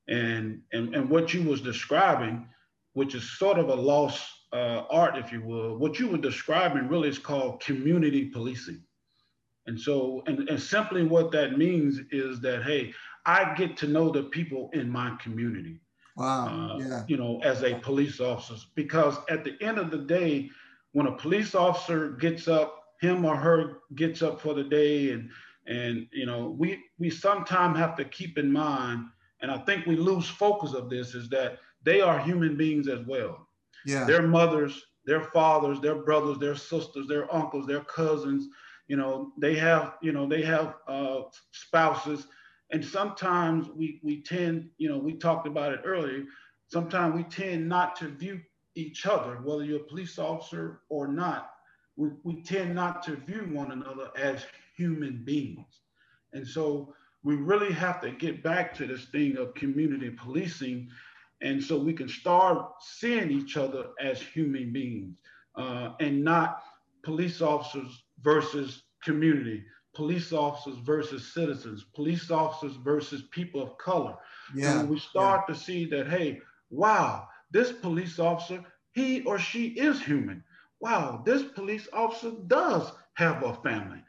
And, 0.09 0.63
and, 0.73 0.93
and 0.93 1.09
what 1.09 1.33
you 1.33 1.43
was 1.43 1.61
describing, 1.61 2.45
which 2.91 3.15
is 3.15 3.37
sort 3.37 3.57
of 3.57 3.69
a 3.69 3.75
lost 3.75 4.29
uh, 4.51 4.83
art, 4.89 5.17
if 5.17 5.31
you 5.31 5.41
will. 5.41 5.77
What 5.77 5.97
you 5.97 6.09
were 6.09 6.17
describing 6.17 6.89
really 6.89 7.07
is 7.07 7.19
called 7.19 7.61
community 7.61 8.25
policing. 8.25 8.83
And 9.65 9.79
so, 9.79 10.23
and, 10.27 10.49
and 10.49 10.61
simply 10.61 11.05
what 11.05 11.31
that 11.31 11.57
means 11.57 12.01
is 12.11 12.41
that, 12.41 12.63
hey, 12.63 12.93
I 13.25 13.53
get 13.55 13.77
to 13.77 13.87
know 13.87 14.11
the 14.11 14.23
people 14.23 14.69
in 14.73 14.89
my 14.89 15.15
community. 15.23 15.79
Wow. 16.15 16.47
Uh, 16.47 16.77
yeah. 16.79 17.03
You 17.07 17.17
know, 17.17 17.41
as 17.43 17.63
a 17.63 17.75
police 17.75 18.19
officer, 18.19 18.55
because 18.75 19.17
at 19.29 19.43
the 19.43 19.55
end 19.61 19.77
of 19.77 19.91
the 19.91 19.97
day, 19.99 20.49
when 20.93 21.07
a 21.07 21.15
police 21.17 21.55
officer 21.55 22.11
gets 22.11 22.47
up, 22.47 22.83
him 23.01 23.25
or 23.25 23.35
her 23.35 23.79
gets 23.95 24.21
up 24.21 24.39
for 24.39 24.53
the 24.53 24.63
day, 24.63 25.11
and 25.11 25.29
and 25.67 26.07
you 26.13 26.25
know, 26.25 26.55
we 26.57 26.81
we 26.99 27.09
sometimes 27.09 27.77
have 27.77 27.95
to 27.97 28.05
keep 28.05 28.37
in 28.37 28.51
mind, 28.51 29.05
and 29.41 29.51
I 29.51 29.57
think 29.59 29.85
we 29.85 29.95
lose 29.97 30.27
focus 30.29 30.73
of 30.73 30.89
this 30.89 31.13
is 31.13 31.29
that 31.29 31.59
they 31.83 32.01
are 32.01 32.19
human 32.19 32.55
beings 32.55 32.87
as 32.87 33.05
well. 33.05 33.47
Yeah. 33.85 34.05
Their 34.05 34.23
mothers, 34.23 34.81
their 35.05 35.21
fathers, 35.21 35.81
their 35.81 36.01
brothers, 36.01 36.39
their 36.39 36.55
sisters, 36.55 37.07
their 37.07 37.33
uncles, 37.33 37.67
their 37.67 37.83
cousins, 37.83 38.47
you 38.87 38.97
know, 38.97 39.31
they 39.37 39.55
have, 39.55 39.95
you 40.01 40.11
know, 40.11 40.27
they 40.27 40.41
have 40.43 40.75
uh, 40.87 41.21
spouses. 41.51 42.27
And 42.71 42.83
sometimes 42.83 43.67
we, 43.69 43.99
we 44.03 44.21
tend, 44.21 44.69
you 44.77 44.89
know, 44.89 44.97
we 44.97 45.13
talked 45.13 45.47
about 45.47 45.73
it 45.73 45.81
earlier. 45.85 46.23
Sometimes 46.67 47.15
we 47.15 47.23
tend 47.23 47.69
not 47.69 47.95
to 47.97 48.07
view 48.07 48.41
each 48.75 49.05
other, 49.05 49.35
whether 49.43 49.63
you're 49.63 49.81
a 49.81 49.83
police 49.83 50.19
officer 50.19 50.81
or 50.89 51.07
not, 51.07 51.51
we, 51.95 52.09
we 52.23 52.41
tend 52.41 52.75
not 52.75 53.03
to 53.03 53.15
view 53.15 53.47
one 53.51 53.71
another 53.71 54.09
as 54.17 54.45
human 54.75 55.23
beings. 55.23 55.81
And 56.33 56.45
so 56.45 56.93
we 57.23 57.35
really 57.35 57.71
have 57.71 58.01
to 58.01 58.11
get 58.11 58.43
back 58.43 58.73
to 58.75 58.85
this 58.85 59.05
thing 59.05 59.37
of 59.37 59.53
community 59.53 60.09
policing 60.09 60.89
and 61.41 61.63
so 61.63 61.77
we 61.77 61.93
can 61.93 62.07
start 62.07 62.71
seeing 62.81 63.29
each 63.29 63.57
other 63.57 63.87
as 64.01 64.21
human 64.21 64.71
beings 64.71 65.17
uh, 65.55 65.91
and 65.99 66.23
not 66.23 66.63
police 67.03 67.41
officers 67.41 68.03
versus 68.21 68.83
community, 69.03 69.63
police 69.95 70.33
officers 70.33 70.77
versus 70.79 71.33
citizens, 71.33 71.85
police 71.95 72.29
officers 72.29 72.75
versus 72.77 73.23
people 73.31 73.61
of 73.61 73.77
color. 73.77 74.15
Yeah, 74.53 74.81
and 74.81 74.89
we 74.89 74.99
start 74.99 75.45
yeah. 75.47 75.53
to 75.55 75.59
see 75.59 75.85
that, 75.85 76.07
hey, 76.07 76.41
wow, 76.69 77.27
this 77.51 77.71
police 77.71 78.19
officer, 78.19 78.63
he 78.91 79.23
or 79.23 79.39
she 79.39 79.67
is 79.69 80.01
human. 80.01 80.43
Wow, 80.81 81.23
this 81.25 81.43
police 81.43 81.87
officer 81.93 82.31
does 82.47 82.91
have 83.13 83.43
a 83.43 83.53
family. 83.55 84.03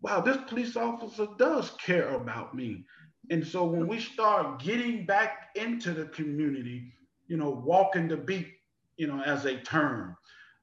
Wow, 0.00 0.20
this 0.20 0.38
police 0.46 0.76
officer 0.76 1.26
does 1.38 1.72
care 1.72 2.14
about 2.14 2.54
me. 2.54 2.84
And 3.30 3.44
so 3.44 3.64
when 3.64 3.88
we 3.88 3.98
start 3.98 4.62
getting 4.62 5.04
back 5.04 5.48
into 5.56 5.92
the 5.92 6.06
community, 6.06 6.92
you 7.26 7.36
know, 7.36 7.50
walking 7.50 8.06
the 8.06 8.16
beat, 8.16 8.46
you 8.96 9.08
know, 9.08 9.20
as 9.22 9.44
a 9.46 9.56
term, 9.56 10.16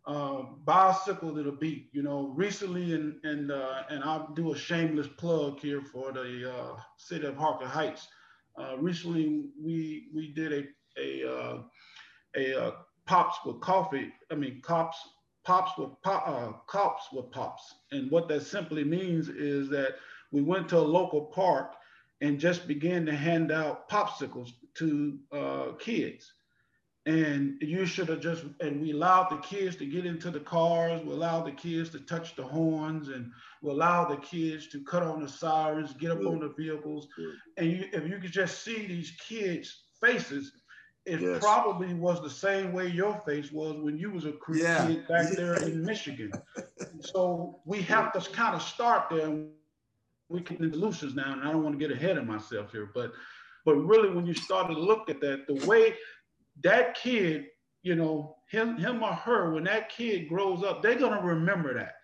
uh, 0.06 0.44
bicycle 0.66 1.34
to 1.34 1.44
the 1.44 1.52
beat, 1.52 1.90
you 1.94 2.04
know, 2.04 2.34
recently, 2.36 2.94
and 2.94 3.16
and 3.24 3.52
uh, 3.52 3.84
and 3.90 4.04
I'll 4.04 4.34
do 4.34 4.54
a 4.54 4.58
shameless 4.58 5.08
plug 5.08 5.60
here 5.60 5.82
for 5.82 6.12
the 6.12 6.52
uh, 6.54 6.80
city 6.98 7.26
of 7.26 7.38
Harker 7.38 7.68
Heights. 7.68 8.08
Uh, 8.60 8.78
recently, 8.78 9.46
we 9.62 10.08
we 10.14 10.34
did 10.34 10.52
a 10.52 11.02
a 11.02 11.30
uh, 11.32 11.58
a 12.36 12.62
uh, 12.62 12.72
pops 13.06 13.38
with 13.46 13.62
coffee. 13.62 14.12
I 14.32 14.36
mean, 14.36 14.62
cops 14.62 14.98
pops 15.46 15.78
with 15.78 15.90
pop, 16.04 16.68
cops 16.68 17.08
with 17.12 17.32
pops, 17.32 17.74
and 17.92 18.12
what 18.12 18.28
that 18.28 18.42
simply 18.44 18.84
means 18.84 19.30
is 19.30 19.70
that 19.70 19.96
we 20.32 20.42
went 20.42 20.68
to 20.70 20.78
a 20.78 20.80
local 20.80 21.26
park 21.26 21.76
and 22.22 22.40
just 22.40 22.68
began 22.68 23.06
to 23.06 23.16
hand 23.16 23.52
out 23.52 23.90
popsicles 23.90 24.52
to 24.76 25.20
uh, 25.32 25.72
kids. 25.80 26.34
And 27.06 27.58
you 27.62 27.86
should 27.86 28.08
have 28.08 28.22
just, 28.22 28.46
and 28.62 28.82
we 28.82 28.92
allowed 28.92 29.30
the 29.30 29.38
kids 29.38 29.76
to 29.78 29.86
get 29.86 30.06
into 30.06 30.32
the 30.32 30.40
cars, 30.40 31.04
we 31.04 31.12
allowed 31.12 31.46
the 31.46 31.52
kids 31.52 31.90
to 31.90 32.00
touch 32.00 32.36
the 32.36 32.44
horns, 32.44 33.10
and 33.10 33.30
we 33.62 33.72
allowed 33.72 34.10
the 34.10 34.18
kids 34.18 34.68
to 34.70 34.82
cut 34.86 35.04
on 35.04 35.22
the 35.22 35.28
sirens, 35.28 35.94
get 35.94 36.12
up 36.12 36.20
on 36.20 36.40
the 36.40 36.54
vehicles. 36.58 37.10
And 37.58 37.72
you, 37.72 37.90
if 37.92 38.08
you 38.08 38.20
could 38.20 38.32
just 38.32 38.64
see 38.64 38.88
these 38.88 39.12
kids' 39.28 39.84
faces, 40.00 40.54
it 41.06 41.20
yes. 41.20 41.44
probably 41.44 41.94
was 41.94 42.22
the 42.22 42.30
same 42.30 42.72
way 42.72 42.88
your 42.88 43.20
face 43.26 43.52
was 43.52 43.76
when 43.82 43.98
you 43.98 44.10
was 44.10 44.24
a 44.24 44.34
yeah. 44.54 44.88
kid 44.88 45.06
back 45.10 45.30
there 45.32 45.56
in 45.56 45.84
Michigan. 45.84 46.32
so 47.02 47.60
we 47.66 47.82
have 47.82 48.14
to 48.14 48.32
kind 48.32 48.56
of 48.56 48.62
start 48.62 49.10
there 49.10 49.46
we 50.30 50.42
can 50.42 50.72
solutions 50.72 51.16
now, 51.16 51.32
and 51.34 51.42
I 51.44 51.52
don't 51.52 51.64
want 51.64 51.80
to 51.80 51.88
get 51.88 51.96
ahead 51.96 52.18
of 52.18 52.26
myself 52.26 52.72
here, 52.72 52.90
but 52.94 53.12
but 53.66 53.76
really 53.76 54.10
when 54.10 54.26
you 54.26 54.34
start 54.34 54.68
to 54.68 54.74
look 54.74 55.10
at 55.10 55.22
that, 55.22 55.48
the 55.48 55.66
way 55.66 55.94
that 56.62 56.96
kid, 56.96 57.46
you 57.82 57.96
know, 57.96 58.36
him 58.50 58.78
him 58.78 59.04
or 59.04 59.14
her, 59.14 59.54
when 59.54 59.64
that 59.66 59.90
kid 59.90 60.30
grows 60.30 60.64
up, 60.64 60.82
they're 60.82 60.96
gonna 60.96 61.22
remember 61.22 61.74
that. 61.74 61.96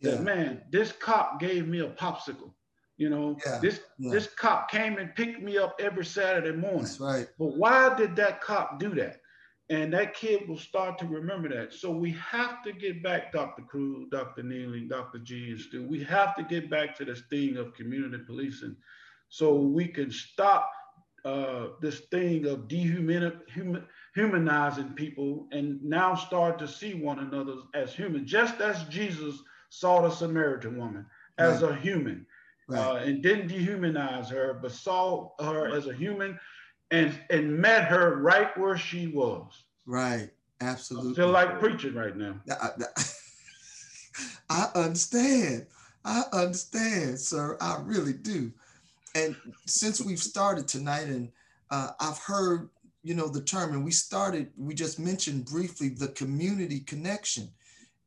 Yeah. 0.00 0.12
That 0.12 0.22
man, 0.22 0.62
this 0.70 0.92
cop 0.92 1.40
gave 1.40 1.66
me 1.66 1.80
a 1.80 1.88
popsicle. 1.88 2.52
You 2.96 3.10
know, 3.10 3.36
yeah. 3.44 3.58
this 3.60 3.80
yeah. 3.98 4.12
this 4.12 4.28
cop 4.28 4.70
came 4.70 4.98
and 4.98 5.14
picked 5.14 5.42
me 5.42 5.58
up 5.58 5.76
every 5.80 6.04
Saturday 6.04 6.52
morning. 6.52 6.82
That's 6.82 7.00
right. 7.00 7.26
But 7.38 7.56
why 7.56 7.94
did 7.96 8.14
that 8.16 8.40
cop 8.40 8.78
do 8.78 8.94
that? 8.94 9.20
And 9.70 9.92
that 9.94 10.14
kid 10.14 10.46
will 10.46 10.58
start 10.58 10.98
to 10.98 11.06
remember 11.06 11.48
that. 11.48 11.72
So 11.72 11.90
we 11.90 12.12
have 12.12 12.62
to 12.64 12.72
get 12.72 13.02
back, 13.02 13.32
Dr. 13.32 13.62
Crew, 13.62 14.06
Dr. 14.10 14.42
Neely, 14.42 14.82
Dr. 14.82 15.18
G, 15.20 15.52
and 15.52 15.60
Stu. 15.60 15.88
We 15.88 16.04
have 16.04 16.36
to 16.36 16.42
get 16.42 16.68
back 16.68 16.94
to 16.98 17.04
this 17.06 17.22
thing 17.30 17.56
of 17.56 17.72
community 17.72 18.22
policing 18.26 18.76
so 19.30 19.54
we 19.54 19.88
can 19.88 20.10
stop 20.10 20.70
uh, 21.24 21.68
this 21.80 22.00
thing 22.10 22.46
of 22.46 22.68
dehumanizing 22.68 23.40
people 24.94 25.46
and 25.52 25.82
now 25.82 26.14
start 26.14 26.58
to 26.58 26.68
see 26.68 26.94
one 26.94 27.18
another 27.18 27.54
as 27.74 27.94
human, 27.94 28.26
just 28.26 28.60
as 28.60 28.84
Jesus 28.84 29.42
saw 29.70 30.02
the 30.02 30.10
Samaritan 30.10 30.76
woman 30.76 31.06
as 31.38 31.62
right. 31.62 31.72
a 31.72 31.76
human. 31.76 32.26
Right. 32.66 32.80
Uh, 32.80 32.94
and 32.96 33.22
didn't 33.22 33.48
dehumanize 33.48 34.30
her, 34.30 34.54
but 34.54 34.72
saw 34.72 35.30
her 35.38 35.74
as 35.74 35.86
a 35.86 35.92
human 35.92 36.38
and 36.90 37.12
and 37.28 37.58
met 37.58 37.84
her 37.84 38.16
right 38.16 38.56
where 38.56 38.78
she 38.78 39.08
was. 39.08 39.64
Right. 39.84 40.30
Absolutely. 40.60 41.12
I 41.12 41.14
feel 41.16 41.28
like 41.28 41.58
preaching 41.58 41.94
right 41.94 42.16
now. 42.16 42.40
I, 42.50 42.70
I 44.50 44.70
understand. 44.74 45.66
I 46.04 46.22
understand, 46.32 47.18
sir. 47.18 47.56
I 47.60 47.80
really 47.82 48.12
do. 48.12 48.52
And 49.14 49.36
since 49.66 50.00
we've 50.00 50.18
started 50.18 50.66
tonight, 50.66 51.06
and 51.06 51.30
uh, 51.70 51.90
I've 52.00 52.18
heard, 52.18 52.68
you 53.02 53.14
know, 53.14 53.28
the 53.28 53.42
term, 53.42 53.72
and 53.72 53.84
we 53.84 53.92
started, 53.92 54.50
we 54.56 54.74
just 54.74 54.98
mentioned 54.98 55.46
briefly 55.46 55.88
the 55.88 56.08
community 56.08 56.80
connection. 56.80 57.48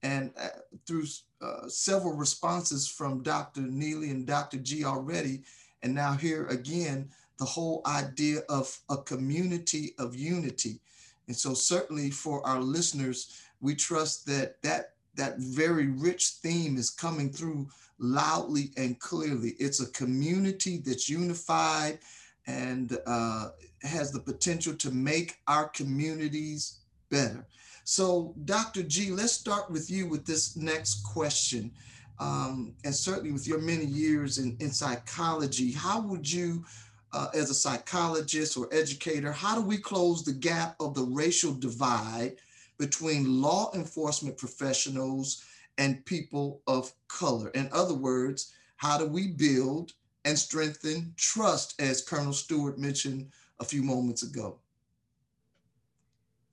And 0.04 0.32
uh, 0.40 0.50
through 0.86 1.06
uh, 1.42 1.68
several 1.68 2.14
responses 2.14 2.88
from 2.88 3.24
Dr. 3.24 3.62
Neely 3.62 4.12
and 4.12 4.28
Dr. 4.28 4.58
G 4.58 4.84
already, 4.84 5.42
and 5.82 5.94
now 5.94 6.14
here 6.14 6.46
again, 6.48 7.10
the 7.40 7.46
whole 7.46 7.82
idea 7.86 8.40
of 8.50 8.80
a 8.90 8.98
community 8.98 9.94
of 10.00 10.16
unity. 10.16 10.80
And 11.28 11.36
so 11.36 11.54
certainly 11.54 12.10
for 12.10 12.46
our 12.46 12.60
listeners, 12.60 13.42
we 13.62 13.76
trust 13.76 14.26
that 14.28 14.62
that, 14.64 14.94
that 15.16 15.38
very 15.40 15.88
rich 15.88 16.30
theme 16.42 16.78
is 16.78 16.90
coming 16.90 17.32
through 17.32 17.68
loudly 18.00 18.72
and 18.78 19.00
clearly. 19.00 19.56
It's 19.60 19.82
a 19.82 19.92
community 19.92 20.82
that's 20.86 21.10
unified 21.10 22.00
and 22.46 22.98
uh, 23.06 23.50
has 23.84 24.12
the 24.12 24.20
potential 24.20 24.74
to 24.76 24.92
make 24.92 25.38
our 25.48 25.68
communities 25.70 26.80
better. 27.10 27.46
So, 27.84 28.36
Dr. 28.46 28.84
G, 28.84 29.12
let's 29.12 29.34
start 29.34 29.72
with 29.72 29.90
you 29.90 30.08
with 30.08 30.26
this 30.26 30.58
next 30.58 31.04
question. 31.04 31.72
Um, 32.20 32.74
and 32.84 32.94
certainly 32.94 33.32
with 33.32 33.48
your 33.48 33.60
many 33.60 33.86
years 33.86 34.40
in, 34.40 34.58
in 34.60 34.72
psychology, 34.72 35.72
how 35.72 36.02
would 36.02 36.30
you, 36.30 36.66
uh, 37.14 37.28
as 37.34 37.50
a 37.50 37.54
psychologist 37.54 38.58
or 38.58 38.68
educator, 38.74 39.32
how 39.32 39.56
do 39.56 39.62
we 39.62 39.78
close 39.78 40.24
the 40.24 40.34
gap 40.34 40.76
of 40.80 40.96
the 40.96 41.04
racial 41.04 41.54
divide 41.54 42.36
between 42.78 43.42
law 43.42 43.72
enforcement 43.74 44.38
professionals 44.38 45.44
and 45.78 46.06
people 46.06 46.62
of 46.68 46.92
color. 47.08 47.50
In 47.50 47.70
other 47.72 47.94
words, 47.94 48.54
how 48.78 48.98
do 48.98 49.06
we 49.06 49.28
build 49.28 49.94
and 50.26 50.38
strengthen 50.38 51.14
trust, 51.16 51.80
as 51.80 52.04
Colonel 52.04 52.34
Stewart 52.34 52.78
mentioned 52.78 53.32
a 53.60 53.66
few 53.66 53.82
moments 53.82 54.24
ago? 54.24 54.60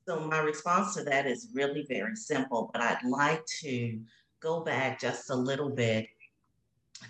So, 0.07 0.21
my 0.21 0.39
response 0.39 0.95
to 0.95 1.05
that 1.05 1.27
is 1.27 1.49
really 1.55 1.87
very 1.89 2.15
simple, 2.15 2.71
but 2.73 2.83
I'd 2.83 3.05
like 3.05 3.45
to 3.63 3.99
go 4.41 4.61
back 4.61 5.01
just 5.01 5.31
a 5.31 5.35
little 5.35 5.71
bit 5.71 6.07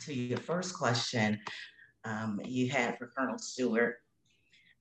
to 0.03 0.15
your 0.15 0.39
first 0.39 0.75
question 0.75 1.39
um, 2.05 2.41
you 2.45 2.71
had 2.71 2.97
for 2.99 3.09
Colonel 3.09 3.39
Stewart 3.39 3.97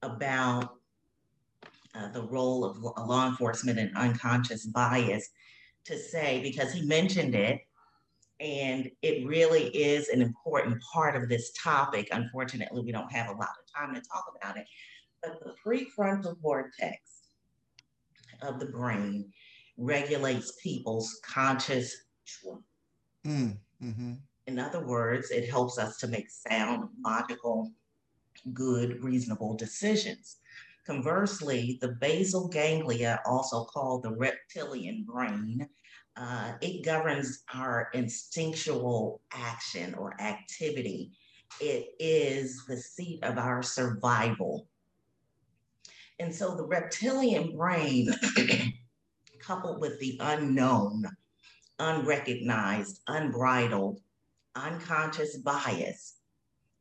about 0.01 0.75
uh, 1.95 2.09
the 2.09 2.23
role 2.23 2.65
of 2.65 2.77
law 2.77 3.27
enforcement 3.27 3.79
and 3.79 3.95
unconscious 3.95 4.65
bias 4.65 5.29
to 5.85 5.97
say 5.97 6.41
because 6.41 6.73
he 6.73 6.81
mentioned 6.85 7.35
it 7.35 7.61
and 8.39 8.89
it 9.01 9.25
really 9.25 9.67
is 9.67 10.09
an 10.09 10.21
important 10.21 10.81
part 10.81 11.15
of 11.15 11.29
this 11.29 11.51
topic. 11.51 12.09
Unfortunately, 12.11 12.81
we 12.81 12.91
don't 12.91 13.11
have 13.11 13.27
a 13.27 13.37
lot 13.37 13.49
of 13.61 13.73
time 13.73 13.93
to 13.95 14.01
talk 14.01 14.25
about 14.35 14.57
it, 14.57 14.65
but 15.21 15.39
the 15.39 15.53
prefrontal 15.65 16.39
cortex 16.41 16.99
of 18.41 18.59
the 18.59 18.65
brain 18.65 19.31
regulates 19.77 20.57
people's 20.61 21.19
conscious 21.25 21.95
choice. 22.25 22.57
Mm, 23.25 23.57
mm-hmm. 23.81 24.13
In 24.47 24.59
other 24.59 24.85
words, 24.85 25.31
it 25.31 25.49
helps 25.49 25.77
us 25.77 25.97
to 25.99 26.07
make 26.07 26.29
sound, 26.29 26.89
logical, 27.03 27.71
good, 28.51 29.01
reasonable 29.01 29.55
decisions. 29.55 30.37
Conversely, 30.85 31.77
the 31.79 31.95
basal 32.01 32.49
ganglia, 32.49 33.21
also 33.25 33.63
called 33.63 34.03
the 34.03 34.11
reptilian 34.11 35.05
brain, 35.07 35.69
uh, 36.15 36.53
it 36.61 36.85
governs 36.85 37.43
our 37.53 37.89
instinctual 37.93 39.21
action 39.31 39.95
or 39.95 40.19
activity. 40.21 41.11
It 41.59 41.89
is 41.99 42.65
the 42.67 42.77
seat 42.77 43.23
of 43.23 43.37
our 43.37 43.63
survival. 43.63 44.67
And 46.19 46.33
so 46.33 46.55
the 46.55 46.65
reptilian 46.65 47.55
brain, 47.57 48.13
coupled 49.39 49.81
with 49.81 49.99
the 49.99 50.17
unknown, 50.19 51.05
unrecognized, 51.79 53.01
unbridled, 53.07 53.99
unconscious 54.55 55.37
bias, 55.37 56.19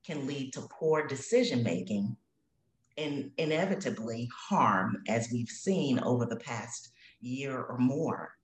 can 0.04 0.26
lead 0.26 0.52
to 0.52 0.68
poor 0.70 1.06
decision 1.06 1.62
making 1.62 2.16
and 2.98 3.30
inevitably 3.38 4.28
harm, 4.36 5.02
as 5.08 5.30
we've 5.32 5.48
seen 5.48 5.98
over 6.00 6.26
the 6.26 6.36
past 6.36 6.90
year 7.20 7.62
or 7.62 7.78
more. 7.78 8.34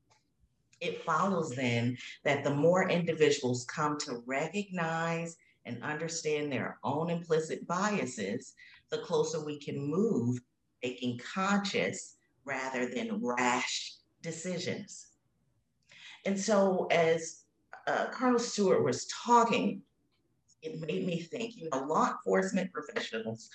It 0.80 1.02
follows 1.02 1.50
then 1.50 1.96
that 2.24 2.44
the 2.44 2.54
more 2.54 2.88
individuals 2.88 3.64
come 3.64 3.98
to 4.00 4.22
recognize 4.26 5.36
and 5.66 5.82
understand 5.82 6.50
their 6.52 6.78
own 6.84 7.10
implicit 7.10 7.66
biases, 7.66 8.54
the 8.90 8.98
closer 8.98 9.44
we 9.44 9.58
can 9.58 9.78
move 9.78 10.38
making 10.82 11.18
conscious 11.18 12.16
rather 12.44 12.86
than 12.86 13.20
rash 13.20 13.96
decisions. 14.22 15.08
And 16.24 16.38
so, 16.38 16.86
as 16.90 17.44
uh, 17.86 18.06
Colonel 18.10 18.38
Stewart 18.38 18.84
was 18.84 19.06
talking, 19.06 19.82
it 20.62 20.80
made 20.80 21.06
me 21.06 21.20
think, 21.20 21.56
you 21.56 21.68
know, 21.70 21.84
law 21.84 22.10
enforcement 22.10 22.72
professionals 22.72 23.50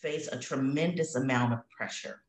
face 0.00 0.28
a 0.28 0.38
tremendous 0.38 1.14
amount 1.14 1.52
of 1.52 1.68
pressure 1.70 2.22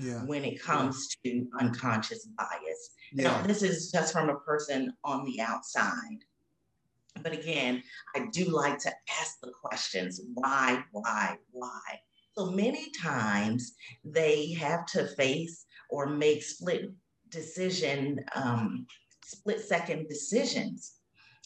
yeah. 0.00 0.24
when 0.24 0.44
it 0.44 0.60
comes 0.60 1.16
yeah. 1.22 1.32
to 1.32 1.46
unconscious 1.60 2.26
bias. 2.36 2.90
Yeah. 3.12 3.24
Now, 3.24 3.42
this 3.42 3.62
is 3.62 3.90
just 3.90 4.12
from 4.12 4.28
a 4.28 4.36
person 4.40 4.92
on 5.04 5.24
the 5.24 5.40
outside. 5.40 6.24
But 7.22 7.32
again, 7.32 7.82
I 8.14 8.26
do 8.32 8.44
like 8.46 8.78
to 8.80 8.92
ask 9.20 9.40
the 9.40 9.50
questions 9.50 10.20
why, 10.34 10.84
why, 10.92 11.36
why? 11.50 11.80
So 12.36 12.50
many 12.50 12.90
times 13.02 13.74
they 14.04 14.52
have 14.52 14.86
to 14.86 15.06
face 15.08 15.66
or 15.90 16.06
make 16.06 16.42
split 16.42 16.90
decision, 17.28 18.20
um, 18.36 18.86
split 19.24 19.60
second 19.60 20.08
decisions 20.08 21.00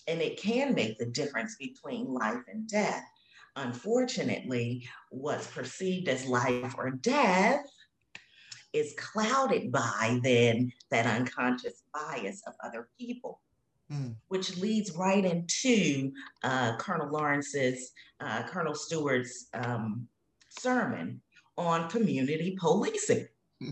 and 0.06 0.20
it 0.20 0.40
can 0.40 0.74
make 0.74 0.98
the 0.98 1.06
difference 1.06 1.56
between 1.56 2.12
life 2.12 2.42
and 2.48 2.68
death. 2.68 3.04
Unfortunately, 3.56 4.86
what's 5.10 5.46
perceived 5.46 6.08
as 6.08 6.26
life 6.26 6.74
or 6.76 6.90
death 6.90 7.64
is 8.74 8.92
clouded 8.98 9.72
by 9.72 10.18
then 10.22 10.70
that 10.90 11.06
unconscious 11.06 11.84
bias 11.94 12.42
of 12.46 12.52
other 12.62 12.88
people. 12.98 13.40
Mm. 13.90 14.16
Which 14.28 14.56
leads 14.58 14.96
right 14.96 15.24
into 15.24 16.10
uh, 16.42 16.76
Colonel 16.78 17.10
Lawrence's, 17.10 17.92
uh, 18.20 18.42
Colonel 18.48 18.74
Stewart's 18.74 19.48
um, 19.54 20.08
sermon 20.48 21.20
on 21.56 21.88
community 21.88 22.56
policing. 22.58 23.28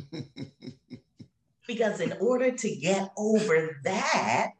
because 1.67 2.01
in 2.01 2.13
order 2.21 2.51
to 2.53 2.77
get 2.77 3.11
over 3.17 3.81
that, 3.85 4.51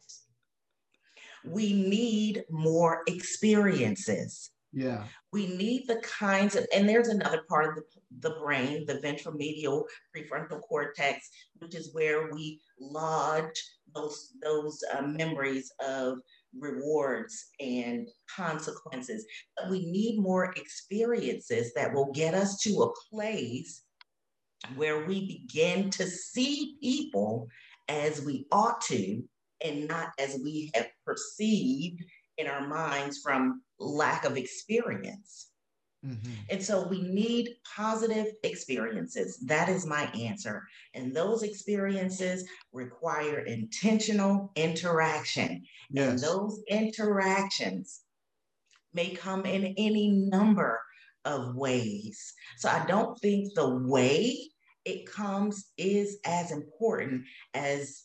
we 1.45 1.73
need 1.73 2.45
more 2.51 3.03
experiences. 3.07 4.51
Yeah. 4.73 5.05
We 5.33 5.49
need 5.49 5.87
the 5.87 5.97
kinds 5.97 6.57
of, 6.57 6.67
and 6.75 6.89
there's 6.89 7.09
another 7.09 7.43
part 7.49 7.69
of 7.69 7.75
the, 7.77 7.83
the 8.21 8.37
brain, 8.43 8.87
the 8.87 8.95
ventromedial 8.95 9.85
prefrontal 10.15 10.61
cortex, 10.63 11.29
which 11.59 11.75
is 11.75 11.95
where 11.95 12.31
we 12.33 12.61
lodge 12.81 13.63
those, 13.95 14.33
those 14.43 14.83
uh, 14.97 15.03
memories 15.03 15.73
of 15.87 16.19
rewards 16.59 17.51
and 17.61 18.09
consequences. 18.35 19.27
But 19.57 19.71
we 19.71 19.91
need 19.91 20.21
more 20.21 20.53
experiences 20.57 21.73
that 21.75 21.93
will 21.93 22.13
get 22.13 22.35
us 22.35 22.59
to 22.63 22.83
a 22.83 22.93
place 23.11 23.83
where 24.77 25.05
we 25.07 25.27
begin 25.27 25.91
to 25.91 26.07
see 26.07 26.77
people 26.81 27.49
as 27.89 28.23
we 28.23 28.47
ought 28.53 28.81
to 28.83 29.23
and 29.65 29.89
not 29.89 30.11
as 30.19 30.41
we 30.43 30.71
have 30.75 30.89
perceived 31.05 32.03
in 32.39 32.47
our 32.47 32.67
minds 32.67 33.21
from 33.23 33.63
lack 33.79 34.25
of 34.25 34.37
experience. 34.37 35.52
Mm-hmm. 36.05 36.33
And 36.51 36.63
so 36.63 36.87
we 36.89 37.03
need 37.03 37.51
positive 37.77 38.27
experiences. 38.43 39.39
That 39.39 39.69
is 39.69 39.87
my 39.87 40.05
answer. 40.07 40.67
And 40.95 41.15
those 41.15 41.43
experiences 41.43 42.45
require 42.73 43.41
intentional 43.41 44.51
interaction. 44.57 45.65
Yes. 45.91 46.09
And 46.09 46.19
those 46.19 46.61
interactions 46.69 48.01
may 48.93 49.11
come 49.11 49.47
in 49.47 49.75
any 49.77 50.09
number 50.09 50.81
of 51.25 51.55
ways. 51.55 52.35
So 52.59 52.69
I 52.69 52.85
don't 52.87 53.19
think 53.21 53.55
the 53.55 53.77
way 53.77 54.39
it 54.85 55.07
comes 55.07 55.71
is 55.79 56.19
as 56.27 56.51
important 56.51 57.25
as 57.55 58.05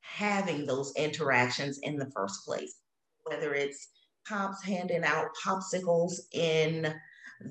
having 0.00 0.64
those 0.64 0.94
interactions 0.96 1.78
in 1.82 1.98
the 1.98 2.10
first 2.16 2.46
place, 2.46 2.76
whether 3.24 3.52
it's 3.52 3.88
cops 4.26 4.64
handing 4.64 5.04
out 5.04 5.28
popsicles 5.44 6.14
in 6.32 6.94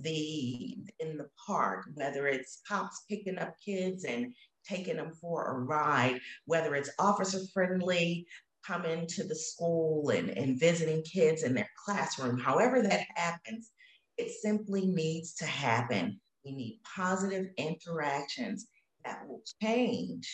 the 0.02 0.78
in 1.00 1.18
the 1.18 1.30
park, 1.46 1.86
whether 1.94 2.28
it's 2.28 2.62
cops 2.68 3.04
picking 3.10 3.38
up 3.38 3.54
kids 3.64 4.04
and 4.04 4.34
taking 4.68 4.98
them 4.98 5.14
for 5.22 5.46
a 5.46 5.60
ride, 5.60 6.20
whether 6.46 6.76
it's 6.76 6.90
officer 7.00 7.40
friendly, 7.54 8.28
coming 8.66 9.08
to 9.08 9.24
the 9.24 9.36
school 9.36 10.10
and, 10.10 10.30
and 10.30 10.60
visiting 10.60 11.02
kids 11.04 11.44
in 11.44 11.54
their 11.54 11.70
classroom, 11.86 12.38
however 12.38 12.82
that 12.82 13.06
happens, 13.16 13.72
It 14.18 14.32
simply 14.32 14.88
needs 14.88 15.36
to 15.36 15.46
happen. 15.46 16.20
We 16.44 16.52
need 16.54 16.80
positive 16.84 17.48
interactions 17.58 18.68
that 19.06 19.28
will 19.28 19.44
change 19.62 20.28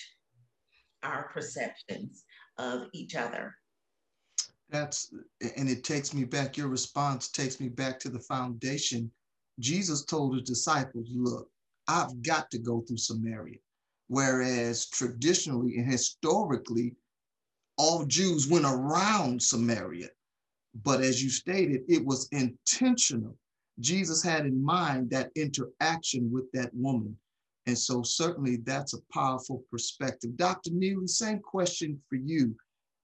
our 1.04 1.30
perceptions 1.34 2.24
of 2.58 2.88
each 2.94 3.16
other. 3.16 3.54
That's, 4.70 5.14
and 5.58 5.70
it 5.70 5.84
takes 5.84 6.14
me 6.14 6.24
back, 6.24 6.56
your 6.58 6.70
response 6.70 7.30
takes 7.30 7.60
me 7.60 7.68
back 7.68 8.00
to 8.00 8.10
the 8.10 8.20
foundation. 8.22 9.12
Jesus 9.60 10.04
told 10.06 10.36
his 10.36 10.48
disciples, 10.48 11.08
Look, 11.14 11.50
I've 11.88 12.22
got 12.22 12.50
to 12.52 12.58
go 12.58 12.82
through 12.82 12.98
Samaria. 12.98 13.58
Whereas 14.08 14.88
traditionally 14.90 15.78
and 15.78 15.92
historically, 15.92 16.96
all 17.78 18.06
Jews 18.06 18.48
went 18.48 18.66
around 18.66 19.42
Samaria. 19.42 20.10
But 20.84 21.02
as 21.02 21.24
you 21.24 21.30
stated, 21.30 21.82
it 21.88 22.06
was 22.06 22.28
intentional. 22.32 23.38
Jesus 23.80 24.24
had 24.24 24.46
in 24.46 24.64
mind 24.64 25.10
that 25.10 25.32
interaction 25.36 26.32
with 26.32 26.52
that 26.52 26.74
woman. 26.74 27.18
And 27.66 27.78
so 27.78 28.04
certainly 28.04 28.58
that's 28.58 28.94
a 28.94 29.02
powerful 29.14 29.64
perspective. 29.72 30.36
Dr. 30.36 30.72
Neely, 30.72 31.08
same 31.08 31.40
question 31.40 32.02
for 32.10 32.16
you. 32.16 32.56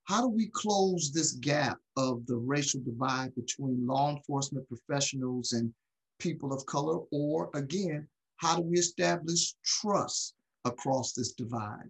How 0.04 0.22
do 0.22 0.28
we 0.28 0.48
close 0.48 1.12
this 1.12 1.34
gap 1.34 1.78
of 1.96 2.26
the 2.26 2.36
racial 2.36 2.82
divide 2.82 3.34
between 3.36 3.86
law 3.86 4.10
enforcement 4.16 4.68
professionals 4.68 5.54
and 5.54 5.74
people 6.20 6.54
of 6.54 6.66
color? 6.66 7.00
Or 7.12 7.50
again, 7.56 8.08
how 8.38 8.56
do 8.56 8.62
we 8.62 8.78
establish 8.78 9.54
trust 9.64 10.36
across 10.66 11.14
this 11.14 11.34
divide? 11.34 11.90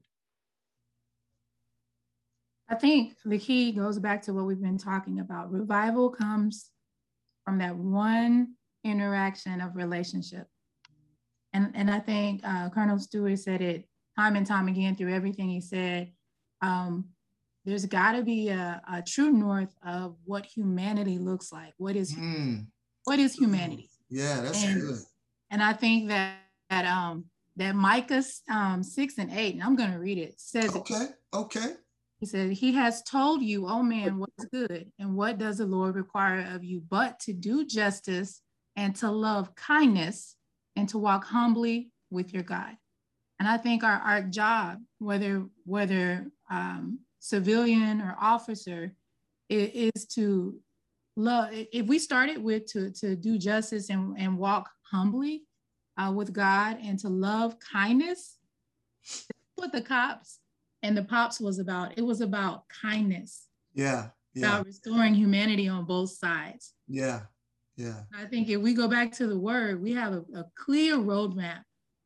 I 2.70 2.76
think 2.76 3.16
the 3.26 3.40
key 3.40 3.72
goes 3.72 3.98
back 3.98 4.22
to 4.24 4.34
what 4.34 4.46
we've 4.46 4.62
been 4.62 4.78
talking 4.78 5.20
about. 5.20 5.52
Revival 5.52 6.10
comes 6.10 6.70
from 7.44 7.58
that 7.58 7.76
one 7.76 8.54
interaction 8.84 9.60
of 9.60 9.76
relationship. 9.76 10.48
And, 11.54 11.72
and 11.74 11.90
I 11.90 12.00
think 12.00 12.42
uh, 12.44 12.70
Colonel 12.70 13.00
Stewart 13.00 13.40
said 13.40 13.62
it 13.62 13.86
time 14.18 14.36
and 14.36 14.46
time 14.46 14.68
again 14.68 14.96
through 14.96 15.14
everything 15.14 15.50
he 15.50 15.62
said. 15.62 16.12
Um, 16.62 17.06
there's 17.66 17.86
got 17.86 18.14
to 18.14 18.24
be 18.24 18.50
a, 18.50 18.82
a, 18.92 19.02
true 19.02 19.32
north 19.32 19.74
of 19.86 20.16
what 20.26 20.46
humanity 20.46 21.18
looks 21.18 21.52
like. 21.52 21.74
What 21.78 21.96
is 21.96 22.14
mm. 22.14 22.66
what 23.04 23.20
is 23.20 23.34
humanity? 23.34 23.89
Yeah, 24.10 24.42
that's 24.42 24.64
and, 24.64 24.82
good. 24.82 25.00
And 25.52 25.64
I 25.64 25.74
think 25.74 26.10
that 26.10 26.38
that 26.70 26.86
um 26.86 27.26
that 27.56 27.76
Micah 27.76 28.24
um, 28.50 28.82
six 28.84 29.18
and 29.18 29.32
eight, 29.32 29.54
and 29.54 29.64
I'm 29.64 29.76
going 29.76 29.92
to 29.92 30.00
read 30.00 30.18
it. 30.18 30.40
Says 30.40 30.76
okay, 30.76 31.08
okay. 31.34 31.74
He 32.20 32.26
said, 32.26 32.52
He 32.52 32.74
has 32.74 33.02
told 33.04 33.42
you, 33.42 33.68
oh 33.68 33.82
man, 33.82 34.18
what's 34.18 34.46
good, 34.46 34.92
and 35.00 35.16
what 35.16 35.38
does 35.38 35.58
the 35.58 35.66
Lord 35.66 35.96
require 35.96 36.54
of 36.54 36.64
you, 36.64 36.82
but 36.90 37.20
to 37.22 37.34
do 37.34 37.66
justice 37.66 38.42
and 38.76 38.96
to 38.98 39.10
love 39.10 39.56
kindness 39.56 40.36
and 40.76 40.88
to 40.90 40.98
walk 40.98 41.26
humbly 41.26 41.92
with 42.10 42.34
your 42.34 42.44
God. 42.44 42.76
And 43.40 43.48
I 43.48 43.58
think 43.58 43.84
our, 43.84 44.00
our 44.00 44.22
job, 44.22 44.80
whether 45.00 45.46
whether 45.66 46.28
um, 46.50 47.00
civilian 47.20 48.02
or 48.02 48.18
officer, 48.20 48.94
is, 49.48 49.92
is 49.96 50.06
to 50.08 50.60
love. 51.16 51.50
If 51.52 51.88
we 51.88 52.00
started 52.00 52.42
with 52.44 52.66
to 52.74 52.92
to 52.92 53.16
do 53.16 53.38
justice 53.38 53.90
and, 53.90 54.18
and 54.18 54.38
walk 54.38 54.70
humbly 54.92 55.44
uh, 55.98 56.12
with 56.16 56.34
God 56.34 56.78
and 56.82 56.98
to 57.00 57.10
love 57.10 57.58
kindness, 57.60 58.38
what 59.56 59.72
the 59.72 59.82
cops 59.82 60.40
and 60.82 60.96
the 60.96 61.04
pops 61.04 61.40
was 61.40 61.60
about. 61.60 61.98
It 61.98 62.04
was 62.04 62.22
about 62.22 62.64
kindness. 62.70 63.48
Yeah. 63.74 64.10
Yeah. 64.34 64.48
About 64.48 64.66
restoring 64.66 65.14
humanity 65.14 65.68
on 65.68 65.86
both 65.86 66.12
sides. 66.12 66.74
Yeah. 66.88 67.22
Yeah. 67.76 68.02
I 68.14 68.26
think 68.26 68.50
if 68.50 68.62
we 68.62 68.74
go 68.74 68.88
back 68.88 69.12
to 69.14 69.28
the 69.28 69.38
word, 69.38 69.82
we 69.82 69.94
have 69.94 70.14
a, 70.14 70.24
a 70.36 70.46
clear 70.56 70.98
roadmap 70.98 71.64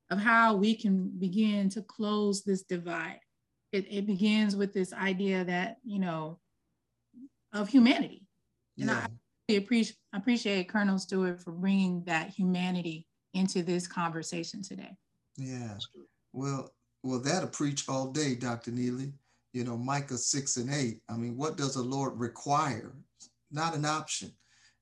of 0.09 0.19
how 0.19 0.55
we 0.55 0.75
can 0.75 1.11
begin 1.19 1.69
to 1.69 1.81
close 1.81 2.43
this 2.43 2.63
divide. 2.63 3.19
It, 3.71 3.87
it 3.89 4.05
begins 4.05 4.55
with 4.55 4.73
this 4.73 4.93
idea 4.93 5.43
that, 5.45 5.77
you 5.83 5.99
know, 5.99 6.39
of 7.51 7.69
humanity. 7.69 8.22
And 8.77 8.89
yeah. 8.89 9.07
I 9.49 9.53
appreciate, 9.53 9.97
appreciate 10.13 10.69
Colonel 10.69 10.97
Stewart 10.97 11.41
for 11.41 11.51
bringing 11.51 12.03
that 12.05 12.29
humanity 12.29 13.07
into 13.33 13.63
this 13.63 13.87
conversation 13.87 14.61
today. 14.61 14.95
Yeah. 15.37 15.77
Well, 16.31 16.73
well, 17.03 17.19
that'll 17.19 17.49
preach 17.49 17.89
all 17.89 18.11
day, 18.11 18.35
Dr. 18.35 18.71
Neely. 18.71 19.13
You 19.53 19.63
know, 19.63 19.77
Micah 19.77 20.17
6 20.17 20.57
and 20.57 20.73
8. 20.73 21.01
I 21.09 21.17
mean, 21.17 21.37
what 21.37 21.57
does 21.57 21.75
the 21.75 21.83
Lord 21.83 22.19
require? 22.19 22.93
Not 23.51 23.75
an 23.75 23.85
option. 23.85 24.31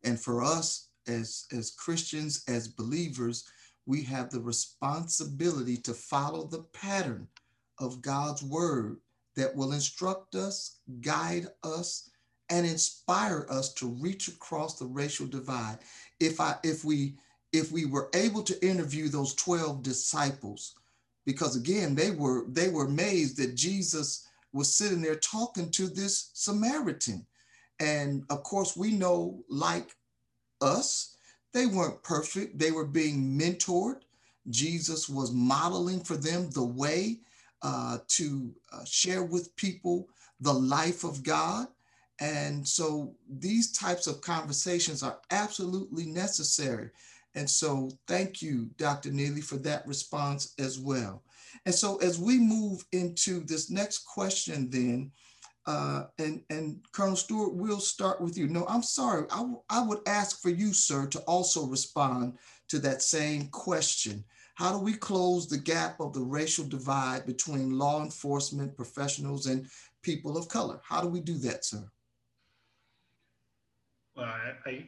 And 0.03 0.19
for 0.19 0.43
us 0.43 0.89
as, 1.07 1.45
as 1.51 1.71
Christians, 1.71 2.43
as 2.47 2.67
believers, 2.67 3.49
we 3.85 4.03
have 4.03 4.29
the 4.29 4.39
responsibility 4.39 5.77
to 5.77 5.93
follow 5.93 6.45
the 6.45 6.63
pattern 6.73 7.27
of 7.79 8.01
God's 8.01 8.43
word 8.43 8.97
that 9.35 9.55
will 9.55 9.73
instruct 9.73 10.35
us, 10.35 10.79
guide 11.01 11.47
us, 11.63 12.11
and 12.51 12.67
inspire 12.67 13.47
us 13.49 13.73
to 13.73 13.87
reach 13.87 14.27
across 14.27 14.77
the 14.77 14.85
racial 14.85 15.25
divide. 15.25 15.79
If 16.19 16.39
I 16.39 16.55
if 16.63 16.85
we 16.85 17.15
if 17.53 17.71
we 17.71 17.85
were 17.85 18.09
able 18.13 18.43
to 18.43 18.65
interview 18.65 19.09
those 19.09 19.33
12 19.35 19.81
disciples, 19.81 20.75
because 21.25 21.55
again, 21.55 21.95
they 21.95 22.11
were 22.11 22.45
they 22.49 22.69
were 22.69 22.85
amazed 22.85 23.37
that 23.37 23.55
Jesus 23.55 24.27
was 24.53 24.75
sitting 24.75 25.01
there 25.01 25.15
talking 25.15 25.71
to 25.71 25.87
this 25.87 26.29
Samaritan. 26.33 27.25
And 27.79 28.23
of 28.29 28.43
course, 28.43 28.75
we 28.77 28.91
know, 28.91 29.43
like 29.49 29.95
us, 30.59 31.15
they 31.53 31.65
weren't 31.65 32.03
perfect. 32.03 32.59
They 32.59 32.71
were 32.71 32.85
being 32.85 33.39
mentored. 33.39 34.01
Jesus 34.49 35.07
was 35.07 35.31
modeling 35.31 36.01
for 36.01 36.17
them 36.17 36.49
the 36.51 36.63
way 36.63 37.19
uh, 37.61 37.99
to 38.09 38.53
uh, 38.73 38.83
share 38.85 39.23
with 39.23 39.55
people 39.55 40.07
the 40.41 40.53
life 40.53 41.03
of 41.03 41.23
God. 41.23 41.67
And 42.22 42.65
so 42.65 43.15
these 43.28 43.72
types 43.72 44.05
of 44.05 44.22
conversations 44.22 45.01
are 45.01 45.19
absolutely 45.32 46.05
necessary. 46.05 46.91
And 47.34 47.49
so 47.49 47.89
thank 48.07 48.43
you, 48.43 48.69
Dr. 48.78 49.11
Neely, 49.11 49.41
for 49.41 49.57
that 49.57 49.88
response 49.88 50.53
as 50.59 50.80
well. 50.80 51.24
And 51.65 51.74
so 51.74 51.97
as 51.97 52.19
we 52.19 52.38
move 52.38 52.86
into 52.91 53.43
this 53.43 53.72
next 53.72 54.05
question 54.05 54.69
then, 54.69 55.11
uh, 55.65 56.05
and, 56.19 56.41
and 56.49 56.80
Colonel 56.91 57.15
Stewart, 57.15 57.55
we'll 57.55 57.80
start 57.80 58.22
with 58.22 58.38
you. 58.38 58.47
No, 58.47 58.65
I'm 58.67 58.84
sorry. 58.84 59.26
I, 59.32 59.51
I 59.69 59.82
would 59.82 59.99
ask 60.07 60.41
for 60.41 60.49
you, 60.49 60.74
sir, 60.74 61.07
to 61.07 61.19
also 61.22 61.65
respond 61.65 62.38
to 62.69 62.80
that 62.80 63.01
same 63.01 63.47
question. 63.47 64.24
How 64.55 64.72
do 64.72 64.80
we 64.80 64.93
close 64.93 65.47
the 65.47 65.57
gap 65.57 65.99
of 65.99 66.13
the 66.13 66.22
racial 66.22 66.65
divide 66.65 67.26
between 67.26 67.80
law 67.80 68.03
enforcement 68.03 68.76
professionals 68.76 69.47
and 69.47 69.67
people 70.03 70.38
of 70.38 70.47
color? 70.49 70.80
How 70.84 71.01
do 71.01 71.07
we 71.07 71.19
do 71.19 71.38
that, 71.39 71.65
sir? 71.65 71.84
I, 74.24 74.53
I 74.65 74.86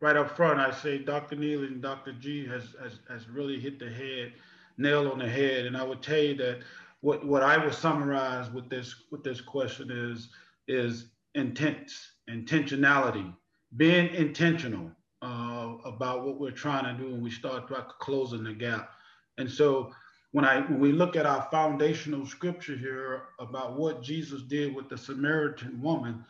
right 0.00 0.16
up 0.16 0.36
front, 0.36 0.60
I 0.60 0.70
say 0.70 0.98
Dr. 0.98 1.36
Neal 1.36 1.64
and 1.64 1.80
Dr. 1.80 2.12
G 2.12 2.46
has, 2.46 2.74
has, 2.82 2.98
has 3.08 3.28
really 3.28 3.58
hit 3.58 3.78
the 3.78 3.90
head, 3.90 4.32
nail 4.76 5.10
on 5.10 5.18
the 5.18 5.28
head. 5.28 5.66
And 5.66 5.76
I 5.76 5.82
would 5.82 6.02
tell 6.02 6.18
you 6.18 6.34
that 6.36 6.60
what, 7.00 7.24
what 7.26 7.42
I 7.42 7.56
would 7.56 7.74
summarize 7.74 8.50
with 8.50 8.68
this 8.68 8.94
with 9.10 9.22
this 9.22 9.40
question 9.40 9.90
is 9.90 10.28
is 10.66 11.06
intent, 11.34 11.92
intentionality, 12.30 13.32
being 13.76 14.14
intentional 14.14 14.90
uh, 15.20 15.74
about 15.84 16.24
what 16.24 16.40
we're 16.40 16.50
trying 16.50 16.84
to 16.84 17.02
do 17.02 17.10
when 17.10 17.22
we 17.22 17.30
start 17.30 17.70
closing 17.98 18.44
the 18.44 18.52
gap. 18.54 18.90
And 19.38 19.50
so 19.50 19.92
when 20.32 20.44
I 20.44 20.60
when 20.62 20.80
we 20.80 20.92
look 20.92 21.16
at 21.16 21.26
our 21.26 21.46
foundational 21.50 22.26
scripture 22.26 22.76
here 22.76 23.22
about 23.38 23.76
what 23.76 24.02
Jesus 24.02 24.42
did 24.42 24.74
with 24.74 24.88
the 24.88 24.96
Samaritan 24.98 25.80
woman, 25.82 26.24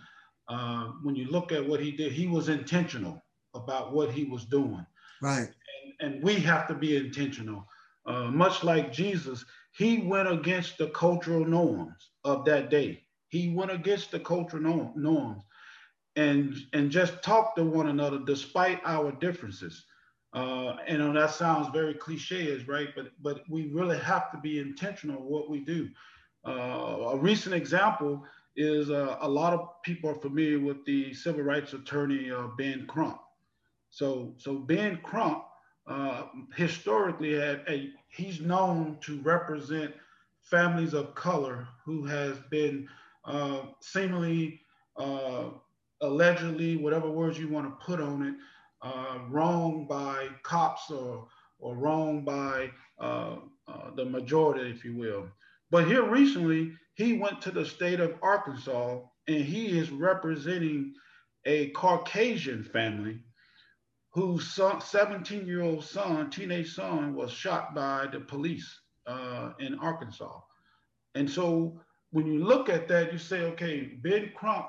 uh, 0.48 0.88
when 1.02 1.14
you 1.16 1.26
look 1.26 1.52
at 1.52 1.66
what 1.66 1.80
he 1.80 1.92
did, 1.92 2.12
he 2.12 2.26
was 2.26 2.48
intentional 2.48 3.22
about 3.54 3.92
what 3.92 4.10
he 4.10 4.24
was 4.24 4.44
doing. 4.44 4.84
Right. 5.22 5.48
And, 6.00 6.14
and 6.14 6.22
we 6.22 6.34
have 6.34 6.66
to 6.68 6.74
be 6.74 6.96
intentional. 6.96 7.66
Uh, 8.06 8.30
much 8.30 8.62
like 8.62 8.92
Jesus, 8.92 9.44
he 9.72 9.98
went 9.98 10.28
against 10.28 10.76
the 10.78 10.88
cultural 10.88 11.44
norms 11.44 12.10
of 12.24 12.44
that 12.44 12.70
day. 12.70 13.04
He 13.28 13.48
went 13.48 13.70
against 13.70 14.10
the 14.10 14.20
cultural 14.20 14.92
norms 14.94 15.42
and, 16.16 16.54
and 16.72 16.90
just 16.90 17.22
talked 17.22 17.56
to 17.56 17.64
one 17.64 17.88
another 17.88 18.20
despite 18.24 18.80
our 18.84 19.12
differences. 19.12 19.84
Uh, 20.34 20.76
and 20.86 21.16
that 21.16 21.30
sounds 21.30 21.68
very 21.72 21.94
cliche, 21.94 22.62
right? 22.66 22.88
But, 22.94 23.12
but 23.22 23.42
we 23.48 23.70
really 23.72 23.98
have 23.98 24.30
to 24.32 24.38
be 24.38 24.58
intentional 24.58 25.22
what 25.22 25.48
we 25.48 25.60
do. 25.60 25.88
Uh, 26.46 27.12
a 27.12 27.16
recent 27.16 27.54
example 27.54 28.22
is 28.56 28.90
uh, 28.90 29.16
a 29.20 29.28
lot 29.28 29.52
of 29.52 29.82
people 29.82 30.10
are 30.10 30.14
familiar 30.14 30.60
with 30.60 30.84
the 30.84 31.12
civil 31.12 31.42
rights 31.42 31.72
attorney 31.72 32.30
uh, 32.30 32.48
Ben 32.56 32.86
Crump. 32.86 33.20
So, 33.90 34.34
so 34.38 34.58
Ben 34.58 34.98
Crump 35.02 35.44
uh, 35.86 36.24
historically 36.54 37.34
had 37.34 37.62
a, 37.68 37.90
he's 38.08 38.40
known 38.40 38.98
to 39.02 39.20
represent 39.22 39.94
families 40.40 40.94
of 40.94 41.14
color 41.14 41.66
who 41.84 42.04
has 42.04 42.38
been 42.50 42.88
uh, 43.24 43.60
seemingly, 43.80 44.60
uh, 44.96 45.50
allegedly, 46.00 46.76
whatever 46.76 47.10
words 47.10 47.38
you 47.38 47.48
want 47.48 47.66
to 47.66 47.84
put 47.84 48.00
on 48.00 48.22
it, 48.22 48.34
uh, 48.82 49.18
wronged 49.28 49.88
by 49.88 50.28
cops 50.42 50.90
or, 50.90 51.26
or 51.58 51.76
wronged 51.76 52.24
by 52.24 52.70
the 53.96 54.04
majority, 54.04 54.70
if 54.70 54.84
you 54.84 54.96
will. 54.96 55.26
But 55.70 55.86
here 55.86 56.04
recently, 56.04 56.72
he 56.94 57.14
went 57.14 57.40
to 57.42 57.50
the 57.50 57.64
state 57.64 58.00
of 58.00 58.18
Arkansas 58.22 59.00
and 59.26 59.44
he 59.44 59.78
is 59.78 59.90
representing 59.90 60.94
a 61.44 61.70
Caucasian 61.70 62.62
family 62.64 63.20
whose 64.12 64.52
17 64.52 65.46
year 65.46 65.62
old 65.62 65.84
son, 65.84 66.30
teenage 66.30 66.72
son, 66.74 67.14
was 67.14 67.32
shot 67.32 67.74
by 67.74 68.06
the 68.12 68.20
police 68.20 68.80
uh, 69.06 69.50
in 69.58 69.74
Arkansas. 69.80 70.40
And 71.16 71.28
so 71.28 71.80
when 72.12 72.26
you 72.26 72.44
look 72.44 72.68
at 72.68 72.86
that, 72.88 73.12
you 73.12 73.18
say, 73.18 73.42
okay, 73.42 73.98
Ben 74.02 74.30
Crump 74.36 74.68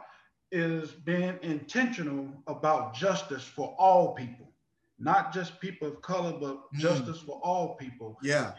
is 0.52 0.92
being 0.92 1.38
intentional 1.44 2.28
about 2.48 2.96
justice 2.96 3.44
for 3.44 3.76
all 3.78 4.16
people, 4.16 4.52
not 4.98 5.34
just 5.34 5.60
people 5.60 5.90
of 5.90 6.02
color, 6.02 6.34
but 6.40 6.58
mm. 6.58 6.80
justice 6.80 7.20
for 7.20 7.40
all 7.44 7.76
people. 7.76 8.18
Yeah. 8.24 8.54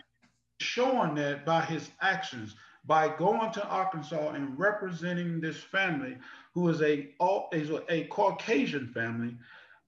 Showing 0.61 1.15
that 1.17 1.45
by 1.45 1.63
his 1.63 1.91
actions, 2.01 2.55
by 2.85 3.15
going 3.17 3.53
to 3.53 3.67
Arkansas 3.67 4.31
and 4.31 4.59
representing 4.59 5.41
this 5.41 5.59
family, 5.59 6.17
who 6.55 6.69
is 6.69 6.81
a, 6.83 7.09
a 7.89 8.05
Caucasian 8.05 8.89
family, 8.89 9.37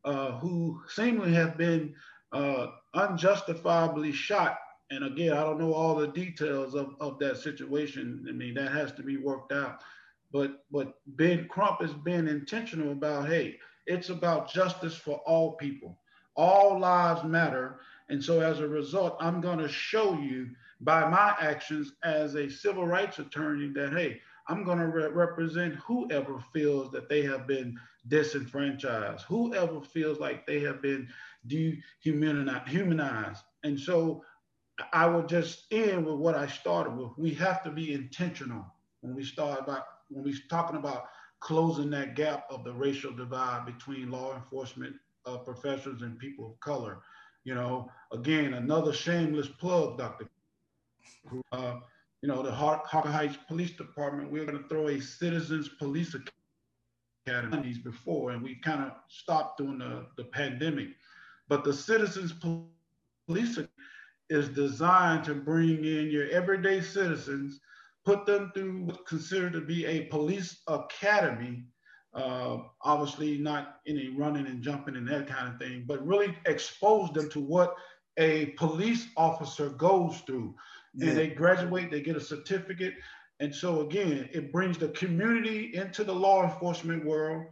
uh, 0.04 0.32
who 0.38 0.80
seemingly 0.88 1.32
have 1.32 1.56
been 1.56 1.94
uh, 2.32 2.68
unjustifiably 2.94 4.12
shot 4.12 4.58
and 4.90 5.04
again, 5.04 5.32
I 5.32 5.42
don't 5.42 5.58
know 5.58 5.74
all 5.74 5.94
the 5.94 6.08
details 6.08 6.74
of, 6.74 6.94
of 7.00 7.18
that 7.18 7.36
situation. 7.36 8.24
I 8.28 8.32
mean, 8.32 8.54
that 8.54 8.72
has 8.72 8.92
to 8.92 9.02
be 9.02 9.16
worked 9.16 9.52
out. 9.52 9.80
But 10.32 10.64
but 10.70 10.94
Ben 11.06 11.46
Crump 11.48 11.80
has 11.80 11.92
been 11.92 12.28
intentional 12.28 12.92
about, 12.92 13.28
hey, 13.28 13.58
it's 13.86 14.08
about 14.08 14.50
justice 14.50 14.94
for 14.94 15.20
all 15.26 15.52
people. 15.56 15.98
All 16.36 16.78
lives 16.78 17.24
matter. 17.24 17.80
And 18.08 18.22
so 18.22 18.40
as 18.40 18.60
a 18.60 18.68
result, 18.68 19.16
I'm 19.20 19.40
going 19.40 19.58
to 19.58 19.68
show 19.68 20.14
you 20.14 20.48
by 20.80 21.08
my 21.08 21.34
actions 21.40 21.92
as 22.04 22.34
a 22.34 22.48
civil 22.48 22.86
rights 22.86 23.18
attorney 23.18 23.70
that, 23.74 23.92
hey, 23.92 24.20
I'm 24.48 24.64
going 24.64 24.78
to 24.78 24.86
re- 24.86 25.08
represent 25.08 25.74
whoever 25.74 26.40
feels 26.52 26.90
that 26.92 27.08
they 27.08 27.22
have 27.22 27.46
been 27.46 27.78
disenfranchised, 28.08 29.24
whoever 29.24 29.82
feels 29.82 30.18
like 30.18 30.46
they 30.46 30.60
have 30.60 30.80
been 30.80 31.08
dehumanized. 31.46 33.42
And 33.62 33.78
so 33.78 34.24
I 34.92 35.06
will 35.06 35.26
just 35.26 35.64
end 35.70 36.06
with 36.06 36.16
what 36.16 36.34
I 36.34 36.46
started 36.46 36.96
with. 36.96 37.10
We 37.18 37.34
have 37.34 37.62
to 37.64 37.70
be 37.70 37.92
intentional 37.92 38.64
when 39.00 39.14
we 39.14 39.24
start 39.24 39.60
about 39.60 39.84
when 40.08 40.24
we're 40.24 40.34
talking 40.48 40.78
about 40.78 41.08
closing 41.40 41.90
that 41.90 42.16
gap 42.16 42.46
of 42.50 42.64
the 42.64 42.72
racial 42.72 43.12
divide 43.12 43.66
between 43.66 44.10
law 44.10 44.34
enforcement 44.34 44.96
uh, 45.26 45.36
professionals 45.38 46.02
and 46.02 46.18
people 46.18 46.46
of 46.46 46.60
color. 46.60 47.00
You 47.44 47.54
know, 47.54 47.90
again, 48.12 48.54
another 48.54 48.92
shameless 48.92 49.48
plug, 49.48 49.98
Dr. 49.98 50.28
Uh, 51.52 51.76
you 52.22 52.28
know, 52.28 52.42
the 52.42 52.52
Harker 52.52 53.08
Heights 53.08 53.38
Police 53.46 53.72
Department, 53.72 54.30
we're 54.30 54.44
going 54.44 54.60
to 54.60 54.68
throw 54.68 54.88
a 54.88 55.00
Citizens 55.00 55.68
Police 55.78 56.16
Academy 57.26 57.74
before, 57.84 58.32
and 58.32 58.42
we 58.42 58.56
kind 58.56 58.82
of 58.82 58.92
stopped 59.08 59.58
during 59.58 59.78
the, 59.78 60.06
the 60.16 60.24
pandemic. 60.24 60.88
But 61.48 61.64
the 61.64 61.72
Citizens 61.72 62.34
Police 63.26 63.58
is 64.30 64.48
designed 64.48 65.24
to 65.24 65.34
bring 65.34 65.84
in 65.84 66.10
your 66.10 66.28
everyday 66.30 66.80
citizens, 66.80 67.60
put 68.04 68.26
them 68.26 68.50
through 68.54 68.84
what's 68.84 69.08
considered 69.08 69.52
to 69.54 69.60
be 69.60 69.86
a 69.86 70.06
police 70.06 70.60
academy. 70.66 71.64
Uh, 72.14 72.58
obviously, 72.82 73.38
not 73.38 73.80
any 73.86 74.08
running 74.08 74.46
and 74.46 74.62
jumping 74.62 74.96
and 74.96 75.06
that 75.08 75.26
kind 75.26 75.52
of 75.52 75.58
thing, 75.58 75.84
but 75.86 76.06
really 76.06 76.36
expose 76.46 77.10
them 77.12 77.28
to 77.30 77.40
what 77.40 77.74
a 78.16 78.46
police 78.56 79.08
officer 79.16 79.70
goes 79.70 80.20
through. 80.26 80.54
Yeah. 80.94 81.08
And 81.08 81.18
they 81.18 81.28
graduate, 81.28 81.90
they 81.90 82.00
get 82.00 82.16
a 82.16 82.20
certificate. 82.20 82.94
And 83.40 83.54
so, 83.54 83.82
again, 83.82 84.28
it 84.32 84.52
brings 84.52 84.78
the 84.78 84.88
community 84.88 85.70
into 85.74 86.02
the 86.02 86.14
law 86.14 86.44
enforcement 86.44 87.04
world 87.04 87.44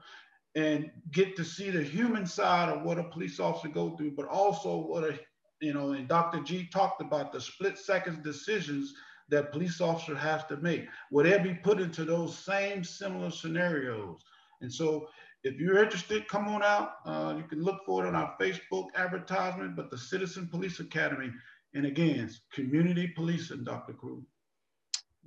and 0.56 0.90
get 1.12 1.36
to 1.36 1.44
see 1.44 1.70
the 1.70 1.82
human 1.82 2.26
side 2.26 2.70
of 2.70 2.82
what 2.82 2.98
a 2.98 3.04
police 3.04 3.38
officer 3.38 3.68
go 3.68 3.90
through, 3.96 4.12
but 4.12 4.26
also 4.26 4.78
what 4.78 5.04
a 5.04 5.18
you 5.60 5.72
know, 5.72 5.92
and 5.92 6.08
Dr. 6.08 6.40
G 6.40 6.66
talked 6.66 7.00
about 7.00 7.32
the 7.32 7.40
split 7.40 7.78
seconds 7.78 8.18
decisions 8.22 8.94
that 9.28 9.52
police 9.52 9.80
officer 9.80 10.14
has 10.14 10.44
to 10.46 10.56
make. 10.58 10.86
Will 11.10 11.24
they 11.24 11.38
be 11.38 11.54
put 11.54 11.80
into 11.80 12.04
those 12.04 12.38
same 12.38 12.84
similar 12.84 13.30
scenarios? 13.30 14.20
And 14.60 14.72
so 14.72 15.08
if 15.44 15.60
you're 15.60 15.82
interested, 15.82 16.28
come 16.28 16.48
on 16.48 16.62
out. 16.62 16.94
Uh, 17.04 17.34
you 17.36 17.44
can 17.44 17.62
look 17.62 17.84
for 17.84 18.04
it 18.04 18.08
on 18.08 18.16
our 18.16 18.34
Facebook 18.40 18.86
advertisement, 18.96 19.76
but 19.76 19.90
the 19.90 19.98
Citizen 19.98 20.48
Police 20.48 20.80
Academy. 20.80 21.30
And 21.74 21.86
again, 21.86 22.30
community 22.52 23.08
policing, 23.08 23.64
Dr. 23.64 23.92
Crew. 23.92 24.24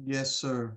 Yes, 0.03 0.35
sir. 0.35 0.75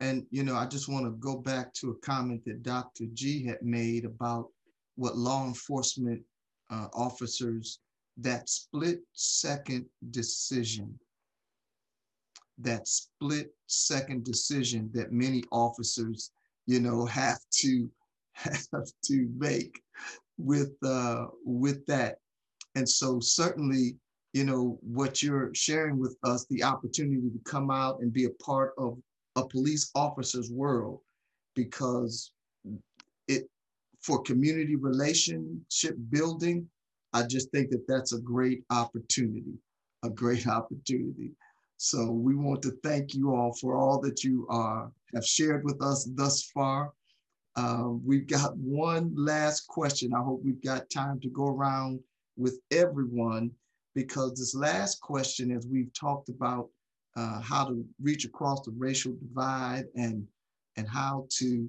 And, 0.00 0.26
you 0.30 0.42
know, 0.42 0.54
I 0.54 0.66
just 0.66 0.88
want 0.88 1.06
to 1.06 1.12
go 1.12 1.38
back 1.38 1.72
to 1.74 1.90
a 1.90 1.94
comment 2.06 2.44
that 2.44 2.62
Dr. 2.62 3.06
G 3.14 3.44
had 3.46 3.62
made 3.62 4.04
about 4.04 4.48
what 4.96 5.16
law 5.16 5.46
enforcement 5.46 6.20
uh, 6.70 6.88
officers 6.92 7.78
that 8.16 8.48
split 8.48 9.00
second 9.12 9.86
decision, 10.10 10.98
that 12.58 12.86
split 12.86 13.54
second 13.66 14.24
decision 14.24 14.90
that 14.94 15.12
many 15.12 15.42
officers, 15.50 16.30
you 16.66 16.80
know, 16.80 17.06
have 17.06 17.40
to 17.50 17.90
have 18.34 18.90
to 19.04 19.28
make 19.36 19.80
with 20.38 20.72
uh, 20.84 21.26
with 21.44 21.84
that. 21.86 22.16
And 22.74 22.88
so 22.88 23.20
certainly, 23.20 23.96
you 24.32 24.44
know, 24.44 24.78
what 24.82 25.22
you're 25.22 25.54
sharing 25.54 25.98
with 25.98 26.16
us, 26.24 26.46
the 26.50 26.64
opportunity 26.64 27.30
to 27.30 27.40
come 27.44 27.70
out 27.70 28.00
and 28.00 28.12
be 28.12 28.24
a 28.24 28.42
part 28.44 28.72
of 28.78 28.98
a 29.36 29.46
police 29.46 29.90
officer's 29.94 30.50
world, 30.50 31.00
because 31.54 32.32
it 33.28 33.48
for 34.02 34.22
community 34.22 34.76
relationship 34.76 35.96
building, 36.10 36.68
I 37.12 37.22
just 37.22 37.50
think 37.50 37.70
that 37.70 37.86
that's 37.86 38.12
a 38.12 38.20
great 38.20 38.64
opportunity, 38.70 39.54
a 40.02 40.10
great 40.10 40.46
opportunity. 40.58 41.30
So 41.86 42.10
we 42.10 42.34
want 42.34 42.62
to 42.62 42.70
thank 42.82 43.12
you 43.12 43.34
all 43.34 43.52
for 43.52 43.76
all 43.76 44.00
that 44.00 44.24
you 44.24 44.46
uh, 44.48 44.86
have 45.14 45.26
shared 45.26 45.64
with 45.64 45.82
us 45.82 46.08
thus 46.14 46.42
far. 46.44 46.94
Uh, 47.56 47.88
we've 48.02 48.26
got 48.26 48.56
one 48.56 49.12
last 49.14 49.66
question. 49.66 50.14
I 50.14 50.22
hope 50.22 50.40
we've 50.42 50.64
got 50.64 50.88
time 50.88 51.20
to 51.20 51.28
go 51.28 51.48
around 51.48 52.00
with 52.38 52.58
everyone 52.70 53.50
because 53.94 54.32
this 54.32 54.54
last 54.54 55.02
question, 55.02 55.54
as 55.54 55.66
we've 55.66 55.92
talked 55.92 56.30
about 56.30 56.70
uh, 57.16 57.42
how 57.42 57.66
to 57.66 57.84
reach 58.00 58.24
across 58.24 58.62
the 58.62 58.72
racial 58.78 59.12
divide 59.20 59.84
and, 59.94 60.26
and 60.78 60.88
how 60.88 61.26
to 61.32 61.68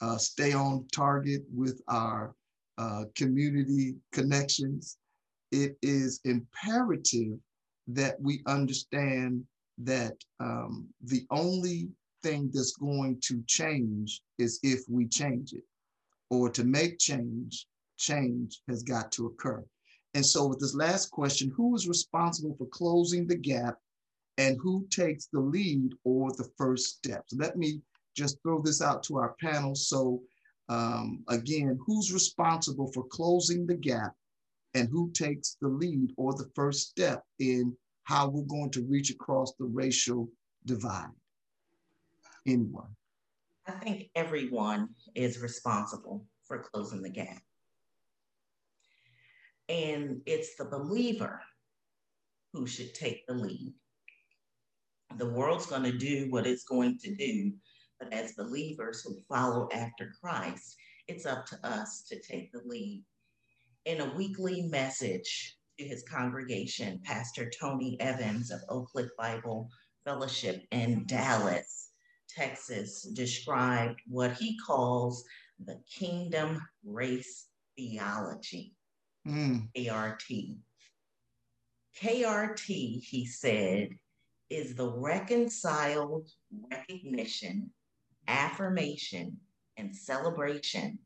uh, 0.00 0.16
stay 0.16 0.52
on 0.52 0.86
target 0.92 1.42
with 1.52 1.82
our 1.88 2.36
uh, 2.78 3.02
community 3.16 3.96
connections, 4.12 4.98
it 5.50 5.76
is 5.82 6.20
imperative 6.24 7.36
that 7.88 8.14
we 8.20 8.42
understand 8.46 9.44
that 9.78 10.14
um, 10.40 10.88
the 11.02 11.26
only 11.30 11.88
thing 12.22 12.50
that's 12.52 12.76
going 12.76 13.20
to 13.22 13.42
change 13.46 14.20
is 14.38 14.58
if 14.62 14.80
we 14.88 15.06
change 15.06 15.52
it. 15.52 15.64
Or 16.30 16.50
to 16.50 16.64
make 16.64 16.98
change, 16.98 17.66
change 17.98 18.60
has 18.68 18.82
got 18.82 19.12
to 19.12 19.26
occur. 19.26 19.64
And 20.14 20.24
so, 20.24 20.46
with 20.46 20.58
this 20.58 20.74
last 20.74 21.10
question, 21.10 21.52
who 21.54 21.76
is 21.76 21.86
responsible 21.88 22.56
for 22.56 22.66
closing 22.66 23.26
the 23.26 23.36
gap 23.36 23.76
and 24.38 24.56
who 24.60 24.86
takes 24.90 25.26
the 25.26 25.40
lead 25.40 25.92
or 26.04 26.32
the 26.32 26.50
first 26.56 26.96
steps? 26.96 27.32
Let 27.34 27.56
me 27.56 27.80
just 28.16 28.42
throw 28.42 28.60
this 28.60 28.82
out 28.82 29.02
to 29.04 29.18
our 29.18 29.36
panel. 29.40 29.74
So, 29.74 30.22
um, 30.68 31.22
again, 31.28 31.78
who's 31.86 32.12
responsible 32.12 32.90
for 32.92 33.04
closing 33.04 33.66
the 33.66 33.76
gap 33.76 34.14
and 34.74 34.88
who 34.88 35.10
takes 35.12 35.56
the 35.60 35.68
lead 35.68 36.12
or 36.16 36.34
the 36.34 36.50
first 36.54 36.88
step 36.88 37.22
in 37.38 37.76
how 38.06 38.28
we're 38.28 38.42
going 38.42 38.70
to 38.70 38.86
reach 38.88 39.10
across 39.10 39.52
the 39.58 39.64
racial 39.64 40.28
divide? 40.64 41.10
Anyone? 42.46 42.96
I 43.66 43.72
think 43.72 44.10
everyone 44.14 44.90
is 45.14 45.40
responsible 45.40 46.24
for 46.46 46.58
closing 46.58 47.02
the 47.02 47.10
gap. 47.10 47.42
And 49.68 50.20
it's 50.26 50.56
the 50.56 50.64
believer 50.64 51.42
who 52.52 52.66
should 52.66 52.94
take 52.94 53.26
the 53.26 53.34
lead. 53.34 53.74
The 55.16 55.28
world's 55.28 55.66
going 55.66 55.82
to 55.82 55.96
do 55.96 56.28
what 56.30 56.46
it's 56.46 56.64
going 56.64 56.98
to 56.98 57.14
do 57.14 57.52
but 57.98 58.12
as 58.12 58.32
believers 58.32 59.02
who 59.02 59.18
follow 59.28 59.68
after 59.72 60.12
Christ, 60.20 60.76
it's 61.08 61.26
up 61.26 61.46
to 61.46 61.58
us 61.66 62.04
to 62.08 62.20
take 62.20 62.52
the 62.52 62.60
lead. 62.64 63.04
In 63.84 64.00
a 64.00 64.14
weekly 64.14 64.62
message 64.62 65.55
to 65.78 65.84
his 65.84 66.02
congregation, 66.02 67.00
Pastor 67.04 67.50
Tony 67.50 68.00
Evans 68.00 68.50
of 68.50 68.60
Oak 68.68 68.88
Cliff 68.90 69.10
Bible 69.18 69.68
Fellowship 70.04 70.62
in 70.70 71.04
Dallas, 71.06 71.90
Texas, 72.28 73.02
described 73.02 74.00
what 74.06 74.32
he 74.34 74.58
calls 74.64 75.24
the 75.64 75.80
kingdom 75.90 76.62
race 76.84 77.46
theology. 77.76 78.74
mm. 79.26 79.68
KRT. 79.76 80.56
KRT, 82.00 83.02
he 83.02 83.26
said, 83.26 83.88
is 84.48 84.74
the 84.74 84.88
reconciled 84.88 86.28
recognition, 86.70 87.70
affirmation, 88.28 89.38
and 89.76 89.94
celebration 89.94 90.98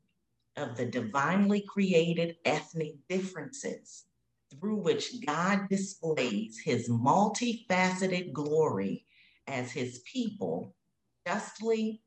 of 0.57 0.77
the 0.77 0.87
divinely 0.87 1.65
created 1.67 2.37
ethnic 2.45 2.95
differences 3.09 4.05
through 4.51 4.77
which 4.77 5.25
God 5.27 5.69
displays 5.69 6.59
his 6.59 6.89
multifaceted 6.89 8.33
glory 8.33 9.07
as 9.47 9.71
his 9.73 10.01
people 10.01 10.75
justly, 11.27 12.03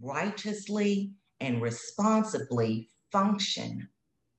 righteously, 0.00 1.12
and 1.40 1.60
responsibly 1.60 2.88
function 3.10 3.88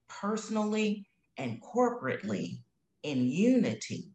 personally 0.08 1.06
and 1.38 1.62
corporately 1.62 2.60
in 3.04 3.28
unity 3.28 4.12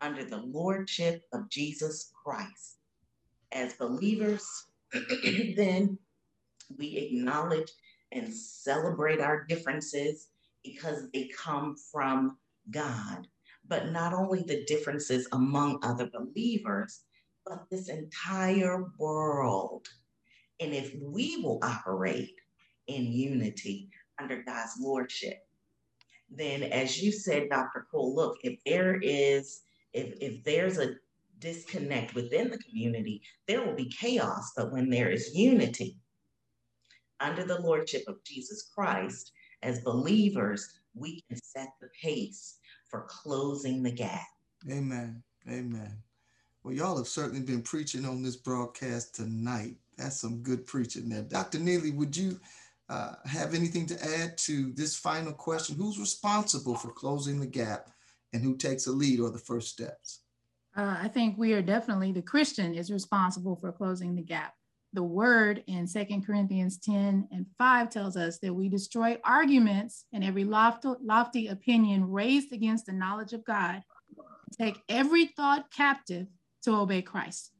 under 0.00 0.24
the 0.24 0.38
lordship 0.38 1.22
of 1.32 1.48
Jesus 1.48 2.10
Christ. 2.24 2.78
As 3.52 3.74
believers, 3.74 4.44
then 5.56 5.98
we 6.76 6.96
acknowledge 6.96 7.70
and 8.12 8.32
celebrate 8.32 9.20
our 9.20 9.44
differences 9.44 10.28
because 10.64 11.10
they 11.12 11.28
come 11.36 11.76
from 11.92 12.36
God. 12.70 13.26
But 13.66 13.92
not 13.92 14.12
only 14.12 14.42
the 14.42 14.64
differences 14.64 15.28
among 15.32 15.78
other 15.82 16.10
believers, 16.12 17.04
but 17.46 17.66
this 17.70 17.88
entire 17.88 18.84
world. 18.98 19.88
And 20.60 20.72
if 20.74 20.94
we 21.00 21.38
will 21.42 21.58
operate 21.62 22.34
in 22.86 23.12
unity 23.12 23.88
under 24.20 24.42
God's 24.42 24.72
lordship, 24.78 25.38
then 26.30 26.62
as 26.62 27.02
you 27.02 27.12
said, 27.12 27.50
Dr. 27.50 27.86
Cole, 27.90 28.14
look, 28.14 28.38
if 28.42 28.58
there 28.64 28.98
is, 29.00 29.62
if, 29.92 30.14
if 30.20 30.42
there's 30.44 30.78
a 30.78 30.94
disconnect 31.38 32.14
within 32.14 32.50
the 32.50 32.58
community, 32.58 33.22
there 33.46 33.64
will 33.64 33.74
be 33.74 33.90
chaos. 33.90 34.52
But 34.56 34.72
when 34.72 34.88
there 34.88 35.10
is 35.10 35.34
unity 35.34 35.98
under 37.20 37.44
the 37.44 37.60
lordship 37.60 38.02
of 38.08 38.22
Jesus 38.24 38.70
Christ, 38.74 39.32
as 39.62 39.80
believers, 39.80 40.68
we 40.94 41.22
can 41.28 41.38
set 41.42 41.68
the 41.80 41.88
pace 42.00 42.58
for 42.88 43.06
closing 43.08 43.82
the 43.82 43.92
gap. 43.92 44.26
Amen. 44.70 45.22
Amen. 45.48 45.96
Well, 46.62 46.74
y'all 46.74 46.96
have 46.96 47.08
certainly 47.08 47.40
been 47.40 47.62
preaching 47.62 48.04
on 48.04 48.22
this 48.22 48.36
broadcast 48.36 49.14
tonight. 49.14 49.76
That's 49.98 50.20
some 50.20 50.42
good 50.42 50.66
preaching 50.66 51.08
there. 51.08 51.22
Dr. 51.22 51.58
Neely, 51.58 51.90
would 51.90 52.16
you 52.16 52.38
uh, 52.88 53.14
have 53.24 53.54
anything 53.54 53.86
to 53.86 54.04
add 54.04 54.38
to 54.38 54.72
this 54.72 54.96
final 54.96 55.32
question? 55.32 55.76
Who's 55.76 55.98
responsible 55.98 56.76
for 56.76 56.92
closing 56.92 57.40
the 57.40 57.46
gap 57.46 57.90
and 58.32 58.42
who 58.42 58.56
takes 58.56 58.84
the 58.84 58.92
lead 58.92 59.20
or 59.20 59.30
the 59.30 59.38
first 59.38 59.68
steps? 59.68 60.20
Uh, 60.76 60.96
I 61.02 61.08
think 61.08 61.36
we 61.36 61.52
are 61.52 61.62
definitely, 61.62 62.12
the 62.12 62.22
Christian 62.22 62.74
is 62.74 62.90
responsible 62.90 63.56
for 63.56 63.72
closing 63.72 64.14
the 64.14 64.22
gap. 64.22 64.54
The 64.94 65.02
word 65.02 65.64
in 65.66 65.86
Second 65.86 66.26
Corinthians 66.26 66.78
10 66.78 67.28
and 67.32 67.46
5 67.58 67.88
tells 67.88 68.16
us 68.16 68.38
that 68.40 68.52
we 68.52 68.68
destroy 68.68 69.18
arguments 69.24 70.04
and 70.12 70.22
every 70.22 70.44
lofty, 70.44 70.90
lofty 71.02 71.48
opinion 71.48 72.10
raised 72.10 72.52
against 72.52 72.86
the 72.86 72.92
knowledge 72.92 73.32
of 73.32 73.44
God, 73.44 73.82
take 74.60 74.78
every 74.88 75.26
thought 75.26 75.72
captive 75.72 76.26
to 76.64 76.74
obey 76.76 77.00
Christ. 77.00 77.52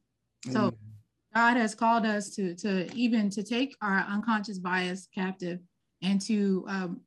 So 0.51 0.73
God 1.33 1.57
has 1.57 1.73
called 1.73 2.05
us 2.05 2.29
to 2.35 2.53
to 2.55 2.93
even 2.93 3.29
to 3.31 3.43
take 3.43 3.75
our 3.81 3.99
unconscious 3.99 4.59
bias 4.59 5.07
captive 5.13 5.59
and 6.01 6.21
to 6.21 6.65
um, 6.67 7.01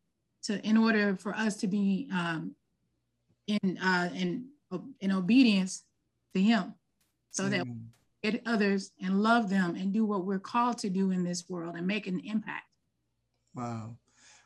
to 0.44 0.64
in 0.66 0.76
order 0.76 1.16
for 1.16 1.34
us 1.34 1.56
to 1.58 1.66
be 1.66 2.08
um, 2.12 2.54
in 3.46 3.78
uh, 3.78 4.10
in 4.14 4.48
in 5.00 5.12
obedience 5.12 5.84
to 6.34 6.42
Him, 6.42 6.74
so 7.30 7.44
Amen. 7.44 7.58
that 7.58 7.66
get 8.22 8.42
others 8.46 8.92
and 9.02 9.22
love 9.22 9.48
them 9.48 9.74
and 9.76 9.92
do 9.92 10.04
what 10.04 10.24
we're 10.24 10.38
called 10.38 10.78
to 10.78 10.90
do 10.90 11.10
in 11.10 11.24
this 11.24 11.48
world 11.48 11.76
and 11.76 11.86
make 11.86 12.06
an 12.06 12.20
impact. 12.20 12.64
Wow. 13.54 13.96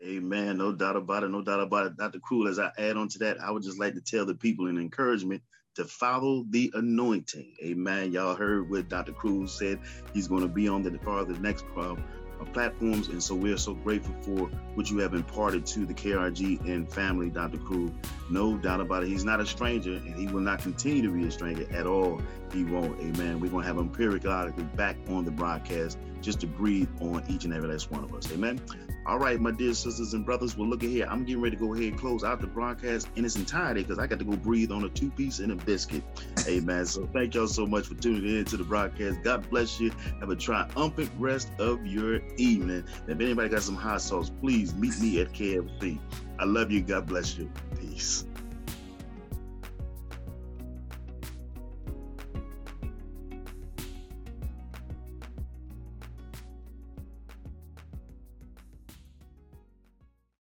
Amen. 0.04 0.58
No 0.58 0.72
doubt 0.72 0.96
about 0.96 1.24
it. 1.24 1.28
No 1.28 1.42
doubt 1.42 1.60
about 1.60 1.86
it. 1.86 1.96
Dr. 1.96 2.18
Cruell, 2.18 2.48
as 2.48 2.58
I 2.58 2.70
add 2.78 2.96
on 2.96 3.08
to 3.08 3.18
that, 3.20 3.40
I 3.40 3.50
would 3.50 3.62
just 3.62 3.78
like 3.78 3.94
to 3.94 4.00
tell 4.00 4.26
the 4.26 4.34
people 4.34 4.66
in 4.66 4.78
encouragement 4.78 5.42
to 5.76 5.84
follow 5.84 6.44
the 6.50 6.72
anointing. 6.74 7.54
Amen. 7.62 8.10
Y'all 8.12 8.34
heard 8.34 8.68
what 8.68 8.88
Dr. 8.88 9.12
Cruz 9.12 9.52
said. 9.52 9.78
He's 10.12 10.26
going 10.26 10.42
to 10.42 10.48
be 10.48 10.68
on 10.68 10.82
the 10.82 10.90
part 10.98 11.22
of 11.22 11.28
the 11.28 11.38
next 11.38 11.64
uh, 11.76 11.94
platforms. 12.52 13.08
And 13.08 13.22
so 13.22 13.34
we're 13.34 13.58
so 13.58 13.74
grateful 13.74 14.14
for 14.22 14.48
what 14.74 14.90
you 14.90 14.98
have 14.98 15.14
imparted 15.14 15.66
to 15.66 15.86
the 15.86 15.94
KRGN 15.94 16.90
family, 16.90 17.30
Dr. 17.30 17.58
Cruz. 17.58 17.92
No 18.30 18.56
doubt 18.56 18.80
about 18.80 19.02
it. 19.02 19.08
He's 19.08 19.24
not 19.24 19.40
a 19.40 19.46
stranger 19.46 19.94
and 19.94 20.14
he 20.14 20.26
will 20.28 20.40
not 20.40 20.60
continue 20.60 21.02
to 21.02 21.10
be 21.10 21.26
a 21.26 21.30
stranger 21.30 21.66
at 21.74 21.86
all. 21.86 22.22
He 22.52 22.64
won't. 22.64 22.98
Amen. 23.00 23.40
We're 23.40 23.50
going 23.50 23.62
to 23.62 23.68
have 23.68 23.76
him 23.76 23.90
periodically 23.90 24.64
back 24.64 24.96
on 25.08 25.24
the 25.24 25.30
broadcast 25.30 25.98
just 26.20 26.40
to 26.40 26.46
breathe 26.46 26.88
on 27.00 27.24
each 27.28 27.44
and 27.44 27.52
every 27.52 27.68
last 27.68 27.90
one 27.90 28.04
of 28.04 28.14
us. 28.14 28.30
Amen. 28.32 28.60
All 29.06 29.18
right, 29.18 29.40
my 29.40 29.50
dear 29.50 29.72
sisters 29.72 30.14
and 30.14 30.24
brothers. 30.24 30.56
Well, 30.56 30.68
look 30.68 30.84
at 30.84 30.90
here. 30.90 31.06
I'm 31.08 31.24
getting 31.24 31.42
ready 31.42 31.56
to 31.56 31.60
go 31.60 31.74
ahead 31.74 31.86
and 31.86 31.98
close 31.98 32.22
out 32.22 32.40
the 32.40 32.46
broadcast 32.46 33.08
in 33.16 33.24
its 33.24 33.36
entirety 33.36 33.82
because 33.82 33.98
I 33.98 34.06
got 34.06 34.18
to 34.18 34.24
go 34.24 34.36
breathe 34.36 34.70
on 34.70 34.84
a 34.84 34.88
two 34.90 35.10
piece 35.10 35.38
and 35.38 35.50
a 35.52 35.56
biscuit. 35.56 36.02
Amen. 36.46 36.86
So 36.86 37.08
thank 37.12 37.34
y'all 37.34 37.48
so 37.48 37.66
much 37.66 37.86
for 37.86 37.94
tuning 37.94 38.36
in 38.36 38.44
to 38.46 38.56
the 38.56 38.64
broadcast. 38.64 39.22
God 39.22 39.48
bless 39.50 39.80
you. 39.80 39.90
Have 40.20 40.30
a 40.30 40.36
triumphant 40.36 41.10
rest 41.18 41.50
of 41.58 41.86
your 41.86 42.20
evening. 42.36 42.84
If 43.08 43.20
anybody 43.20 43.48
got 43.48 43.62
some 43.62 43.76
hot 43.76 44.02
sauce, 44.02 44.30
please 44.40 44.74
meet 44.74 44.98
me 45.00 45.20
at 45.20 45.32
KFC. 45.32 45.98
I 46.40 46.44
love 46.44 46.70
you. 46.72 46.80
God 46.80 47.06
bless 47.06 47.36
you. 47.36 47.50
Peace. 47.78 48.24